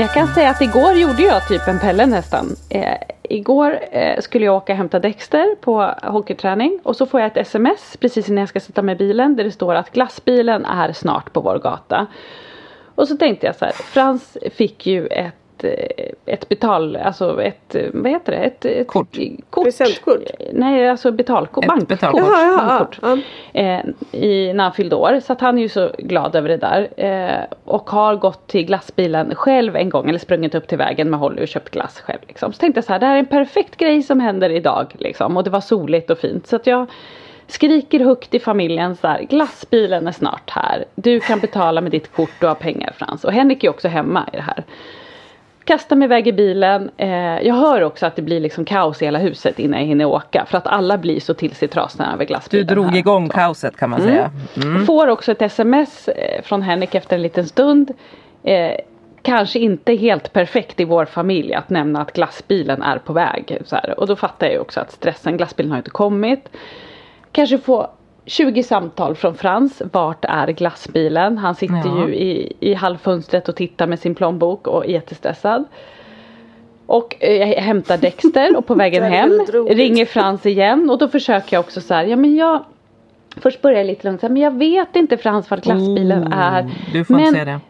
Jag 0.00 0.14
kan 0.14 0.28
säga 0.28 0.50
att 0.50 0.60
igår 0.60 0.92
gjorde 0.92 1.22
jag 1.22 1.48
typ 1.48 1.68
en 1.68 1.78
Pelle 1.78 2.06
nästan. 2.06 2.56
Eh, 2.70 2.96
igår 3.22 3.78
eh, 3.92 4.20
skulle 4.20 4.44
jag 4.44 4.56
åka 4.56 4.72
och 4.72 4.76
hämta 4.76 4.98
Dexter 4.98 5.54
på 5.60 5.94
hockeyträning 6.02 6.80
och 6.82 6.96
så 6.96 7.06
får 7.06 7.20
jag 7.20 7.26
ett 7.26 7.36
sms 7.36 7.96
precis 8.00 8.28
innan 8.28 8.40
jag 8.40 8.48
ska 8.48 8.60
sätta 8.60 8.82
mig 8.82 8.94
i 8.94 8.98
bilen 8.98 9.36
där 9.36 9.44
det 9.44 9.50
står 9.50 9.74
att 9.74 9.92
glassbilen 9.92 10.64
är 10.64 10.92
snart 10.92 11.32
på 11.32 11.40
vår 11.40 11.58
gata. 11.58 12.06
Och 12.94 13.08
så 13.08 13.16
tänkte 13.16 13.46
jag 13.46 13.56
så 13.56 13.64
här, 13.64 13.72
Frans 13.72 14.36
fick 14.54 14.86
ju 14.86 15.06
ett 15.06 15.39
ett 16.26 16.48
betal, 16.48 16.96
alltså 16.96 17.42
ett, 17.42 17.76
vad 17.92 18.10
heter 18.12 18.32
det? 18.32 18.38
Ett, 18.38 18.64
ett 18.64 18.86
Kort. 18.86 19.18
kort. 19.50 19.64
Presentkort? 19.64 20.18
Nej, 20.52 20.88
alltså 20.88 21.12
betalkort. 21.12 21.64
Ett 21.64 21.68
Bankkort. 21.68 21.88
betalkort. 21.88 22.20
Jaha, 22.22 22.42
ja, 22.42 22.56
Bankkort. 22.56 22.98
ja, 23.02 23.16
Eh, 23.52 23.80
i, 24.12 24.52
när 24.52 24.64
han 24.64 24.72
fyllde 24.72 24.96
år. 24.96 25.20
Så 25.20 25.32
att 25.32 25.40
han 25.40 25.58
är 25.58 25.62
ju 25.62 25.68
så 25.68 25.90
glad 25.98 26.34
över 26.36 26.48
det 26.48 26.56
där. 26.56 26.88
Eh, 26.96 27.44
och 27.64 27.90
har 27.90 28.16
gått 28.16 28.46
till 28.46 28.64
glassbilen 28.66 29.34
själv 29.34 29.76
en 29.76 29.90
gång. 29.90 30.08
Eller 30.08 30.18
sprungit 30.18 30.54
upp 30.54 30.66
till 30.68 30.78
vägen 30.78 31.10
med 31.10 31.20
Holly 31.20 31.42
och 31.42 31.48
köpt 31.48 31.70
glass 31.70 32.00
själv. 32.00 32.18
Liksom. 32.28 32.52
Så 32.52 32.58
tänkte 32.58 32.78
jag 32.78 32.84
så 32.84 32.92
här, 32.92 33.00
det 33.00 33.06
här 33.06 33.14
är 33.14 33.18
en 33.18 33.26
perfekt 33.26 33.76
grej 33.76 34.02
som 34.02 34.20
händer 34.20 34.50
idag. 34.50 34.92
Liksom. 34.98 35.36
Och 35.36 35.44
det 35.44 35.50
var 35.50 35.60
soligt 35.60 36.10
och 36.10 36.18
fint. 36.18 36.46
Så 36.46 36.56
att 36.56 36.66
jag 36.66 36.86
skriker 37.46 38.00
högt 38.00 38.34
i 38.34 38.38
familjen 38.38 38.96
så 38.96 39.06
här, 39.08 39.22
glassbilen 39.22 40.06
är 40.06 40.12
snart 40.12 40.50
här. 40.50 40.84
Du 40.94 41.20
kan 41.20 41.40
betala 41.40 41.80
med 41.80 41.90
ditt 41.92 42.12
kort, 42.12 42.30
du 42.40 42.46
har 42.46 42.54
pengar 42.54 42.92
Frans. 42.96 43.24
Och 43.24 43.32
Henrik 43.32 43.64
är 43.64 43.68
också 43.70 43.88
hemma 43.88 44.24
i 44.32 44.36
det 44.36 44.42
här. 44.42 44.64
Kastar 45.70 45.96
mig 45.96 46.06
iväg 46.06 46.28
i 46.28 46.32
bilen. 46.32 46.90
Eh, 46.96 47.08
jag 47.42 47.54
hör 47.54 47.80
också 47.82 48.06
att 48.06 48.16
det 48.16 48.22
blir 48.22 48.40
liksom 48.40 48.64
kaos 48.64 49.02
i 49.02 49.04
hela 49.04 49.18
huset 49.18 49.58
innan 49.58 49.80
jag 49.80 49.86
hinner 49.86 50.04
åka. 50.04 50.44
För 50.48 50.58
att 50.58 50.66
alla 50.66 50.98
blir 50.98 51.20
så 51.20 51.34
till 51.34 51.54
sig 51.54 51.68
trasna 51.68 52.12
över 52.12 52.18
Du 52.18 52.24
glassbilen. 52.26 52.66
drog 52.66 52.86
här. 52.86 52.96
igång 52.96 53.28
kaoset 53.28 53.76
kan 53.76 53.90
man 53.90 54.00
säga. 54.00 54.30
Mm. 54.62 54.86
Får 54.86 55.06
också 55.08 55.32
ett 55.32 55.42
sms 55.42 56.08
eh, 56.08 56.42
från 56.42 56.62
Henrik 56.62 56.94
efter 56.94 57.16
en 57.16 57.22
liten 57.22 57.46
stund. 57.46 57.90
Eh, 58.42 58.72
kanske 59.22 59.58
inte 59.58 59.94
helt 59.94 60.32
perfekt 60.32 60.80
i 60.80 60.84
vår 60.84 61.04
familj 61.04 61.54
att 61.54 61.70
nämna 61.70 62.02
att 62.02 62.12
glassbilen 62.12 62.82
är 62.82 62.98
på 62.98 63.12
väg. 63.12 63.58
Så. 63.64 63.78
Och 63.96 64.06
då 64.06 64.16
fattar 64.16 64.46
jag 64.46 64.60
också 64.60 64.80
att 64.80 64.92
stressen, 64.92 65.36
glassbilen 65.36 65.70
har 65.70 65.78
inte 65.78 65.90
kommit. 65.90 66.48
Kanske 67.32 67.58
få 67.58 67.90
20 68.30 68.62
samtal 68.62 69.14
från 69.14 69.34
Frans. 69.34 69.82
Vart 69.92 70.24
är 70.24 70.46
glassbilen? 70.46 71.38
Han 71.38 71.54
sitter 71.54 71.82
Ja. 71.86 72.08
ju 72.08 72.14
i, 72.14 72.52
i 72.60 72.74
halvfönstret 72.74 73.48
och 73.48 73.56
tittar 73.56 73.86
med 73.86 73.98
sin 73.98 74.14
plånbok 74.14 74.66
och 74.66 74.84
är 74.84 74.88
jättestressad. 74.88 75.64
Och 76.86 77.16
eh, 77.20 77.36
jag 77.36 77.46
hämtar 77.62 77.98
Dexter 78.00 78.56
och 78.56 78.66
på 78.66 78.74
vägen 78.74 79.02
hem 79.02 79.46
ringer 79.68 80.06
Frans 80.06 80.46
igen 80.46 80.90
och 80.90 80.98
då 80.98 81.08
försöker 81.08 81.56
jag 81.56 81.60
också 81.60 81.80
så 81.80 81.94
här, 81.94 82.04
ja 82.04 82.16
men 82.16 82.36
jag 82.36 82.64
Först 83.36 83.62
börjar 83.62 83.78
jag 83.78 83.86
lite 83.86 84.06
lugnt, 84.08 84.22
men 84.22 84.36
jag 84.36 84.58
vet 84.58 84.96
inte 84.96 85.16
Frans 85.16 85.50
vart 85.50 85.62
glassbilen 85.62 86.24
Oh, 86.28 86.38
är. 86.38 86.70
Du 86.92 87.04
får 87.04 87.14
men 87.14 87.24
inte 87.24 87.32
säga 87.32 87.44
det 87.44 87.60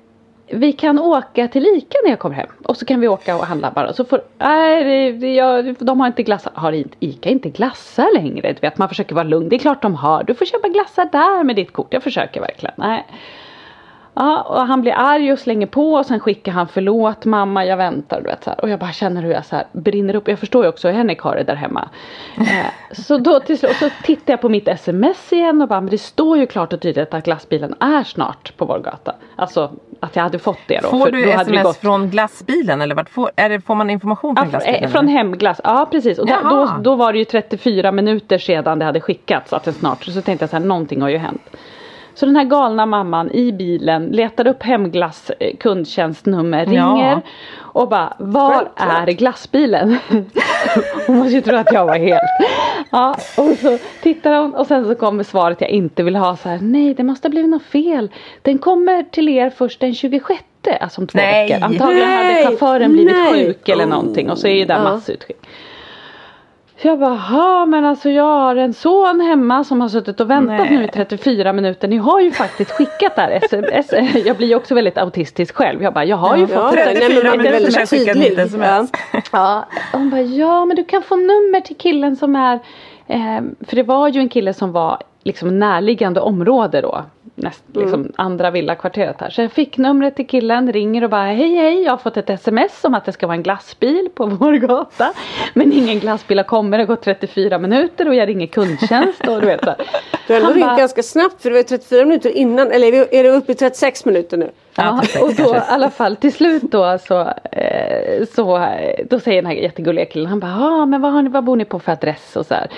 vi 0.53 0.73
kan 0.73 0.99
åka 0.99 1.49
till 1.49 1.65
Ica 1.67 1.99
när 2.05 2.11
jag 2.11 2.19
kommer 2.19 2.35
hem. 2.37 2.49
Och 2.65 2.77
så 2.77 2.85
kan 2.85 3.01
vi 3.01 3.09
åka 3.09 3.37
och 3.37 3.47
handla 3.47 3.71
bara. 3.71 3.93
Så 3.93 4.05
får, 4.05 4.21
nej, 4.39 5.13
det, 5.13 5.35
jag, 5.35 5.75
de 5.79 6.01
har 6.01 6.07
inte 6.07 6.23
glassar. 6.23 6.53
Har 6.55 6.73
inte- 6.73 6.97
Ica 7.01 7.29
inte 7.29 7.49
glassar 7.49 8.15
längre? 8.15 8.53
Du 8.53 8.61
vet, 8.61 8.79
man 8.79 8.89
försöker 8.89 9.15
vara 9.15 9.25
lugn. 9.25 9.49
Det 9.49 9.57
är 9.57 9.59
klart 9.59 9.83
de 9.83 9.95
har. 9.95 10.25
Du 10.25 10.35
får 10.35 10.45
köpa 10.45 10.69
glassar 10.69 11.09
där 11.13 11.45
med 11.45 11.57
ditt 11.57 11.73
kort. 11.73 11.93
Jag 11.95 12.03
försöker 12.03 12.41
verkligen. 12.41 12.75
Nej. 12.77 13.07
Ja, 14.15 14.43
och 14.43 14.67
han 14.67 14.81
blir 14.81 14.93
arg 14.97 15.33
och 15.33 15.39
slänger 15.39 15.67
på 15.67 15.93
och 15.95 16.07
sen 16.07 16.21
skickar 16.21 16.53
han 16.53 16.69
förlåt 16.69 17.25
mamma, 17.25 17.65
jag 17.67 17.77
väntar. 17.77 18.21
Du 18.21 18.27
vet, 18.27 18.45
så 18.45 18.51
här. 18.51 18.61
Och 18.61 18.69
jag 18.71 18.79
bara 18.79 18.93
känner 18.93 19.23
hur 19.23 19.31
jag 19.33 19.45
så 19.47 19.57
här 19.57 19.67
brinner 19.73 20.15
upp. 20.17 20.29
Jag 20.29 20.39
förstår 20.39 20.63
ju 20.65 20.69
också 20.69 20.89
hur 20.89 20.95
Henrik 20.95 21.21
har 21.21 21.37
det 21.37 21.43
där 21.43 21.55
hemma. 21.55 21.89
Eh, 22.39 22.95
så 22.95 23.19
då 23.19 23.41
till 23.41 23.59
slut, 23.59 23.77
så 23.77 23.89
tittar 24.03 24.33
jag 24.33 24.41
på 24.41 24.49
mitt 24.49 24.69
sms 24.69 25.33
igen 25.33 25.63
och 25.63 25.69
bara, 25.69 25.81
men 25.81 25.91
det 25.91 25.99
står 25.99 26.39
ju 26.39 26.47
klart 26.47 26.73
och 26.73 26.81
tydligt 26.81 27.15
att 27.15 27.25
glassbilen 27.25 27.75
är 27.81 28.05
snart 28.05 28.57
på 28.57 28.65
vår 28.65 28.79
gata. 28.79 29.15
Alltså 29.37 29.73
att 30.01 30.17
jag 30.17 30.23
hade 30.23 30.39
fått 30.39 30.59
det 30.67 30.81
då. 30.83 30.89
Får 30.89 31.11
du 31.11 31.25
det 31.25 31.33
sms 31.33 31.63
gått- 31.63 31.77
från 31.77 32.11
glassbilen 32.11 32.81
eller 32.81 32.95
vart 32.95 33.09
får, 33.11 33.31
är 33.37 33.49
det, 33.49 33.61
får 33.61 33.75
man 33.75 33.91
information 33.91 34.37
från 34.37 34.45
Ja, 34.47 34.51
glassbilen? 34.51 34.85
eh, 34.85 34.91
från 34.91 35.09
hemglass, 35.09 35.61
ja 35.65 35.89
precis. 35.91 36.19
Och 36.19 36.27
då, 36.27 36.71
då, 36.83 36.95
var 36.95 37.13
det 37.13 37.19
ju 37.19 37.25
34 37.25 37.93
minuter 37.93 38.39
sedan 38.39 38.79
det 38.79 38.85
hade 38.85 39.01
skickats 39.01 39.53
att 39.53 39.65
den 39.65 39.75
snart, 39.75 40.05
så 40.05 40.23
tänkte 40.23 40.43
jag 40.43 40.51
så 40.51 40.57
här, 40.57 40.65
någonting 40.65 41.03
har 41.03 41.09
ju 41.09 41.19
hänt. 41.19 41.51
Så 42.21 42.27
den 42.27 42.37
här 42.37 42.45
galna 42.45 42.87
mamman 42.87 43.31
i 43.31 43.53
bilen 43.53 44.07
letar 44.07 44.47
upp 44.47 44.63
hemglass 44.63 45.31
eh, 45.41 45.57
kundtjänstnummer, 45.57 46.67
ringer 46.67 47.11
Ja. 47.11 47.21
och 47.59 47.89
bara 47.89 48.13
var 48.19 48.55
Självklart. 48.55 49.09
är 49.09 49.13
glassbilen? 49.13 49.97
hon 51.07 51.17
måste 51.19 51.33
ju 51.35 51.41
tro 51.41 51.57
att 51.57 51.73
jag 51.73 51.87
var 51.87 51.99
helt. 51.99 52.21
Ja, 52.91 53.15
och 53.37 53.57
så 53.59 53.79
tittar 54.03 54.41
hon 54.43 54.55
och 54.55 54.67
sen 54.67 54.85
så 54.85 54.95
kommer 54.95 55.25
svaret 55.25 55.61
jag 55.61 55.71
inte 55.71 56.03
vill 56.03 56.17
ha 56.17 56.37
så 56.37 56.49
här. 56.49 56.59
Nej, 56.63 56.95
det 56.95 57.03
måste 57.03 57.29
ha 57.29 57.31
blivit 57.31 57.51
något 57.51 57.63
fel. 57.63 58.11
Den 58.43 58.59
kommer 58.59 59.03
till 59.03 59.29
er 59.29 59.51
först 59.51 59.81
den 59.81 59.95
26. 59.95 60.41
Alltså 60.81 61.01
om 61.01 61.07
två 61.07 61.19
Nej. 61.19 61.49
veckor. 61.49 61.65
Antagligen 61.65 62.09
Nej, 62.09 62.35
hade 62.35 62.47
chauffören 62.47 62.93
blivit 62.93 63.15
nej. 63.15 63.33
sjuk 63.33 63.69
eller 63.69 63.87
någonting 63.87 64.31
och 64.31 64.39
så 64.39 64.47
är 64.47 64.55
ju 64.55 64.65
där 64.65 64.75
Ja. 64.77 64.83
massutskick. 64.83 65.37
Så 66.83 66.89
jag 66.89 66.99
bara, 66.99 67.15
"Ha, 67.15 67.67
men 67.67 67.85
alltså 67.85 68.11
jag 68.11 68.25
har 68.25 68.57
en 68.57 68.73
son 68.75 69.21
hemma 69.21 69.65
som 69.65 69.81
har 69.81 69.89
suttit 69.89 70.21
och 70.21 70.31
väntat 70.31 70.57
Nej. 70.59 70.79
nu 70.79 70.85
i 70.85 70.89
34 70.89 71.53
minuter. 71.53 71.89
Ni 71.89 71.97
har 71.97 72.21
ju 72.21 72.31
faktiskt 72.31 72.71
skickat 72.71 73.17
där 73.17 73.31
sms. 73.43 73.93
Jag 74.27 74.37
blir 74.37 74.49
ju 74.49 74.55
också 74.55 74.75
väldigt 74.75 74.99
autistisk 74.99 75.55
själv. 75.55 75.83
Jag 75.83 75.95
bara, 75.95 76.05
jag 76.05 76.17
har 76.17 76.37
ju 76.37 76.43
Ja, 76.43 76.49
fått 76.49 76.75
nej, 76.75 76.87
men 76.87 76.95
34 77.01 77.23
man 77.25 77.33
är 77.33 77.37
minuter 77.39 77.53
väldigt 77.53 77.77
ett 77.79 77.91
tydlig. 77.91 78.39
sms. 78.39 78.91
Ja. 79.33 79.65
Hon 79.93 80.11
bara 80.11 80.21
ja 80.21 80.65
men 80.65 80.77
du 80.77 80.85
kan 80.85 81.03
få 81.03 81.17
nummer 81.17 81.61
till 81.61 81.77
killen 81.77 82.17
som 82.17 82.37
är 82.37 82.55
eh, 83.07 83.41
För 83.67 83.77
det 83.77 83.83
var 83.83 84.09
ju 84.09 84.21
en 84.21 84.29
kille 84.29 84.55
som 84.55 84.73
var 84.73 84.99
liksom 85.25 85.59
närliggande 85.59 86.21
område 86.21 86.81
då 86.81 87.03
näst, 87.43 87.65
liksom 87.73 88.13
andra 88.17 88.51
villakvarteret 88.51 89.21
här. 89.21 89.31
Så 89.31 89.43
jag 89.43 89.53
fick 89.53 89.79
numret 89.79 90.17
till 90.17 90.27
killen, 90.27 90.73
ringer 90.73 91.05
och 91.05 91.11
bara 91.11 91.27
hej 91.27 91.55
hej 91.55 91.83
jag 91.83 91.93
har 91.93 91.97
fått 91.97 92.17
ett 92.17 92.31
sms 92.31 92.85
om 92.85 92.95
att 92.95 93.05
det 93.05 93.13
ska 93.13 93.27
vara 93.27 93.37
en 93.37 93.43
glassbil 93.43 94.09
på 94.15 94.27
vår 94.41 94.53
gata. 94.53 95.13
Men 95.55 95.73
ingen 95.73 95.99
glassbil 95.99 96.39
har 96.39 96.45
kommit, 96.45 96.73
det 96.73 96.83
har 96.83 96.87
gått 96.87 97.03
34 97.03 97.59
minuter 97.59 98.09
och 98.09 98.15
jag 98.15 98.29
ringer 98.29 98.47
kundtjänst 98.47 99.29
och 99.29 99.41
du 99.41 99.47
vet 99.47 99.65
så. 99.65 99.75
Du 100.27 100.33
har 100.33 100.41
ändå 100.41 100.53
ringt 100.53 100.79
ganska 100.79 101.03
snabbt 101.03 101.43
för 101.43 101.51
det 101.51 101.55
var 101.55 101.59
ju 101.59 101.65
34 101.65 102.05
minuter 102.05 102.31
innan. 102.31 102.71
Eller 102.71 103.15
är 103.15 103.23
det 103.23 103.31
uppe 103.31 103.53
i 103.53 103.55
36 103.55 104.05
minuter 104.05 104.37
nu? 104.37 104.51
Ja, 104.75 105.03
och 105.23 105.35
då 105.35 105.57
i 105.57 105.61
alla 105.69 105.91
fall 105.91 106.17
till 106.17 106.33
slut 106.33 106.63
då 106.63 106.99
så, 106.99 107.21
eh, 107.53 108.27
så 108.35 108.57
eh, 108.57 109.07
då 109.11 109.21
säger 109.21 109.43
den 109.43 109.51
här 109.51 109.59
jättegulliga 109.59 110.05
killen 110.05 110.27
han 110.27 110.41
bara 110.41 110.51
ja 110.51 110.87
men 110.87 111.01
vad, 111.01 111.13
har 111.13 111.23
ni, 111.23 111.31
vad 111.31 111.45
bor 111.45 111.57
ni 111.57 111.65
på 111.65 111.79
för 111.79 111.93
adress 111.93 112.37
och 112.37 112.47
så 112.47 112.55
här. 112.55 112.71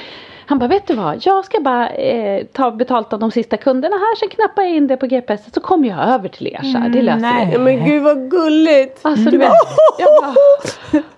Han 0.53 0.59
bara 0.59 0.68
vet 0.68 0.86
du 0.86 0.94
vad 0.94 1.26
jag 1.26 1.44
ska 1.44 1.61
bara 1.61 1.88
eh, 1.88 2.44
ta 2.53 2.70
betalt 2.70 3.12
av 3.12 3.18
de 3.18 3.30
sista 3.30 3.57
kunderna 3.57 3.96
här 3.96 4.16
sen 4.16 4.28
knappar 4.28 4.62
jag 4.62 4.70
in 4.70 4.86
det 4.86 4.96
på 4.96 5.07
GPS 5.07 5.55
så 5.55 5.61
kommer 5.61 5.88
jag 5.88 5.98
över 5.98 6.28
till 6.28 6.46
er 6.46 6.61
så 6.62 6.78
här. 6.78 6.88
Det 6.88 7.03
löser 7.03 7.20
nej. 7.20 7.50
vi. 7.53 7.59
Men 7.59 7.84
gud 7.84 8.03
vad 8.03 8.30
gulligt! 8.30 8.98
Alltså 9.03 9.30
du 9.30 9.38
vet. 9.38 9.53
Jag 9.98 10.22
bara. 10.22 10.34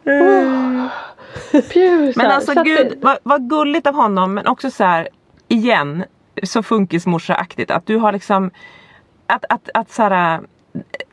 Oh, 0.04 0.88
Men 2.16 2.26
alltså 2.26 2.62
gud 2.62 2.86
det- 2.90 2.96
vad, 3.00 3.18
vad 3.22 3.50
gulligt 3.50 3.86
av 3.86 3.94
honom 3.94 4.34
men 4.34 4.46
också 4.46 4.70
så 4.70 4.84
här 4.84 5.08
igen 5.48 6.04
så 6.42 6.62
funkismorsa-aktigt 6.62 7.70
att 7.70 7.86
du 7.86 7.96
har 7.96 8.12
liksom 8.12 8.50
att, 9.26 9.44
att, 9.48 9.70
att 9.74 9.90
så 9.90 10.02
här, 10.02 10.40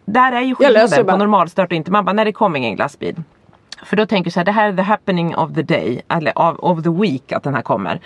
där 0.06 0.32
är 0.32 0.42
ju 0.42 0.56
skillnaden 0.56 1.06
på 1.06 1.18
normalstart 1.18 1.72
och 1.72 1.76
inte. 1.76 1.92
Man 1.92 2.06
bara, 2.06 2.14
när 2.14 2.26
det 2.26 2.34
kommer 2.34 2.60
ingen 2.60 2.76
glassbil. 2.76 3.16
För 3.86 3.96
då 3.98 4.06
tänker 4.06 4.26
du 4.26 4.32
så 4.32 4.40
här, 4.40 4.46
det 4.46 4.52
här 4.52 4.70
är 4.70 4.74
the 4.74 4.82
happening 4.82 5.36
of 5.36 5.54
the 5.54 5.62
day, 5.62 6.02
eller 6.10 6.40
of, 6.40 6.60
of 6.60 6.84
the 6.84 6.90
week 6.90 7.32
att 7.32 7.44
den 7.44 7.54
här 7.56 7.62
kommer. 7.62 8.00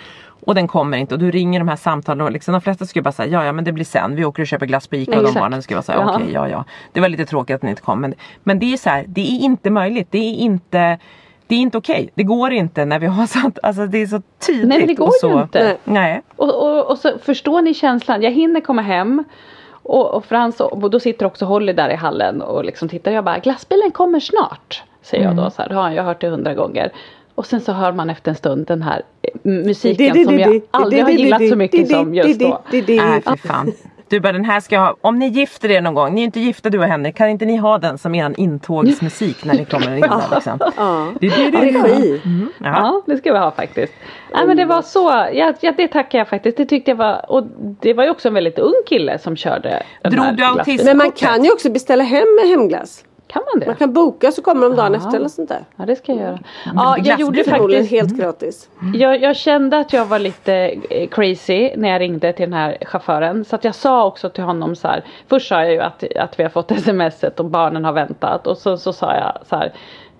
Och 0.46 0.54
den 0.54 0.68
kommer 0.68 0.98
inte 0.98 1.14
och 1.14 1.20
du 1.20 1.30
ringer 1.30 1.58
de 1.60 1.68
här 1.68 1.76
samtalen 1.76 2.26
och 2.26 2.32
liksom, 2.32 2.52
de 2.52 2.60
flesta 2.60 2.86
skulle 2.86 3.02
bara 3.02 3.12
säga 3.12 3.32
ja 3.32 3.44
ja 3.44 3.52
men 3.52 3.64
det 3.64 3.72
blir 3.72 3.84
sen, 3.84 4.16
vi 4.16 4.24
åker 4.24 4.42
och 4.42 4.46
köper 4.46 4.66
glass 4.66 4.86
på 4.86 4.96
Ica 4.96 5.18
och 5.18 5.24
de 5.24 5.34
barnen 5.34 5.62
skulle 5.62 5.82
här, 5.88 5.94
Ja. 5.94 6.14
okej 6.14 6.32
ja 6.32 6.48
ja. 6.48 6.64
Det 6.92 7.00
var 7.00 7.08
lite 7.08 7.26
tråkigt 7.26 7.54
att 7.54 7.60
den 7.60 7.70
inte 7.70 7.82
kom 7.82 8.00
men, 8.00 8.14
men 8.42 8.58
det 8.58 8.72
är 8.72 8.76
så 8.76 8.90
här, 8.90 9.04
det 9.08 9.20
är 9.20 9.40
inte 9.40 9.70
möjligt, 9.70 10.08
det 10.10 10.18
är 10.18 10.34
inte 10.34 10.98
det 11.46 11.54
är 11.54 11.58
inte 11.58 11.78
okej. 11.78 12.10
Det 12.14 12.22
går 12.22 12.52
inte 12.52 12.84
när 12.84 12.98
vi 12.98 13.06
har 13.06 13.26
sånt, 13.40 13.58
alltså 13.62 13.86
det 13.86 13.98
är 14.02 14.06
så 14.06 14.22
tydligt. 14.46 14.68
Nej 14.68 14.78
men 14.78 14.88
det 14.88 14.94
går 14.94 15.06
och 15.06 15.14
så, 15.20 15.30
ju 15.30 15.42
inte. 15.42 15.76
Nej. 15.84 16.22
Och, 16.36 16.62
och, 16.62 16.90
och 16.90 16.98
så 16.98 17.18
förstår 17.18 17.62
ni 17.62 17.74
känslan. 17.74 18.22
Jag 18.22 18.30
hinner 18.30 18.60
komma 18.60 18.82
hem. 18.82 19.24
Och, 19.70 20.14
och 20.14 20.24
Frans 20.24 20.60
och 20.60 20.90
då 20.90 21.00
sitter 21.00 21.26
också 21.26 21.44
Holly 21.44 21.72
där 21.72 21.88
i 21.88 21.94
hallen 21.94 22.42
och 22.42 22.64
liksom 22.64 22.88
tittar. 22.88 23.10
Jag 23.10 23.24
bara 23.24 23.38
glassbilen 23.38 23.90
kommer 23.90 24.20
snart. 24.20 24.82
Säger 25.06 25.24
jag 25.24 25.36
då 25.36 25.50
så 25.50 25.62
här. 25.62 25.68
Det 25.68 25.74
har 25.74 25.90
jag 25.90 26.04
hört 26.04 26.20
det 26.20 26.28
hundra 26.28 26.54
gånger. 26.54 26.92
Och 27.34 27.46
sen 27.46 27.60
så 27.60 27.72
hör 27.72 27.92
man 27.92 28.10
efter 28.10 28.30
en 28.30 28.36
stund 28.36 28.66
den 28.66 28.82
här 28.82 29.02
eh, 29.22 29.30
musiken 29.42 30.24
som 30.24 30.38
jag 30.38 30.60
aldrig 30.70 31.02
har 31.02 31.10
gillat 31.10 31.48
så 31.48 31.56
mycket 31.56 31.88
som 31.88 32.14
just 32.14 32.40
då. 32.40 32.62
Nej 32.70 33.22
fy 33.26 33.48
fan. 33.48 33.72
Du 34.08 34.20
bara 34.20 34.32
den 34.32 34.44
här 34.44 34.60
ska 34.60 34.74
jag 34.74 34.82
ha, 34.82 34.96
om 35.00 35.18
ni 35.18 35.28
gifter 35.28 35.70
er 35.70 35.80
någon 35.80 35.94
gång, 35.94 36.14
ni 36.14 36.20
är 36.20 36.24
inte 36.24 36.40
gifta 36.40 36.70
du 36.70 36.78
och 36.78 36.84
Henrik, 36.84 37.16
kan 37.16 37.28
inte 37.28 37.44
ni 37.44 37.56
ha 37.56 37.78
den 37.78 37.98
som 37.98 38.14
eran 38.14 38.34
intågsmusik 38.34 39.44
när 39.44 39.54
ni 39.54 39.64
kommer 39.64 39.96
in 39.96 40.04
liksom? 40.34 40.58
Ja. 40.76 41.12
Det, 41.20 41.28
det, 41.28 41.50
det, 41.50 41.58
Regi. 41.58 42.20
Ja. 42.58 42.66
Ja 42.66 43.02
det 43.06 43.16
ska 43.16 43.32
vi 43.32 43.38
ha 43.38 43.50
faktiskt. 43.50 43.92
Nej 44.34 44.46
men 44.46 44.56
det 44.56 44.64
var 44.64 44.82
så, 44.82 45.28
ja, 45.32 45.54
ja 45.60 45.72
det 45.76 45.88
tackar 45.88 46.18
jag 46.18 46.28
faktiskt. 46.28 46.56
Det 46.56 46.66
tyckte 46.66 46.90
jag 46.90 46.96
var, 46.96 47.30
och 47.30 47.46
det 47.80 47.94
var 47.94 48.04
ju 48.04 48.10
också 48.10 48.28
en 48.28 48.34
väldigt 48.34 48.58
ung 48.58 48.82
kille 48.86 49.18
som 49.18 49.36
körde 49.36 49.82
den 50.02 50.12
Drog 50.12 50.24
här 50.24 50.32
du 50.32 50.44
autism? 50.44 50.84
Men 50.84 50.96
man 50.96 51.12
kan 51.12 51.44
ju 51.44 51.52
också 51.52 51.70
beställa 51.70 52.04
hem 52.04 52.26
hemglass. 52.48 53.04
Kan 53.28 53.42
man 53.52 53.60
det? 53.60 53.66
Man 53.66 53.76
kan 53.76 53.92
boka 53.92 54.32
så 54.32 54.42
kommer 54.42 54.62
de 54.68 54.76
dagen 54.76 54.92
Ja. 54.92 54.98
efter 54.98 55.16
eller 55.16 55.28
sånt 55.28 55.48
där. 55.48 55.64
Ja 55.76 55.86
det 55.86 55.96
ska 55.96 56.12
jag 56.12 56.20
göra. 56.20 56.38
Ja 56.74 56.96
jag 57.04 57.20
gjorde 57.20 57.44
faktiskt 57.44 57.90
helt 57.90 58.16
gratis. 58.16 58.68
Jag, 58.94 59.22
jag 59.22 59.36
kände 59.36 59.78
att 59.78 59.92
jag 59.92 60.06
var 60.06 60.18
lite 60.18 60.54
eh, 60.90 61.08
crazy 61.08 61.70
när 61.76 61.88
jag 61.88 62.00
ringde 62.00 62.32
till 62.32 62.44
den 62.44 62.52
här 62.52 62.78
chauffören. 62.82 63.44
Så 63.44 63.56
att 63.56 63.64
jag 63.64 63.74
sa 63.74 64.06
också 64.06 64.30
till 64.30 64.44
honom 64.44 64.76
så 64.76 64.88
här. 64.88 65.04
Först 65.28 65.48
sa 65.48 65.62
jag 65.62 65.72
ju 65.72 65.80
att, 65.80 66.04
att 66.16 66.38
vi 66.38 66.42
har 66.42 66.50
fått 66.50 66.72
smset 66.80 67.40
och 67.40 67.46
barnen 67.46 67.84
har 67.84 67.92
väntat. 67.92 68.46
Och 68.46 68.58
så, 68.58 68.76
så 68.78 68.92
sa 68.92 69.14
jag 69.14 69.46
så 69.48 69.56
här. 69.56 69.72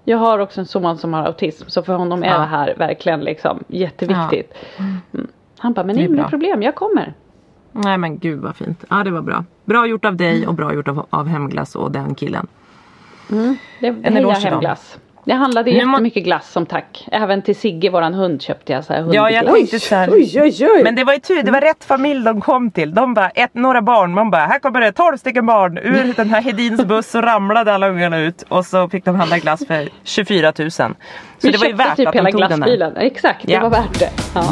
Jag 0.04 0.18
har 0.18 0.38
också 0.38 0.60
en 0.60 0.66
son 0.66 0.98
som 0.98 1.14
har 1.14 1.24
autism. 1.24 1.64
Så 1.68 1.82
för 1.82 1.94
honom 1.94 2.22
är 2.22 2.26
Ja. 2.26 2.38
det 2.38 2.44
här 2.46 2.74
verkligen 2.78 3.20
liksom 3.20 3.64
jätteviktigt. 3.68 4.54
Mm. 4.78 5.26
Han 5.58 5.72
bara, 5.72 5.86
men 5.86 5.96
Det 5.96 6.02
är 6.02 6.06
inga 6.08 6.28
problem, 6.28 6.62
jag 6.62 6.74
kommer. 6.74 7.14
Nej 7.72 7.98
men 7.98 8.18
gud 8.18 8.40
vad 8.40 8.56
fint. 8.56 8.84
Ja 8.90 9.04
det 9.04 9.10
var 9.10 9.22
bra. 9.22 9.44
Bra 9.64 9.86
gjort 9.86 10.04
av 10.04 10.16
dig 10.16 10.46
och 10.46 10.54
bra 10.54 10.74
gjort 10.74 10.88
av, 10.88 11.06
av 11.10 11.26
Hemglass 11.26 11.76
och 11.76 11.90
den 11.92 12.14
killen. 12.14 12.46
Det, 13.80 13.86
En 13.86 14.16
eloge 14.16 14.34
till 14.34 14.44
dem. 14.44 14.52
hemglass. 14.52 14.98
Jag 15.28 15.36
handlade 15.36 15.70
Nu 15.70 15.76
jättemycket 15.76 16.24
glass 16.24 16.52
som 16.52 16.66
tack. 16.66 17.08
Även 17.12 17.42
till 17.42 17.56
Sigge, 17.56 17.90
våran 17.90 18.14
hund, 18.14 18.42
köpte 18.42 18.72
jag 18.72 18.84
så 18.84 18.92
här 18.92 19.00
Ja 19.12 19.30
jag 19.30 19.38
hundglass. 19.42 19.54
tänkte 19.70 19.80
så 19.80 19.94
här. 19.94 20.08
Oj 20.12 20.40
oj 20.42 20.66
oj! 20.76 20.82
Men 20.84 20.94
det 20.94 21.04
var 21.04 21.12
ju 21.12 21.18
tur, 21.18 21.42
det 21.42 21.50
var 21.50 21.60
rätt 21.60 21.84
familj 21.84 22.24
de 22.24 22.40
kom 22.40 22.70
till. 22.70 22.94
De 22.94 23.14
bara, 23.14 23.28
ett, 23.30 23.54
några 23.54 23.82
barn, 23.82 24.14
man 24.14 24.30
bara, 24.30 24.46
här 24.46 24.58
kommer 24.58 24.80
det 24.80 24.92
12 24.92 25.16
stycken 25.16 25.46
barn 25.46 25.78
ur 25.78 26.14
den 26.16 26.30
här 26.30 26.40
Hedins 26.42 26.84
buss 26.84 27.14
och 27.14 27.22
ramlade 27.22 27.72
alla 27.74 27.88
ungarna 27.88 28.18
ut. 28.18 28.42
Och 28.48 28.66
så 28.66 28.88
fick 28.88 29.04
de 29.04 29.14
handla 29.16 29.38
glass 29.38 29.66
för 29.66 29.88
24 30.04 30.52
000. 30.58 30.70
Så 30.70 30.86
Vi 31.42 31.50
det 31.50 31.58
var 31.58 31.66
ju 31.66 31.72
värt 31.72 31.96
typ 31.96 32.08
att 32.08 32.14
de 32.14 32.18
tog 32.32 32.40
den 32.40 32.48
glassbilen. 32.48 32.96
Exakt, 32.96 33.46
det 33.46 33.52
Ja. 33.52 33.60
var 33.60 33.70
värt 33.70 33.98
det. 33.98 34.10
Ja. 34.34 34.42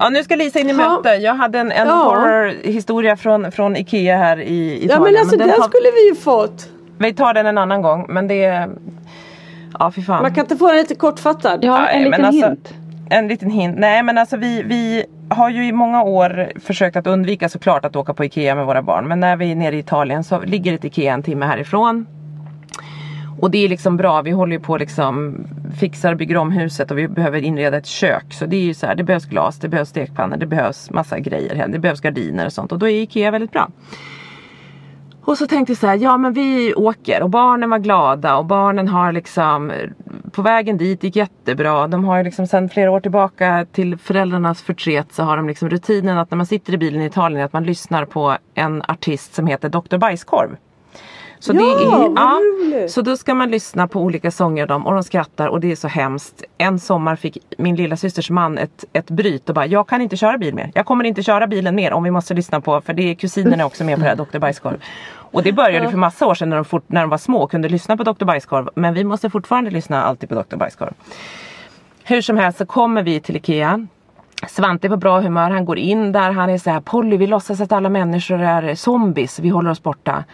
Ja 0.00 0.08
nu 0.08 0.24
ska 0.24 0.36
Lisa 0.36 0.58
in 0.58 0.66
i 0.70 0.72
Ja. 0.72 0.76
möte. 0.96 1.08
Jag 1.08 1.34
hade 1.34 1.58
en, 1.58 1.72
en 1.72 1.88
Ja. 1.88 1.94
horrorhistoria 1.94 3.16
från, 3.16 3.52
från 3.52 3.76
Ikea 3.76 4.16
här 4.16 4.40
i 4.40 4.74
Italien. 4.84 4.90
ja 4.90 5.00
men 5.00 5.16
alltså 5.20 5.36
den 5.36 5.48
den 5.48 5.56
tar, 5.56 5.68
skulle 5.68 5.90
vi 5.94 6.08
ju 6.08 6.14
fått. 6.14 6.68
Vi 6.98 7.12
tar 7.14 7.34
den 7.34 7.46
en 7.46 7.58
annan 7.58 7.82
gång 7.82 8.06
men 8.08 8.28
det 8.28 8.44
är... 8.44 8.68
Ja 9.78 9.90
fy 9.90 10.02
fan. 10.02 10.22
Man 10.22 10.34
kan 10.34 10.44
inte 10.44 10.56
få 10.56 10.66
den 10.68 10.76
lite 10.76 10.94
kortfattad. 10.94 11.58
Ja, 11.64 11.86
en 11.88 12.02
men 12.02 12.10
liten 12.10 12.24
alltså- 12.24 12.46
hint. 12.48 12.74
En 13.10 13.28
liten 13.28 13.50
hint. 13.50 13.76
Nej 13.78 14.02
men 14.02 14.18
alltså 14.18 14.36
vi, 14.36 14.62
vi 14.62 15.04
har 15.28 15.50
ju 15.50 15.66
i 15.66 15.72
många 15.72 16.02
år 16.02 16.52
försökt 16.60 16.96
att 16.96 17.06
undvika 17.06 17.48
såklart 17.48 17.84
att 17.84 17.96
åka 17.96 18.14
på 18.14 18.24
Ikea 18.24 18.54
med 18.54 18.66
våra 18.66 18.82
barn. 18.82 19.08
Men 19.08 19.20
när 19.20 19.36
vi 19.36 19.50
är 19.52 19.56
nere 19.56 19.76
i 19.76 19.78
Italien 19.78 20.24
så 20.24 20.40
ligger 20.40 20.74
ett 20.74 20.84
Ikea 20.84 21.14
en 21.14 21.22
timme 21.22 21.46
härifrån. 21.46 22.06
Och 23.40 23.50
det 23.50 23.64
är 23.64 23.68
liksom 23.68 23.96
bra, 23.96 24.22
vi 24.22 24.30
håller 24.30 24.52
ju 24.52 24.60
på 24.60 24.76
liksom 24.76 25.44
fixar 25.80 26.12
och 26.12 26.18
bygger 26.18 26.36
om 26.36 26.50
huset 26.52 26.90
och 26.90 26.98
vi 26.98 27.08
behöver 27.08 27.42
inreda 27.42 27.76
ett 27.76 27.86
kök. 27.86 28.32
Så 28.32 28.46
det 28.46 28.56
är 28.56 28.62
ju 28.62 28.74
så 28.74 28.86
här, 28.86 28.94
det 28.94 29.04
behövs 29.04 29.24
glas, 29.24 29.58
det 29.58 29.68
behövs 29.68 29.88
stekpannor, 29.88 30.36
det 30.36 30.46
behövs 30.46 30.90
massa 30.90 31.18
grejer 31.18 31.54
här. 31.54 31.68
Det 31.68 31.78
behövs 31.78 32.00
gardiner 32.00 32.46
och 32.46 32.52
sånt 32.52 32.72
och 32.72 32.78
då 32.78 32.88
är 32.88 33.02
Ikea 33.02 33.30
väldigt 33.30 33.52
bra. 33.52 33.70
Och 35.28 35.38
så 35.38 35.46
tänkte 35.46 35.70
jag 35.70 35.78
så 35.78 35.86
här, 35.86 35.96
ja 35.96 36.16
men 36.16 36.32
vi 36.32 36.74
åker 36.74 37.22
och 37.22 37.30
barnen 37.30 37.70
var 37.70 37.78
glada 37.78 38.36
och 38.36 38.44
barnen 38.44 38.88
har 38.88 39.12
liksom 39.12 39.72
på 40.32 40.42
vägen 40.42 40.76
dit 40.78 41.02
gick 41.02 41.16
jättebra. 41.16 41.86
De 41.86 42.04
har 42.04 42.18
ju 42.18 42.24
liksom 42.24 42.46
sedan 42.46 42.68
flera 42.68 42.90
år 42.90 43.00
tillbaka 43.00 43.66
till 43.72 43.98
föräldrarnas 43.98 44.62
förtret 44.62 45.12
så 45.12 45.22
har 45.22 45.36
de 45.36 45.48
liksom 45.48 45.70
rutinen 45.70 46.18
att 46.18 46.30
när 46.30 46.36
man 46.36 46.46
sitter 46.46 46.74
i 46.74 46.78
bilen 46.78 47.02
i 47.02 47.06
Italien 47.06 47.44
att 47.44 47.52
man 47.52 47.64
lyssnar 47.64 48.04
på 48.04 48.36
en 48.54 48.82
artist 48.82 49.34
som 49.34 49.46
heter 49.46 49.68
Dr. 49.68 49.96
Bajskorv. 49.96 50.56
Så 51.40 51.52
Ja, 51.52 51.60
det 51.60 51.84
är, 51.84 52.08
vad 52.08 52.42
roligt. 52.42 52.90
så 52.90 53.02
då 53.02 53.16
ska 53.16 53.34
man 53.34 53.50
lyssna 53.50 53.88
på 53.88 54.00
olika 54.00 54.30
sånger 54.30 54.66
dem 54.66 54.86
och 54.86 54.92
de 54.92 55.02
skrattar 55.02 55.48
och 55.48 55.60
det 55.60 55.72
är 55.72 55.76
så 55.76 55.88
hemskt. 55.88 56.42
En 56.58 56.78
sommar 56.78 57.16
fick 57.16 57.38
min 57.58 57.76
lilla 57.76 57.96
systers 57.96 58.30
man 58.30 58.58
ett, 58.58 58.84
ett 58.92 59.10
bryt 59.10 59.48
och 59.48 59.54
bara 59.54 59.66
jag 59.66 59.88
kan 59.88 60.00
inte 60.00 60.16
köra 60.16 60.38
bil 60.38 60.54
mer. 60.54 60.70
Jag 60.74 60.86
kommer 60.86 61.04
inte 61.04 61.22
köra 61.22 61.46
bilen 61.46 61.74
mer 61.74 61.92
om 61.92 62.02
vi 62.02 62.10
måste 62.10 62.34
lyssna 62.34 62.60
på 62.60 62.80
för 62.80 62.92
det 62.92 63.10
är 63.10 63.14
kusinerna 63.14 63.66
också 63.66 63.84
med 63.84 63.96
på 63.96 64.02
det 64.02 64.08
här 64.08 64.16
Dr. 64.16 64.38
Bajskorv. 64.38 64.82
Och 65.30 65.42
det 65.42 65.52
började 65.52 65.90
för 65.90 65.96
massa 65.98 66.26
år 66.26 66.34
sedan 66.34 66.48
när 66.48 66.56
de, 66.56 66.64
fort, 66.64 66.84
när 66.86 67.00
de 67.00 67.10
var 67.10 67.18
små 67.18 67.38
och 67.42 67.50
kunde 67.50 67.68
lyssna 67.68 67.96
på 67.96 68.02
Dr. 68.02 68.24
Bajskorv. 68.24 68.68
Men 68.74 68.94
vi 68.94 69.04
måste 69.04 69.30
fortfarande 69.30 69.70
lyssna 69.70 70.02
alltid 70.02 70.28
på 70.28 70.34
Dr. 70.34 70.56
Bajskorv. 70.56 70.92
Hur 72.04 72.20
som 72.22 72.36
helst 72.36 72.58
så 72.58 72.66
kommer 72.66 73.02
vi 73.02 73.20
till 73.20 73.36
Ikea. 73.36 73.86
Svante 74.48 74.86
är 74.86 74.88
på 74.88 74.96
bra 74.96 75.20
humör, 75.20 75.50
han 75.50 75.64
går 75.64 75.78
in 75.78 76.12
där, 76.12 76.32
han 76.32 76.50
är 76.50 76.58
så 76.58 76.70
här 76.70 76.80
Polly 76.80 77.16
vi 77.16 77.26
låtsas 77.26 77.60
att 77.60 77.72
alla 77.72 77.88
människor 77.88 78.40
är 78.40 78.74
zombies, 78.74 79.38
vi 79.38 79.48
håller 79.48 79.70
oss 79.70 79.82
borta. 79.82 80.24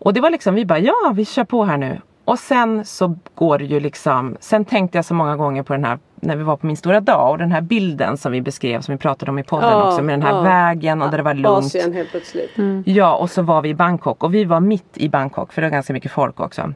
Och 0.00 0.14
det 0.14 0.20
var 0.20 0.30
liksom, 0.30 0.54
vi 0.54 0.64
bara 0.64 0.78
ja 0.78 1.12
vi 1.14 1.24
kör 1.24 1.44
på 1.44 1.64
här 1.64 1.76
nu. 1.76 2.00
Och 2.24 2.38
sen 2.38 2.84
så 2.84 3.16
går 3.34 3.58
det 3.58 3.64
ju 3.64 3.80
liksom, 3.80 4.36
sen 4.40 4.64
tänkte 4.64 4.98
jag 4.98 5.04
så 5.04 5.14
många 5.14 5.36
gånger 5.36 5.62
på 5.62 5.72
den 5.72 5.84
här 5.84 5.98
när 6.14 6.36
vi 6.36 6.42
var 6.42 6.56
på 6.56 6.66
min 6.66 6.76
stora 6.76 7.00
dag 7.00 7.30
och 7.30 7.38
den 7.38 7.52
här 7.52 7.60
bilden 7.60 8.16
som 8.16 8.32
vi 8.32 8.40
beskrev 8.40 8.80
som 8.80 8.94
vi 8.94 8.98
pratade 8.98 9.30
om 9.30 9.38
i 9.38 9.42
podden 9.42 9.70
Ja, 9.70 9.88
också 9.88 10.02
med 10.02 10.12
den 10.12 10.22
här 10.22 10.34
ja. 10.34 10.42
vägen 10.42 11.02
och 11.02 11.10
där 11.10 11.16
det 11.18 11.24
var 11.24 11.34
lugnt. 11.34 11.66
Asien 11.66 11.92
helt 11.92 12.10
plötsligt. 12.10 12.50
Ja 12.84 13.16
och 13.16 13.30
så 13.30 13.42
var 13.42 13.62
vi 13.62 13.68
i 13.68 13.74
Bangkok 13.74 14.24
och 14.24 14.34
vi 14.34 14.44
var 14.44 14.60
mitt 14.60 14.96
i 14.96 15.08
Bangkok 15.08 15.52
för 15.52 15.62
det 15.62 15.68
var 15.68 15.72
ganska 15.72 15.92
mycket 15.92 16.12
folk 16.12 16.40
också. 16.40 16.72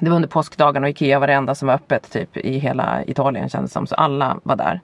Det 0.00 0.10
var 0.10 0.16
under 0.16 0.28
påskdagen 0.28 0.84
och 0.84 0.90
Ikea 0.90 1.18
var 1.18 1.26
det 1.26 1.32
enda 1.32 1.54
som 1.54 1.68
var 1.68 1.74
öppet 1.74 2.10
typ 2.12 2.36
i 2.36 2.58
hela 2.58 3.04
Italien 3.06 3.48
kändes 3.48 3.70
det 3.70 3.72
som. 3.72 3.86
Så 3.86 3.94
alla 3.94 4.36
var 4.42 4.56
där. 4.56 4.80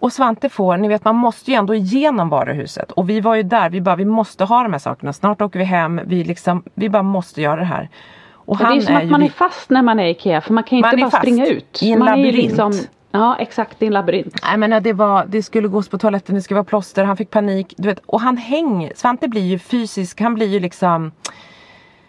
Och 0.00 0.12
Svante 0.12 0.48
får, 0.48 0.76
ni 0.76 0.88
vet 0.88 1.04
man 1.04 1.16
måste 1.16 1.50
ju 1.50 1.56
ändå 1.56 1.74
igenom 1.74 2.28
varuhuset. 2.28 2.92
Och 2.92 3.10
vi 3.10 3.20
var 3.20 3.34
ju 3.34 3.42
där, 3.42 3.70
vi 3.70 3.80
bara 3.80 3.96
vi 3.96 4.04
måste 4.04 4.44
ha 4.44 4.62
de 4.62 4.72
här 4.72 4.78
sakerna. 4.78 5.12
Snart 5.12 5.42
åker 5.42 5.58
vi 5.58 5.64
hem, 5.64 6.00
vi 6.04 6.24
liksom, 6.24 6.62
vi 6.74 6.88
bara 6.88 7.02
måste 7.02 7.42
göra 7.42 7.56
det 7.56 7.64
här. 7.64 7.88
Och 8.32 8.48
Och 8.48 8.58
det 8.58 8.64
är 8.64 8.80
som 8.80 8.96
att 8.96 9.04
ju 9.04 9.10
man 9.10 9.22
är 9.22 9.28
fast 9.28 9.70
när 9.70 9.82
man 9.82 10.00
är 10.00 10.06
i 10.06 10.10
Ikea 10.10 10.40
för 10.40 10.52
man 10.54 10.64
kan 10.64 10.78
ju 10.78 10.82
Man 10.82 10.94
inte 10.94 11.06
är 11.06 11.10
bara 11.10 11.20
springa 11.20 11.46
ut. 11.46 11.82
i 11.82 11.92
en 11.92 11.98
man 11.98 12.08
labyrint. 12.08 12.34
Är 12.34 12.42
liksom, 12.42 12.72
ja 13.10 13.36
exakt, 13.38 13.82
i 13.82 13.86
en 13.86 13.92
labyrint. 13.92 14.34
Nej 14.42 14.56
men 14.56 14.82
det, 14.82 14.92
var, 14.92 15.26
det 15.26 15.42
skulle 15.42 15.68
gås 15.68 15.88
på 15.88 15.98
toaletten, 15.98 16.34
det 16.34 16.42
skulle 16.42 16.56
vara 16.56 16.64
plåster, 16.64 17.04
han 17.04 17.16
fick 17.16 17.30
panik. 17.30 17.74
Du 17.76 17.88
vet, 17.88 17.98
och 18.06 18.20
han 18.20 18.36
hänger, 18.36 18.92
Svante 18.96 19.28
blir 19.28 19.42
ju 19.42 19.58
fysisk, 19.58 20.20
han 20.20 20.34
blir 20.34 20.46
ju 20.46 20.60
liksom 20.60 21.12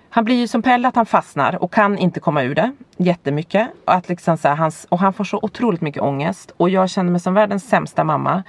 han 0.09 0.25
blir 0.25 0.35
ju 0.35 0.47
som 0.47 0.61
Pelle 0.61 0.87
att 0.87 0.95
han 0.95 1.05
fastnar 1.05 1.63
och 1.63 1.73
kan 1.73 1.97
inte 1.97 2.19
komma 2.19 2.43
ur 2.43 2.55
det 2.55 2.71
jättemycket. 2.97 3.67
Och, 3.85 3.93
att 3.93 4.09
liksom 4.09 4.37
så 4.37 4.47
här, 4.47 4.55
hans, 4.55 4.87
och 4.89 4.99
han 4.99 5.13
får 5.13 5.23
så 5.23 5.39
otroligt 5.41 5.81
mycket 5.81 6.01
ångest. 6.01 6.51
Och 6.57 6.69
jag 6.69 6.89
känner 6.89 7.11
mig 7.11 7.21
som 7.21 7.33
världens 7.33 7.69
sämsta 7.69 8.03
mamma. 8.03 8.43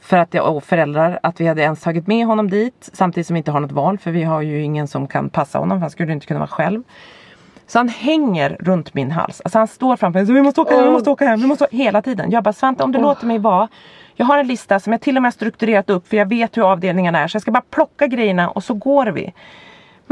För 0.00 0.16
att 0.16 0.34
jag, 0.34 0.56
och 0.56 0.64
föräldrar, 0.64 1.18
att 1.22 1.40
vi 1.40 1.46
hade 1.46 1.62
ens 1.62 1.80
tagit 1.80 2.06
med 2.06 2.26
honom 2.26 2.50
dit. 2.50 2.90
Samtidigt 2.92 3.26
som 3.26 3.34
vi 3.34 3.38
inte 3.38 3.50
har 3.50 3.60
något 3.60 3.72
val 3.72 3.98
för 3.98 4.10
vi 4.10 4.22
har 4.22 4.42
ju 4.42 4.62
ingen 4.62 4.88
som 4.88 5.06
kan 5.06 5.28
passa 5.30 5.58
honom. 5.58 5.78
För 5.78 5.80
han 5.80 5.90
skulle 5.90 6.12
inte 6.12 6.26
kunna 6.26 6.40
vara 6.40 6.48
själv. 6.48 6.82
Så 7.66 7.78
han 7.78 7.88
hänger 7.88 8.56
runt 8.60 8.94
min 8.94 9.10
hals. 9.10 9.40
Alltså 9.40 9.58
han 9.58 9.68
står 9.68 9.96
framför 9.96 10.18
mig. 10.18 10.26
Så 10.26 10.32
vi 10.32 10.42
måste 10.42 10.60
åka 10.60 10.74
hem, 10.74 10.84
vi 10.84 10.90
måste 10.90 11.10
åka 11.10 11.24
hem. 11.24 11.40
Vi 11.40 11.46
måste, 11.46 11.66
hela 11.70 12.02
tiden. 12.02 12.30
Jag 12.30 12.44
bara 12.44 12.52
Svante 12.52 12.82
om 12.82 12.92
du 12.92 12.98
låter 12.98 13.26
mig 13.26 13.38
vara. 13.38 13.68
Jag 14.14 14.26
har 14.26 14.38
en 14.38 14.46
lista 14.46 14.80
som 14.80 14.92
jag 14.92 15.00
till 15.00 15.16
och 15.16 15.22
med 15.22 15.34
strukturerat 15.34 15.90
upp 15.90 16.08
för 16.08 16.16
jag 16.16 16.26
vet 16.26 16.56
hur 16.56 16.72
avdelningarna 16.72 17.18
är. 17.18 17.28
Så 17.28 17.36
jag 17.36 17.42
ska 17.42 17.50
bara 17.50 17.64
plocka 17.70 18.06
grejerna 18.06 18.50
och 18.50 18.64
så 18.64 18.74
går 18.74 19.06
vi. 19.06 19.32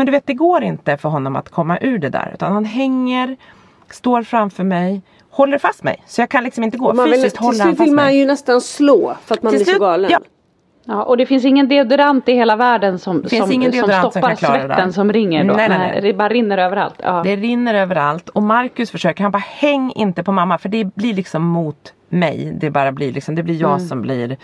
Men 0.00 0.06
du 0.06 0.12
vet 0.12 0.26
det 0.26 0.34
går 0.34 0.62
inte 0.62 0.96
för 0.96 1.08
honom 1.08 1.36
att 1.36 1.48
komma 1.48 1.78
ur 1.80 1.98
det 1.98 2.08
där. 2.08 2.30
Utan 2.34 2.52
han 2.52 2.64
hänger, 2.64 3.36
står 3.90 4.22
framför 4.22 4.64
mig, 4.64 5.02
håller 5.30 5.58
fast 5.58 5.82
mig. 5.82 6.02
Så 6.06 6.20
jag 6.22 6.28
kan 6.28 6.44
liksom 6.44 6.64
inte 6.64 6.78
gå. 6.78 6.92
Man 6.92 7.04
vill, 7.04 7.14
Fysiskt 7.14 7.36
till 7.36 7.44
håller 7.44 7.58
han 7.58 7.68
slut 7.68 7.78
fast 7.78 7.88
vill 7.88 7.94
man 7.96 8.04
mig. 8.04 8.18
ju 8.18 8.26
nästan 8.26 8.60
slå 8.60 9.14
för 9.24 9.34
att 9.34 9.42
man 9.42 9.50
Till 9.52 9.58
blir 9.58 9.64
så 9.64 9.70
slut- 9.70 9.80
galen. 9.80 10.10
Ja, 10.10 10.18
Ja, 10.84 11.02
och 11.02 11.16
det 11.16 11.26
finns 11.26 11.44
ingen 11.44 11.68
deodorant 11.68 12.28
i 12.28 12.32
hela 12.32 12.56
världen 12.56 12.98
som, 12.98 13.22
finns 13.24 13.42
som, 13.42 13.52
ingen 13.52 13.72
som 13.72 13.88
som 13.90 14.10
stoppar 14.10 14.28
där. 14.28 14.36
svetten 14.36 14.92
som 14.92 15.12
ringer 15.12 15.44
då. 15.44 15.54
Nej, 15.54 15.68
nej, 15.68 15.78
nej. 15.78 16.00
Det 16.02 16.12
bara 16.14 16.28
rinner 16.28 16.58
överallt. 16.58 16.94
Ja. 17.02 17.22
Det 17.24 17.36
rinner 17.36 17.74
överallt 17.74 18.28
och 18.28 18.42
Marcus 18.42 18.90
försöker, 18.90 19.22
han 19.22 19.32
bara 19.32 19.38
häng 19.46 19.92
inte 19.92 20.22
på 20.22 20.32
mamma 20.32 20.58
för 20.58 20.68
det 20.68 20.84
blir 20.94 21.14
liksom 21.14 21.42
mot 21.42 21.92
mig. 22.08 22.52
Det 22.60 22.70
bara 22.70 22.92
blir 22.92 23.12
liksom, 23.12 23.34
det 23.34 23.42
blir 23.42 23.60
jag 23.60 23.82
som 23.82 24.02
blir 24.02 24.36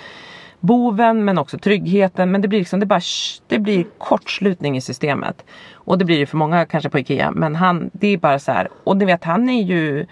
boven 0.61 1.25
men 1.25 1.39
också 1.39 1.59
tryggheten. 1.59 2.31
Men 2.31 2.41
det 2.41 2.49
blir 2.49 2.59
liksom, 2.59 2.81
det 2.81 2.87
bara, 2.87 3.01
det 3.47 3.59
blir 3.59 3.85
kortslutning 3.99 4.77
i 4.77 4.81
systemet. 4.81 5.45
Och 5.75 5.99
det 5.99 6.05
blir 6.05 6.19
det 6.21 6.27
för 6.27 6.37
många 6.37 6.67
kanske 6.67 6.91
på 6.91 6.99
Ikea. 6.99 7.31
Men 7.31 7.57
han, 7.57 7.91
det 7.93 8.07
är 8.07 8.19
bara 8.19 8.39
så 8.39 8.53
här. 8.53 8.69
Och 8.85 8.97
du 8.97 9.07
vet 9.07 9.25
han 9.25 9.49
är 9.49 9.63
ju 9.63 10.07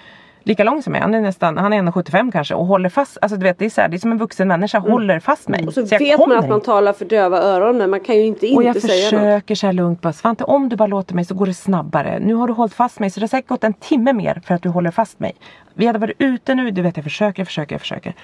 lika 0.44 0.64
lång 0.64 0.82
som 0.82 0.92
mig. 0.92 1.00
Han 1.00 1.14
är 1.14 1.20
nästan, 1.20 1.58
han 1.58 1.72
är 1.72 1.82
1,75 1.82 2.32
kanske 2.32 2.54
och 2.54 2.66
håller 2.66 2.88
fast. 2.88 3.18
Alltså 3.22 3.36
du 3.36 3.42
vet 3.42 3.58
det 3.58 3.64
är 3.64 3.70
så 3.70 3.80
här, 3.80 3.88
det 3.88 3.96
är 3.96 3.98
som 3.98 4.12
en 4.12 4.18
vuxen 4.18 4.48
människa 4.48 4.78
håller 4.78 5.20
fast 5.20 5.48
mig. 5.48 5.66
Och 5.66 5.74
så, 5.74 5.86
jag 5.90 5.98
vet 5.98 6.18
man 6.18 6.32
att 6.32 6.48
man 6.48 6.60
talar 6.60 6.92
för 6.92 7.04
döva 7.04 7.38
öron 7.38 7.78
men 7.78 7.90
man 7.90 8.00
kan 8.00 8.16
ju 8.16 8.22
inte 8.22 8.46
Och 8.46 8.62
inte 8.62 8.78
jag 8.78 8.82
säga 8.82 9.04
något. 9.04 9.10
försöker 9.10 9.54
så 9.54 9.66
här 9.66 9.72
lugnt 9.72 10.00
bara 10.00 10.12
Svante 10.12 10.44
om 10.44 10.68
du 10.68 10.76
bara 10.76 10.86
låter 10.86 11.14
mig 11.14 11.24
så 11.24 11.34
går 11.34 11.46
det 11.46 11.54
snabbare. 11.54 12.18
Nu 12.18 12.34
har 12.34 12.46
du 12.46 12.52
hållit 12.52 12.74
fast 12.74 13.00
mig 13.00 13.10
så 13.10 13.20
det 13.20 13.24
har 13.24 13.28
säkert 13.28 13.48
gått 13.48 13.64
en 13.64 13.72
timme 13.74 14.12
mer 14.12 14.42
för 14.46 14.54
att 14.54 14.62
du 14.62 14.68
håller 14.68 14.90
fast 14.90 15.20
mig. 15.20 15.32
Vi 15.74 15.86
hade 15.86 15.98
varit 15.98 16.16
ute 16.18 16.54
nu, 16.54 16.70
du 16.70 16.82
vet 16.82 16.96
jag 16.96 17.04
försöker, 17.04 17.40
jag 17.40 17.46
försöker, 17.46 17.74
jag 17.74 17.80
försöker. 17.80 18.14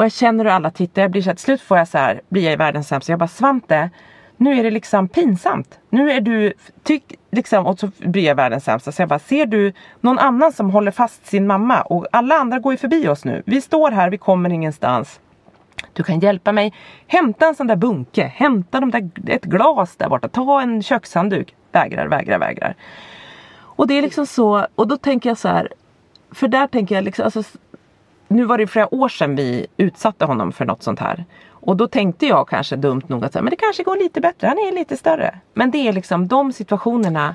Och 0.00 0.04
jag 0.04 0.12
känner 0.12 0.44
hur 0.44 0.50
alla 0.50 0.70
tittar, 0.70 1.02
jag 1.02 1.10
blir 1.10 1.22
så 1.22 1.30
här, 1.30 1.34
till 1.34 1.44
slut 1.44 1.60
får 1.60 1.78
jag 1.78 1.88
så 1.88 1.98
här, 1.98 2.20
blir 2.28 2.44
jag 2.44 2.52
i 2.52 2.56
världens 2.56 2.88
sämsta. 2.88 3.12
Jag 3.12 3.18
bara 3.18 3.28
Svante, 3.28 3.90
nu 4.36 4.58
är 4.58 4.62
det 4.62 4.70
liksom 4.70 5.08
pinsamt. 5.08 5.78
Nu 5.90 6.10
är 6.10 6.20
du, 6.20 6.52
tyck, 6.82 7.14
liksom, 7.30 7.66
och 7.66 7.78
så 7.78 7.90
blir 7.98 8.22
jag 8.22 8.34
världens 8.34 8.64
sämsta. 8.64 8.92
Så 8.92 9.02
jag 9.02 9.08
bara, 9.08 9.18
ser 9.18 9.46
du 9.46 9.72
någon 10.00 10.18
annan 10.18 10.52
som 10.52 10.70
håller 10.70 10.90
fast 10.90 11.26
sin 11.26 11.46
mamma? 11.46 11.82
Och 11.82 12.06
alla 12.12 12.34
andra 12.34 12.58
går 12.58 12.72
ju 12.72 12.76
förbi 12.76 13.08
oss 13.08 13.24
nu. 13.24 13.42
Vi 13.46 13.60
står 13.60 13.90
här, 13.90 14.10
vi 14.10 14.18
kommer 14.18 14.50
ingenstans. 14.50 15.20
Du 15.92 16.02
kan 16.02 16.20
hjälpa 16.20 16.52
mig. 16.52 16.74
Hämta 17.06 17.46
en 17.46 17.54
sån 17.54 17.66
där 17.66 17.76
bunke. 17.76 18.22
Hämta 18.22 18.80
de 18.80 18.90
där, 18.90 19.10
ett 19.26 19.44
glas 19.44 19.96
där 19.96 20.08
borta. 20.08 20.28
Ta 20.28 20.60
en 20.60 20.82
kökshandduk. 20.82 21.54
Vägrar, 21.72 22.06
vägrar, 22.06 22.38
vägrar. 22.38 22.74
Och 23.60 23.86
det 23.86 23.94
är 23.94 24.02
liksom 24.02 24.26
så. 24.26 24.66
Och 24.74 24.88
då 24.88 24.96
tänker 24.96 25.30
jag 25.30 25.38
så 25.38 25.48
här. 25.48 25.68
För 26.30 26.48
där 26.48 26.66
tänker 26.66 26.94
jag 26.94 27.04
liksom. 27.04 27.24
Alltså, 27.24 27.42
nu 28.30 28.44
var 28.44 28.58
det 28.58 28.66
flera 28.66 28.94
år 28.94 29.08
sedan 29.08 29.36
vi 29.36 29.66
utsatte 29.76 30.24
honom 30.24 30.52
för 30.52 30.64
något 30.64 30.82
sånt 30.82 31.00
här. 31.00 31.24
Och 31.50 31.76
då 31.76 31.88
tänkte 31.88 32.26
jag 32.26 32.48
kanske 32.48 32.76
dumt 32.76 33.02
nog 33.06 33.24
att 33.24 33.32
säga, 33.32 33.42
men 33.42 33.50
det 33.50 33.56
kanske 33.56 33.82
går 33.82 33.96
lite 33.96 34.20
bättre. 34.20 34.46
Han 34.46 34.58
är 34.58 34.72
lite 34.72 34.96
större. 34.96 35.38
Men 35.54 35.70
det 35.70 35.88
är 35.88 35.92
liksom 35.92 36.28
de 36.28 36.52
situationerna 36.52 37.34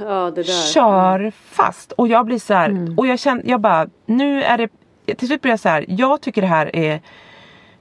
Ja, 0.00 0.32
kör 0.74 1.30
fast. 1.30 1.92
Och 1.92 2.08
jag 2.08 2.26
blir 2.26 2.38
så 2.38 2.54
här, 2.54 2.94
och 2.96 3.06
jag 3.06 3.18
känner, 3.18 3.42
jag 3.46 3.60
bara, 3.60 3.86
nu 4.06 4.42
är 4.42 4.58
det, 4.58 4.68
till 5.16 5.28
slut 5.28 5.42
blir 5.42 5.52
jag 5.52 5.60
så 5.60 5.68
här, 5.68 5.84
jag 5.88 6.20
tycker 6.20 6.42
det 6.42 6.48
här 6.48 6.76
är 6.76 7.00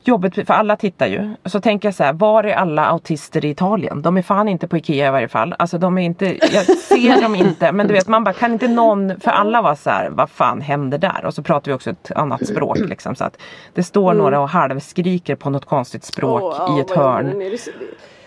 jobbigt 0.08 0.36
för 0.36 0.54
alla 0.54 0.76
tittar 0.76 1.08
ju. 1.08 1.34
Så 1.46 1.62
tänker 1.62 1.88
jag 1.88 1.96
så 1.96 2.04
här, 2.04 2.14
var 2.14 2.44
är 2.44 2.54
alla 2.54 2.86
autister 2.86 3.46
i 3.46 3.50
Italien? 3.50 4.02
De 4.02 4.18
är 4.18 4.22
fan 4.22 4.48
inte 4.48 4.68
på 4.68 4.78
Ikea 4.78 5.08
i 5.08 5.12
varje 5.12 5.28
fall. 5.28 5.56
Alltså 5.60 5.78
de 5.78 5.98
är 5.98 6.02
inte, 6.02 6.26
jag 6.54 6.66
ser 6.66 7.22
dem 7.22 7.36
inte. 7.36 7.72
Men 7.72 7.88
du 7.88 7.94
vet 7.94 8.08
man 8.08 8.24
bara, 8.24 8.34
kan 8.34 8.54
inte 8.54 8.68
någon, 8.68 9.20
för 9.20 9.32
alla 9.32 9.62
var 9.62 9.76
så 9.76 9.90
här, 9.90 10.10
vad 10.10 10.30
fan 10.30 10.62
händer 10.62 10.98
där? 10.98 11.26
Och 11.26 11.34
så 11.34 11.44
pratar 11.44 11.72
vi 11.72 11.76
också 11.76 11.90
ett 11.90 12.12
annat 12.16 12.48
språk 12.48 12.78
liksom. 12.80 13.16
Så 13.16 13.24
att 13.24 13.42
det 13.74 13.84
står 13.84 14.14
några 14.14 14.40
och 14.40 14.50
halvskriker 14.50 15.36
på 15.36 15.50
något 15.50 15.66
konstigt 15.66 16.04
språk 16.04 16.56
ja, 16.58 16.78
i 16.78 16.82
ett 16.82 16.90
vad 16.90 16.98
hörn. 16.98 17.42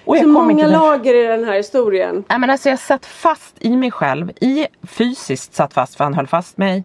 Och 0.05 0.17
jag 0.17 0.23
så 0.23 0.29
många 0.29 0.67
lager 0.67 1.15
i 1.15 1.27
den 1.27 1.45
här 1.45 1.57
historien. 1.57 2.25
Nej 2.29 2.39
men 2.39 2.51
alltså 2.51 2.69
jag 2.69 2.79
satt 2.79 3.07
fast 3.07 3.57
i 3.61 3.77
mig 3.77 3.91
själv, 3.91 4.31
i, 4.41 4.67
fysiskt 4.83 5.55
satt 5.55 5.75
fast 5.75 5.95
för 5.95 6.05
han 6.05 6.15
höll 6.15 6.27
fast 6.27 6.59
mig. 6.59 6.85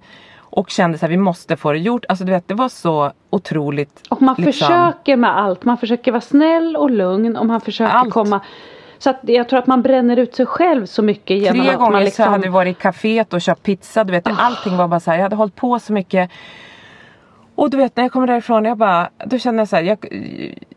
Och 0.56 0.70
kände 0.70 0.98
så 0.98 1.06
här, 1.06 1.12
vi 1.12 1.18
måste 1.18 1.58
få 1.58 1.72
det 1.72 1.80
gjort. 1.80 2.06
Alltså 2.10 2.26
du 2.26 2.32
vet 2.32 2.48
det 2.48 2.54
var 2.54 2.70
så 2.70 3.12
otroligt. 3.30 4.02
Och 4.10 4.22
man 4.22 4.36
liksom- 4.38 4.68
försöker 4.68 5.18
med 5.18 5.38
allt. 5.38 5.66
Man 5.66 5.78
försöker 5.78 6.12
vara 6.12 6.22
snäll 6.22 6.76
och 6.76 6.90
lugn 6.92 7.38
och 7.38 7.46
man 7.46 7.62
försöker 7.62 7.94
Allt. 7.94 8.14
komma 8.14 8.42
så 8.98 9.10
att 9.10 9.20
jag 9.22 9.50
tror 9.50 9.60
att 9.60 9.68
man 9.68 9.82
bränner 9.82 10.18
ut 10.18 10.36
sig 10.36 10.46
själv 10.46 10.86
så 10.86 11.02
mycket 11.04 11.38
genom 11.38 11.62
Tre 11.62 11.70
att 11.70 11.78
gånger 11.78 11.92
man 11.92 12.02
så 12.02 12.06
liksom... 12.06 12.26
hade 12.26 12.44
vi 12.44 12.50
varit 12.50 12.78
i 12.78 12.82
kaféet 12.82 13.34
och 13.34 13.42
köpt 13.42 13.64
pizza. 13.64 14.04
Du 14.04 14.12
vet, 14.12 14.28
allting 14.38 14.78
var 14.78 14.88
bara 14.88 15.00
så 15.00 15.12
här. 15.12 15.18
Jag 15.18 15.24
hade 15.24 15.36
hållit 15.36 15.56
på 15.56 15.80
så 15.80 15.94
mycket. 15.94 16.32
Och 17.56 17.70
du 17.70 17.78
vet 17.78 17.96
när 17.98 18.04
jag 18.04 18.12
kommer 18.12 18.28
därifrån, 18.28 18.66
jag 18.66 18.78
bara, 18.78 19.10
då 19.26 19.38
känner 19.38 19.60
jag 19.60 19.68
så 19.68 19.76
här, 19.76 19.84
jag, 19.84 20.06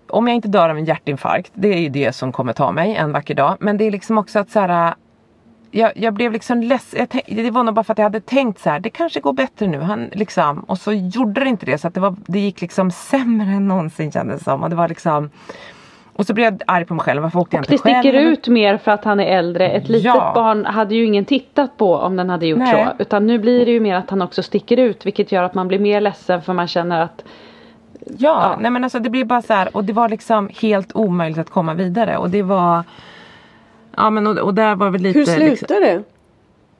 om 0.08 0.28
jag 0.28 0.34
inte 0.34 0.48
dör 0.48 0.68
av 0.68 0.78
en 0.78 0.84
hjärtinfarkt, 0.84 1.50
det 1.54 1.68
är 1.68 1.78
ju 1.78 1.88
det 1.88 2.12
som 2.12 2.32
kommer 2.32 2.52
ta 2.52 2.72
mig 2.72 2.94
en 2.96 3.12
vacker 3.12 3.34
dag. 3.34 3.56
Men 3.60 3.76
det 3.78 3.84
är 3.84 3.90
liksom 3.90 4.18
också 4.18 4.38
att 4.38 4.50
så 4.50 4.60
här, 4.60 4.94
jag, 5.70 5.92
jag 5.96 6.14
blev 6.14 6.32
liksom 6.32 6.62
ledsen. 6.62 7.06
Det 7.26 7.50
var 7.50 7.62
nog 7.64 7.74
bara 7.74 7.84
för 7.84 7.92
att 7.92 7.98
jag 7.98 8.04
hade 8.04 8.20
tänkt 8.20 8.60
så 8.60 8.70
här, 8.70 8.80
det 8.80 8.90
kanske 8.90 9.20
går 9.20 9.32
bättre 9.32 9.66
nu. 9.66 9.80
Han, 9.80 10.08
liksom, 10.12 10.58
och 10.60 10.78
så 10.78 10.92
gjorde 10.92 11.40
det 11.44 11.48
inte 11.50 11.66
det. 11.66 11.78
Så 11.78 11.88
att 11.88 11.94
det, 11.94 12.00
var, 12.00 12.16
det 12.26 12.38
gick 12.38 12.60
liksom 12.60 12.90
sämre 12.90 13.46
än 13.50 13.68
någonsin 13.68 14.12
kändes 14.12 14.38
det 14.38 14.44
som. 14.44 14.62
Och 14.62 14.70
det 14.70 14.76
var 14.76 14.88
liksom 14.88 15.30
och 16.12 16.26
så 16.26 16.34
blev 16.34 16.44
jag 16.44 16.62
arg 16.66 16.84
på 16.84 16.94
mig 16.94 17.04
själv. 17.04 17.22
Varför 17.22 17.38
åkte 17.38 17.56
jag 17.56 17.60
Och 17.64 17.72
inte 17.72 17.88
det 17.88 17.94
sticker 18.00 18.12
själv? 18.18 18.28
ut 18.32 18.48
mer 18.48 18.76
för 18.76 18.90
att 18.90 19.04
han 19.04 19.20
är 19.20 19.24
äldre. 19.38 19.68
Ett 19.68 19.88
litet 19.88 20.04
Ja. 20.04 20.32
barn 20.34 20.64
hade 20.64 20.94
ju 20.94 21.04
ingen 21.04 21.24
tittat 21.24 21.76
på 21.76 21.94
om 21.96 22.16
den 22.16 22.30
hade 22.30 22.46
gjort 22.46 22.58
Nej. 22.58 22.86
så. 22.96 23.02
Utan 23.02 23.26
nu 23.26 23.38
blir 23.38 23.66
det 23.66 23.72
ju 23.72 23.80
mer 23.80 23.94
att 23.94 24.10
han 24.10 24.22
också 24.22 24.42
sticker 24.42 24.76
ut. 24.76 25.06
Vilket 25.06 25.32
gör 25.32 25.42
att 25.42 25.54
man 25.54 25.68
blir 25.68 25.78
mer 25.78 26.00
ledsen 26.00 26.42
för 26.42 26.52
man 26.52 26.68
känner 26.68 27.00
att 27.00 27.24
Ja, 28.06 28.12
Ja. 28.18 28.56
nej 28.60 28.70
men 28.70 28.84
alltså 28.84 28.98
det 28.98 29.10
blir 29.10 29.24
bara 29.24 29.42
så 29.42 29.52
här 29.52 29.76
och 29.76 29.84
det 29.84 29.92
var 29.92 30.08
liksom 30.08 30.50
helt 30.62 30.96
omöjligt 30.96 31.38
att 31.38 31.50
komma 31.50 31.74
vidare 31.74 32.16
och 32.16 32.30
det 32.30 32.42
var 32.42 32.82
Ja 33.97 34.11
men 34.11 34.26
och, 34.26 34.39
och 34.39 34.55
där 34.55 34.74
var 34.74 34.91
väl 34.91 35.01
lite 35.01 35.18
Hur 35.18 35.26
liksom, 35.26 35.57
slutar 35.57 35.80
det? 35.80 36.03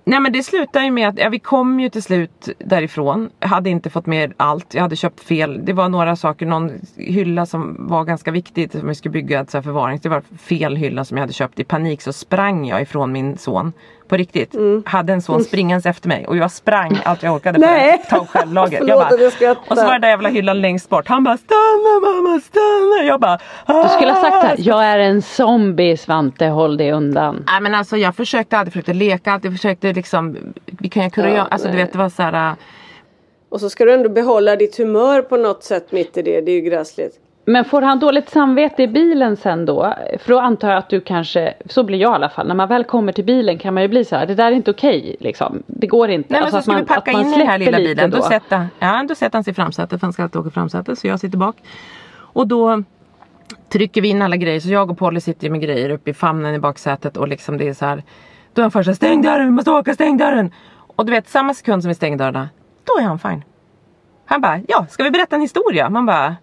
Nej 0.09 0.21
men 0.21 0.33
det 0.33 0.43
slutade 0.43 0.85
ju 0.85 0.91
med 0.91 1.09
att 1.09 1.19
ja, 1.19 1.29
vi 1.29 1.39
kom 1.39 1.81
ju 1.81 1.91
till 1.91 2.03
slut 2.03 2.49
därifrån. 2.59 3.31
Jag 3.41 3.49
hade 3.49 3.71
inte 3.71 3.91
fått 3.91 4.07
med 4.07 4.33
allt. 4.37 4.75
Jag 4.75 4.83
hade 4.83 4.97
köpt 4.97 5.21
fel. 5.21 5.61
Det 5.65 5.73
var 5.73 5.89
några 5.89 6.17
saker, 6.17 6.47
någon 6.47 6.73
hylla 6.97 7.47
som 7.47 7.77
var 7.79 8.05
ganska 8.05 8.31
viktig 8.31 8.73
som 8.73 8.89
vi 8.89 8.95
skulle 8.95 9.13
bygga 9.13 9.41
ett 9.41 9.51
förvaring. 9.51 10.01
Det 10.03 10.09
var 10.09 10.23
fel 10.39 10.77
hylla 10.77 11.05
som 11.05 11.17
jag 11.17 11.23
hade 11.23 11.33
köpt. 11.33 11.59
I 11.59 11.65
panik 11.65 12.03
så 12.03 12.13
sprang 12.13 12.67
jag 12.67 12.83
ifrån 12.83 13.13
min 13.13 13.39
son. 13.39 13.73
På 14.09 14.17
riktigt. 14.17 14.55
Mm. 14.55 14.83
Hade 14.87 15.13
en 15.13 15.23
son 15.23 15.45
springandes 15.45 15.87
efter 15.87 16.09
mig 16.09 16.27
och 16.27 16.37
jag 16.37 16.51
sprang 16.51 16.99
allt 17.05 17.23
jag 17.23 17.35
orkade 17.35 17.59
Nej. 17.59 17.95
att 18.03 18.09
ta. 18.11 18.27
Förlåt 18.33 18.75
att 19.13 19.21
jag 19.21 19.33
skrattar. 19.33 19.71
och 19.73 19.79
så 19.79 19.85
var 19.85 19.93
det 19.93 19.99
där 19.99 20.09
jävla 20.09 20.29
hyllan 20.29 20.61
längst 20.61 20.89
bort. 20.89 21.09
Han 21.09 21.25
bara 21.25 21.37
stanna 21.37 22.01
mamma 22.13 22.41
stanna. 22.41 23.05
Jag 23.09 23.21
bara 23.21 23.39
du 23.85 23.89
skulle 23.89 24.13
ha 24.13 24.21
sagt 24.23 24.37
"Ah." 24.37 24.41
så 24.41 24.47
här, 24.47 24.57
jag 24.59 24.85
är 24.85 24.99
en 24.99 25.23
zombie 25.23 25.97
Svante, 25.97 26.47
håll 26.47 26.77
dig 26.77 26.93
undan. 26.93 27.45
Nej 27.47 27.61
men 27.61 27.75
alltså 27.75 27.97
jag 27.97 28.17
försökte 28.17 28.59
alltid 28.59 28.73
försökte 28.73 28.93
leka, 28.95 29.33
alltid 29.33 29.53
försökte 29.53 29.93
liksom 29.93 30.37
Vi 30.65 30.89
kan 30.89 31.05
ju 31.05 31.11
kunna 31.11 31.29
Ja, 31.29 31.35
göra, 31.35 31.47
alltså 31.47 31.69
du 31.69 31.75
nej. 31.75 31.85
vet 31.85 31.93
det 31.93 31.99
var 31.99 32.09
så 32.09 32.23
här. 32.23 32.51
äh, 32.51 32.55
Och 33.49 33.61
så 33.61 33.71
ska 33.71 33.85
du 33.85 33.93
ändå 33.95 34.09
behålla 34.09 34.57
ditt 34.57 34.77
humör 34.79 35.23
på 35.23 35.37
något 35.37 35.65
sätt 35.65 35.93
mitt 35.93 36.17
i 36.17 36.23
det. 36.23 36.41
Det 36.41 36.51
är 36.51 36.55
ju 36.55 36.61
gräsligt. 36.61 37.15
Men 37.49 37.64
får 37.64 37.82
han 37.82 37.99
dåligt 37.99 38.28
samvete 38.28 38.82
i 38.82 38.88
bilen 38.88 39.36
sen 39.36 39.66
då? 39.66 39.94
För 40.18 40.32
då 40.32 40.40
antar 40.40 40.68
jag 40.68 40.78
att 40.78 40.88
du 40.88 41.01
kanske, 41.01 41.55
så 41.66 41.82
blir 41.84 41.99
jag 41.99 42.12
i 42.12 42.14
alla 42.14 42.28
fall, 42.28 42.49
när 42.49 42.55
man 42.55 42.68
väl 42.68 42.84
kommer 42.84 43.12
till 43.12 43.24
bilen 43.24 43.59
kan 43.59 43.74
man 43.74 43.82
ju 43.82 43.88
bli 43.88 44.05
så 44.05 44.16
här, 44.16 44.26
det 44.26 44.34
där 44.34 44.46
är 44.46 44.53
inte 44.53 44.70
okej 44.70 45.16
liksom. 45.20 45.62
Det 45.66 45.86
går 45.86 46.11
inte. 46.11 46.32
Nej 46.32 46.40
men 46.40 46.46
Alltså 46.46 46.59
så 46.59 46.62
ska 46.62 46.72
man- 46.72 46.80
vi 46.80 46.86
packa 46.86 47.11
in 47.11 47.26
i 47.34 47.38
den 47.38 47.46
här 47.46 47.59
lilla 47.59 47.78
bilen. 47.78 48.11
Då, 48.11 48.16
då. 48.16 48.22
sätter, 48.22 48.66
ja, 48.78 49.05
då 49.09 49.14
sätter 49.14 49.36
han 49.36 49.44
sig 49.44 49.51
i 49.51 49.55
framsätet 49.55 50.01
för 50.01 50.07
han 50.07 50.12
ska 50.12 50.22
alltid 50.22 50.40
åka 50.40 50.51
framsätet. 50.51 50.99
Så 50.99 51.07
jag 51.07 51.20
sitter 51.20 51.38
bak. 51.38 51.57
Och 52.16 52.46
då 52.46 52.82
trycker 53.68 54.01
vi 54.03 54.09
in 54.09 54.22
alla 54.22 54.36
grejer. 54.36 54.61
Så 54.61 54.68
jag 54.68 54.90
och 54.90 54.99
Polly 54.99 55.20
sitter 55.20 55.44
ju 55.44 55.51
med 55.51 55.61
grejer 55.61 55.90
uppe 55.90 56.11
i 56.11 56.14
famnen 56.14 56.55
i 56.55 56.59
baksätet. 56.59 57.16
Och 57.16 57.28
liksom 57.28 57.59
det 57.59 57.68
är 57.68 57.74
så 57.74 57.86
här. 57.86 58.03
Då 58.53 58.61
är 58.61 58.64
han 58.64 58.70
först 58.70 58.94
stäng 58.94 59.22
dörren, 59.22 59.46
vi 59.46 59.53
måste 59.53 59.70
åka, 59.70 59.94
stäng 59.94 60.16
dörren. 60.16 60.53
Och 60.96 61.07
du 61.07 61.12
vet 61.12 61.28
samma 61.28 61.55
sekund 61.55 61.82
som 61.82 61.88
vi 61.88 61.94
stänger 61.94 62.16
dörrarna. 62.16 62.49
Då 62.84 63.03
är 63.03 63.05
han 63.05 63.18
fine. 63.18 63.44
Han 64.24 64.40
bara, 64.40 64.61
ja 64.68 64.86
ska 64.90 65.03
vi 65.05 65.11
berätta 65.11 65.36
en 65.36 65.42
historia? 65.42 65.90
Man 65.90 66.07
bara, 66.07 66.36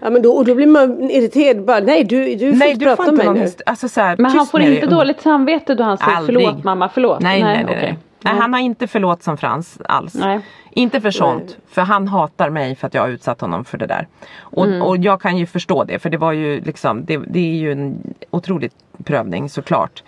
Ja 0.00 0.10
men 0.10 0.22
då, 0.22 0.30
och 0.32 0.44
då 0.44 0.54
blir 0.54 0.66
man 0.66 1.10
irriterad. 1.10 1.64
Bara, 1.64 1.80
nej 1.80 2.04
du, 2.04 2.34
du 2.34 2.52
får 2.52 2.58
nej 2.58 2.70
inte 2.70 2.84
du 2.84 2.90
prata 2.90 2.96
får 2.96 3.04
inte 3.12 3.16
mig 3.16 3.26
någon 3.26 3.34
nu. 3.36 3.40
historia. 3.42 3.64
Alltså, 3.70 3.88
så 3.88 4.00
här, 4.00 4.16
Men 4.18 4.30
han 4.30 4.46
får 4.46 4.58
med 4.58 4.72
inte 4.72 4.86
dåligt 4.86 5.20
samvete 5.20 5.74
då 5.74 5.84
han 5.84 5.98
säger 5.98 6.16
Aldrig. 6.16 6.46
förlåt 6.46 6.64
mamma, 6.64 6.88
förlåt? 6.94 7.20
Nej, 7.20 7.42
nej, 7.42 7.64
nej. 7.64 7.76
nej. 7.82 7.96
nej 8.24 8.34
han 8.34 8.52
har 8.52 8.60
inte 8.60 8.86
förlåt 8.86 9.22
som 9.22 9.36
Frans 9.36 9.78
alls. 9.88 10.14
Nej. 10.14 10.40
Inte 10.70 11.00
för 11.00 11.10
sånt. 11.10 11.56
För 11.68 11.82
han 11.82 12.08
hatar 12.08 12.50
mig 12.50 12.76
för 12.76 12.86
att 12.86 12.94
jag 12.94 13.02
har 13.02 13.08
utsatt 13.08 13.40
honom 13.40 13.64
för 13.64 13.78
det 13.78 13.86
där. 13.86 14.06
Och, 14.38 14.66
Mm. 14.66 14.82
och 14.82 14.96
jag 14.98 15.20
kan 15.20 15.36
ju 15.36 15.46
förstå 15.46 15.84
det. 15.84 15.98
För 15.98 16.10
det 16.10 16.16
var 16.16 16.32
ju 16.32 16.60
liksom, 16.60 17.04
det, 17.04 17.16
det 17.28 17.38
är 17.38 17.54
ju 17.56 17.72
en 17.72 18.14
otrolig 18.30 18.70
prövning 19.04 19.48
såklart. 19.48 20.02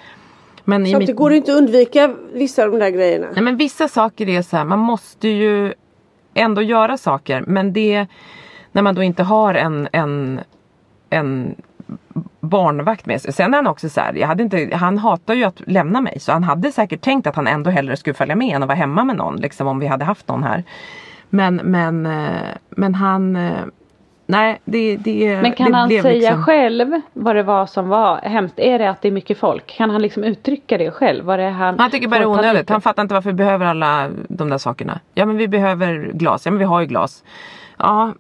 Men 0.65 0.87
i 0.87 0.91
Samtidigt 0.91 1.09
mitt, 1.09 1.17
går 1.17 1.31
det 1.31 1.37
inte 1.37 1.53
att 1.53 1.59
undvika 1.59 2.15
vissa 2.33 2.65
av 2.65 2.71
de 2.71 2.79
där 2.79 2.91
grejerna. 2.91 3.27
nej, 3.35 3.43
men 3.43 3.57
vissa 3.57 3.89
saker 3.89 4.29
är 4.29 4.43
så 4.43 4.57
här, 4.57 4.65
man 4.65 4.79
måste 4.79 5.29
ju 5.29 5.73
ändå 6.35 6.63
göra 6.63 6.97
saker. 6.97 7.45
Men 7.47 7.73
det, 7.73 8.07
när 8.73 8.83
man 8.83 8.95
då 8.95 9.03
inte 9.03 9.23
har 9.23 9.55
en, 9.55 9.89
en, 9.93 10.41
en 11.11 11.55
barnvakt 12.41 13.07
med 13.07 13.21
sig. 13.21 13.33
Sen 13.33 13.55
är 13.55 13.59
han 13.59 13.67
också 13.67 13.89
så 13.89 14.01
här, 14.01 14.15
jag 14.15 14.27
hade 14.27 14.43
inte, 14.43 14.71
han 14.73 14.99
hatar 14.99 15.35
ju 15.35 15.45
att 15.45 15.61
lämna 15.67 16.01
mig. 16.01 16.21
Så 16.21 16.33
han 16.33 16.45
hade 16.45 16.73
säkert 16.73 17.01
tänkt 17.01 17.27
att 17.27 17.37
han 17.37 17.47
ändå 17.47 17.71
hellre 17.71 17.97
skulle 17.97 18.15
följa 18.15 18.37
med 18.37 18.57
än 18.57 18.63
att 18.63 18.69
vara 18.69 18.79
hemma 18.79 19.05
med 19.05 19.17
någon. 19.17 19.37
Liksom 19.37 19.67
om 19.67 19.79
vi 19.79 19.87
hade 19.87 20.05
haft 20.05 20.29
någon 20.29 20.43
här. 20.43 20.65
Men, 21.31 21.57
men, 21.57 22.07
eh, 22.07 22.49
men 22.71 22.95
han, 22.95 23.37
eh, 23.37 23.53
nej 24.27 24.61
det, 24.65 24.97
det 24.97 25.43
Men 25.43 25.53
kan 25.53 25.73
det 25.73 25.79
han 25.79 25.89
säga 25.89 26.13
liksom, 26.13 26.45
själv 26.45 27.01
vad 27.13 27.37
det 27.37 27.43
var 27.43 27.67
som 27.67 27.89
var 27.89 28.17
hemskt? 28.17 28.59
Är 28.59 28.79
det 28.79 28.91
att 28.91 29.03
det 29.03 29.09
är 29.09 29.13
mycket 29.13 29.39
folk? 29.39 29.67
Kan 29.67 29.91
han 29.91 30.03
liksom 30.03 30.25
uttrycka 30.25 30.79
det 30.79 30.91
själv? 30.91 31.25
Vad 31.25 31.39
det 31.39 31.51
han, 31.51 31.79
Han 31.79 31.91
tycker 31.91 32.09
bara 32.09 32.19
det 32.19 32.25
är 32.25 32.27
onödigt. 32.27 32.71
Han 32.71 32.81
fattar 32.81 33.03
inte 33.03 33.15
varför 33.15 33.31
vi 33.31 33.37
behöver 33.37 33.67
alla 33.67 34.09
de 34.29 34.51
där 34.51 34.59
sakerna. 34.59 35.01
Ja 35.15 35.27
men 35.27 35.37
vi 35.37 35.49
behöver 35.49 36.11
glas. 36.15 36.47
Ja 36.47 36.51
men 36.51 36.59
vi 36.59 36.65
har 36.65 36.81
ju 36.81 36.87
glas. 36.87 37.25
Ja, 37.79 38.15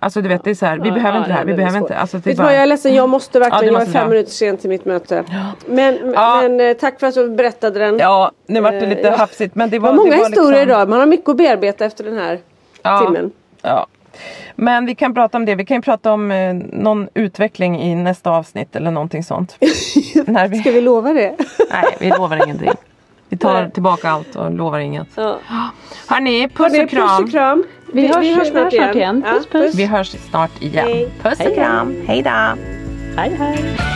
alltså 0.00 0.20
du 0.22 0.28
vet 0.28 0.44
det 0.44 0.50
är 0.50 0.54
så 0.54 0.66
här, 0.66 0.78
vi 0.78 0.88
Ja, 0.88 0.94
behöver 0.94 1.18
ja, 1.18 1.18
inte 1.18 1.28
det 1.30 1.34
här. 1.34 1.40
ja, 1.40 1.44
Vi 1.46 1.52
det 1.52 1.56
behöver 1.56 1.78
inte. 1.78 1.96
Alltså, 1.96 2.16
det 2.18 2.26
är 2.26 2.30
Vet 2.30 2.36
du 2.36 2.42
vad 2.42 2.52
jag 2.54 2.62
är 2.62 2.66
ledsen, 2.66 2.94
jag 2.94 3.08
måste 3.08 3.38
Ja, 3.38 3.44
verkligen, 3.44 3.60
du 3.60 3.66
jag 3.66 3.74
är 3.82 3.86
måste 3.86 3.98
fem 3.98 4.08
minuter 4.08 4.30
sen 4.30 4.56
till 4.56 4.70
mitt 4.70 4.84
möte. 4.84 5.24
Men, 5.66 6.12
Ja. 6.14 6.40
men 6.42 6.60
eh, 6.60 6.72
tack 6.76 7.00
för 7.00 7.06
att 7.06 7.14
du 7.14 7.30
berättade 7.30 7.78
den. 7.78 7.98
Ja, 7.98 8.30
nu 8.46 8.60
vart 8.60 8.72
det 8.72 8.78
Eh, 8.78 8.88
lite 8.88 9.00
ja. 9.02 9.16
hafsigt 9.16 9.54
men 9.54 9.70
det 9.70 9.76
Det 9.76 9.80
var, 9.80 9.88
var 9.88 9.96
många 9.96 10.10
det 10.10 10.16
var 10.16 10.24
historier 10.28 10.50
liksom... 10.50 10.68
idag, 10.70 10.88
man 10.88 10.98
har 11.00 11.06
mycket 11.06 11.28
att 11.28 11.36
bearbeta 11.36 11.84
efter 11.84 12.04
den 12.04 12.16
här 12.18 12.38
Ja. 12.82 12.98
timmen. 13.00 13.32
Ja. 13.62 13.86
Men 14.54 14.86
vi 14.86 14.94
kan 14.94 15.14
prata 15.14 15.38
om 15.38 15.44
det. 15.44 15.54
Vi 15.54 15.64
kan 15.66 15.76
ju 15.76 15.82
prata 15.82 16.12
om 16.12 16.30
eh, 16.30 16.54
någon 16.54 17.08
utveckling 17.14 17.82
i 17.82 17.94
nästa 17.94 18.30
avsnitt 18.30 18.76
eller 18.76 18.90
någonting 18.90 19.22
sånt. 19.24 19.56
När 20.26 20.48
vi... 20.48 20.58
Ska 20.58 20.70
vi 20.70 20.80
lova 20.80 21.12
det? 21.12 21.34
Nej, 21.70 21.96
vi 22.00 22.10
lovar 22.10 22.44
ingenting. 22.44 22.70
Vi 23.28 23.36
tar 23.36 23.62
Nej. 23.62 23.70
tillbaka 23.72 24.10
allt 24.10 24.36
och 24.36 24.50
lovar 24.50 24.78
inget. 24.78 25.08
Ja. 25.14 25.38
Hörni, 26.08 26.48
puss 26.48 26.72
Hörni, 26.72 26.84
och 26.84 26.90
kram. 26.90 27.08
Puss 27.08 27.20
och 27.26 27.30
kram. 27.30 27.64
Vi 27.92 28.06
hörs- 28.06 28.16
vi 28.22 28.34
hörs 28.34 28.48
snart 28.48 28.72
igen. 28.72 29.22
Ja, 29.26 29.32
Puss, 29.32 29.46
puss. 29.46 29.74
Vi 29.74 29.84
hörs 29.86 30.08
snart 30.30 30.62
igen. 30.62 30.86
Hej. 30.86 31.08
Puss 31.22 31.38
Hej, 31.38 31.48
och 31.48 31.54
kram. 31.54 31.94
Hej 32.06 32.22
då. 32.22 32.30
Hej 33.16 33.36
hej. 33.38 33.95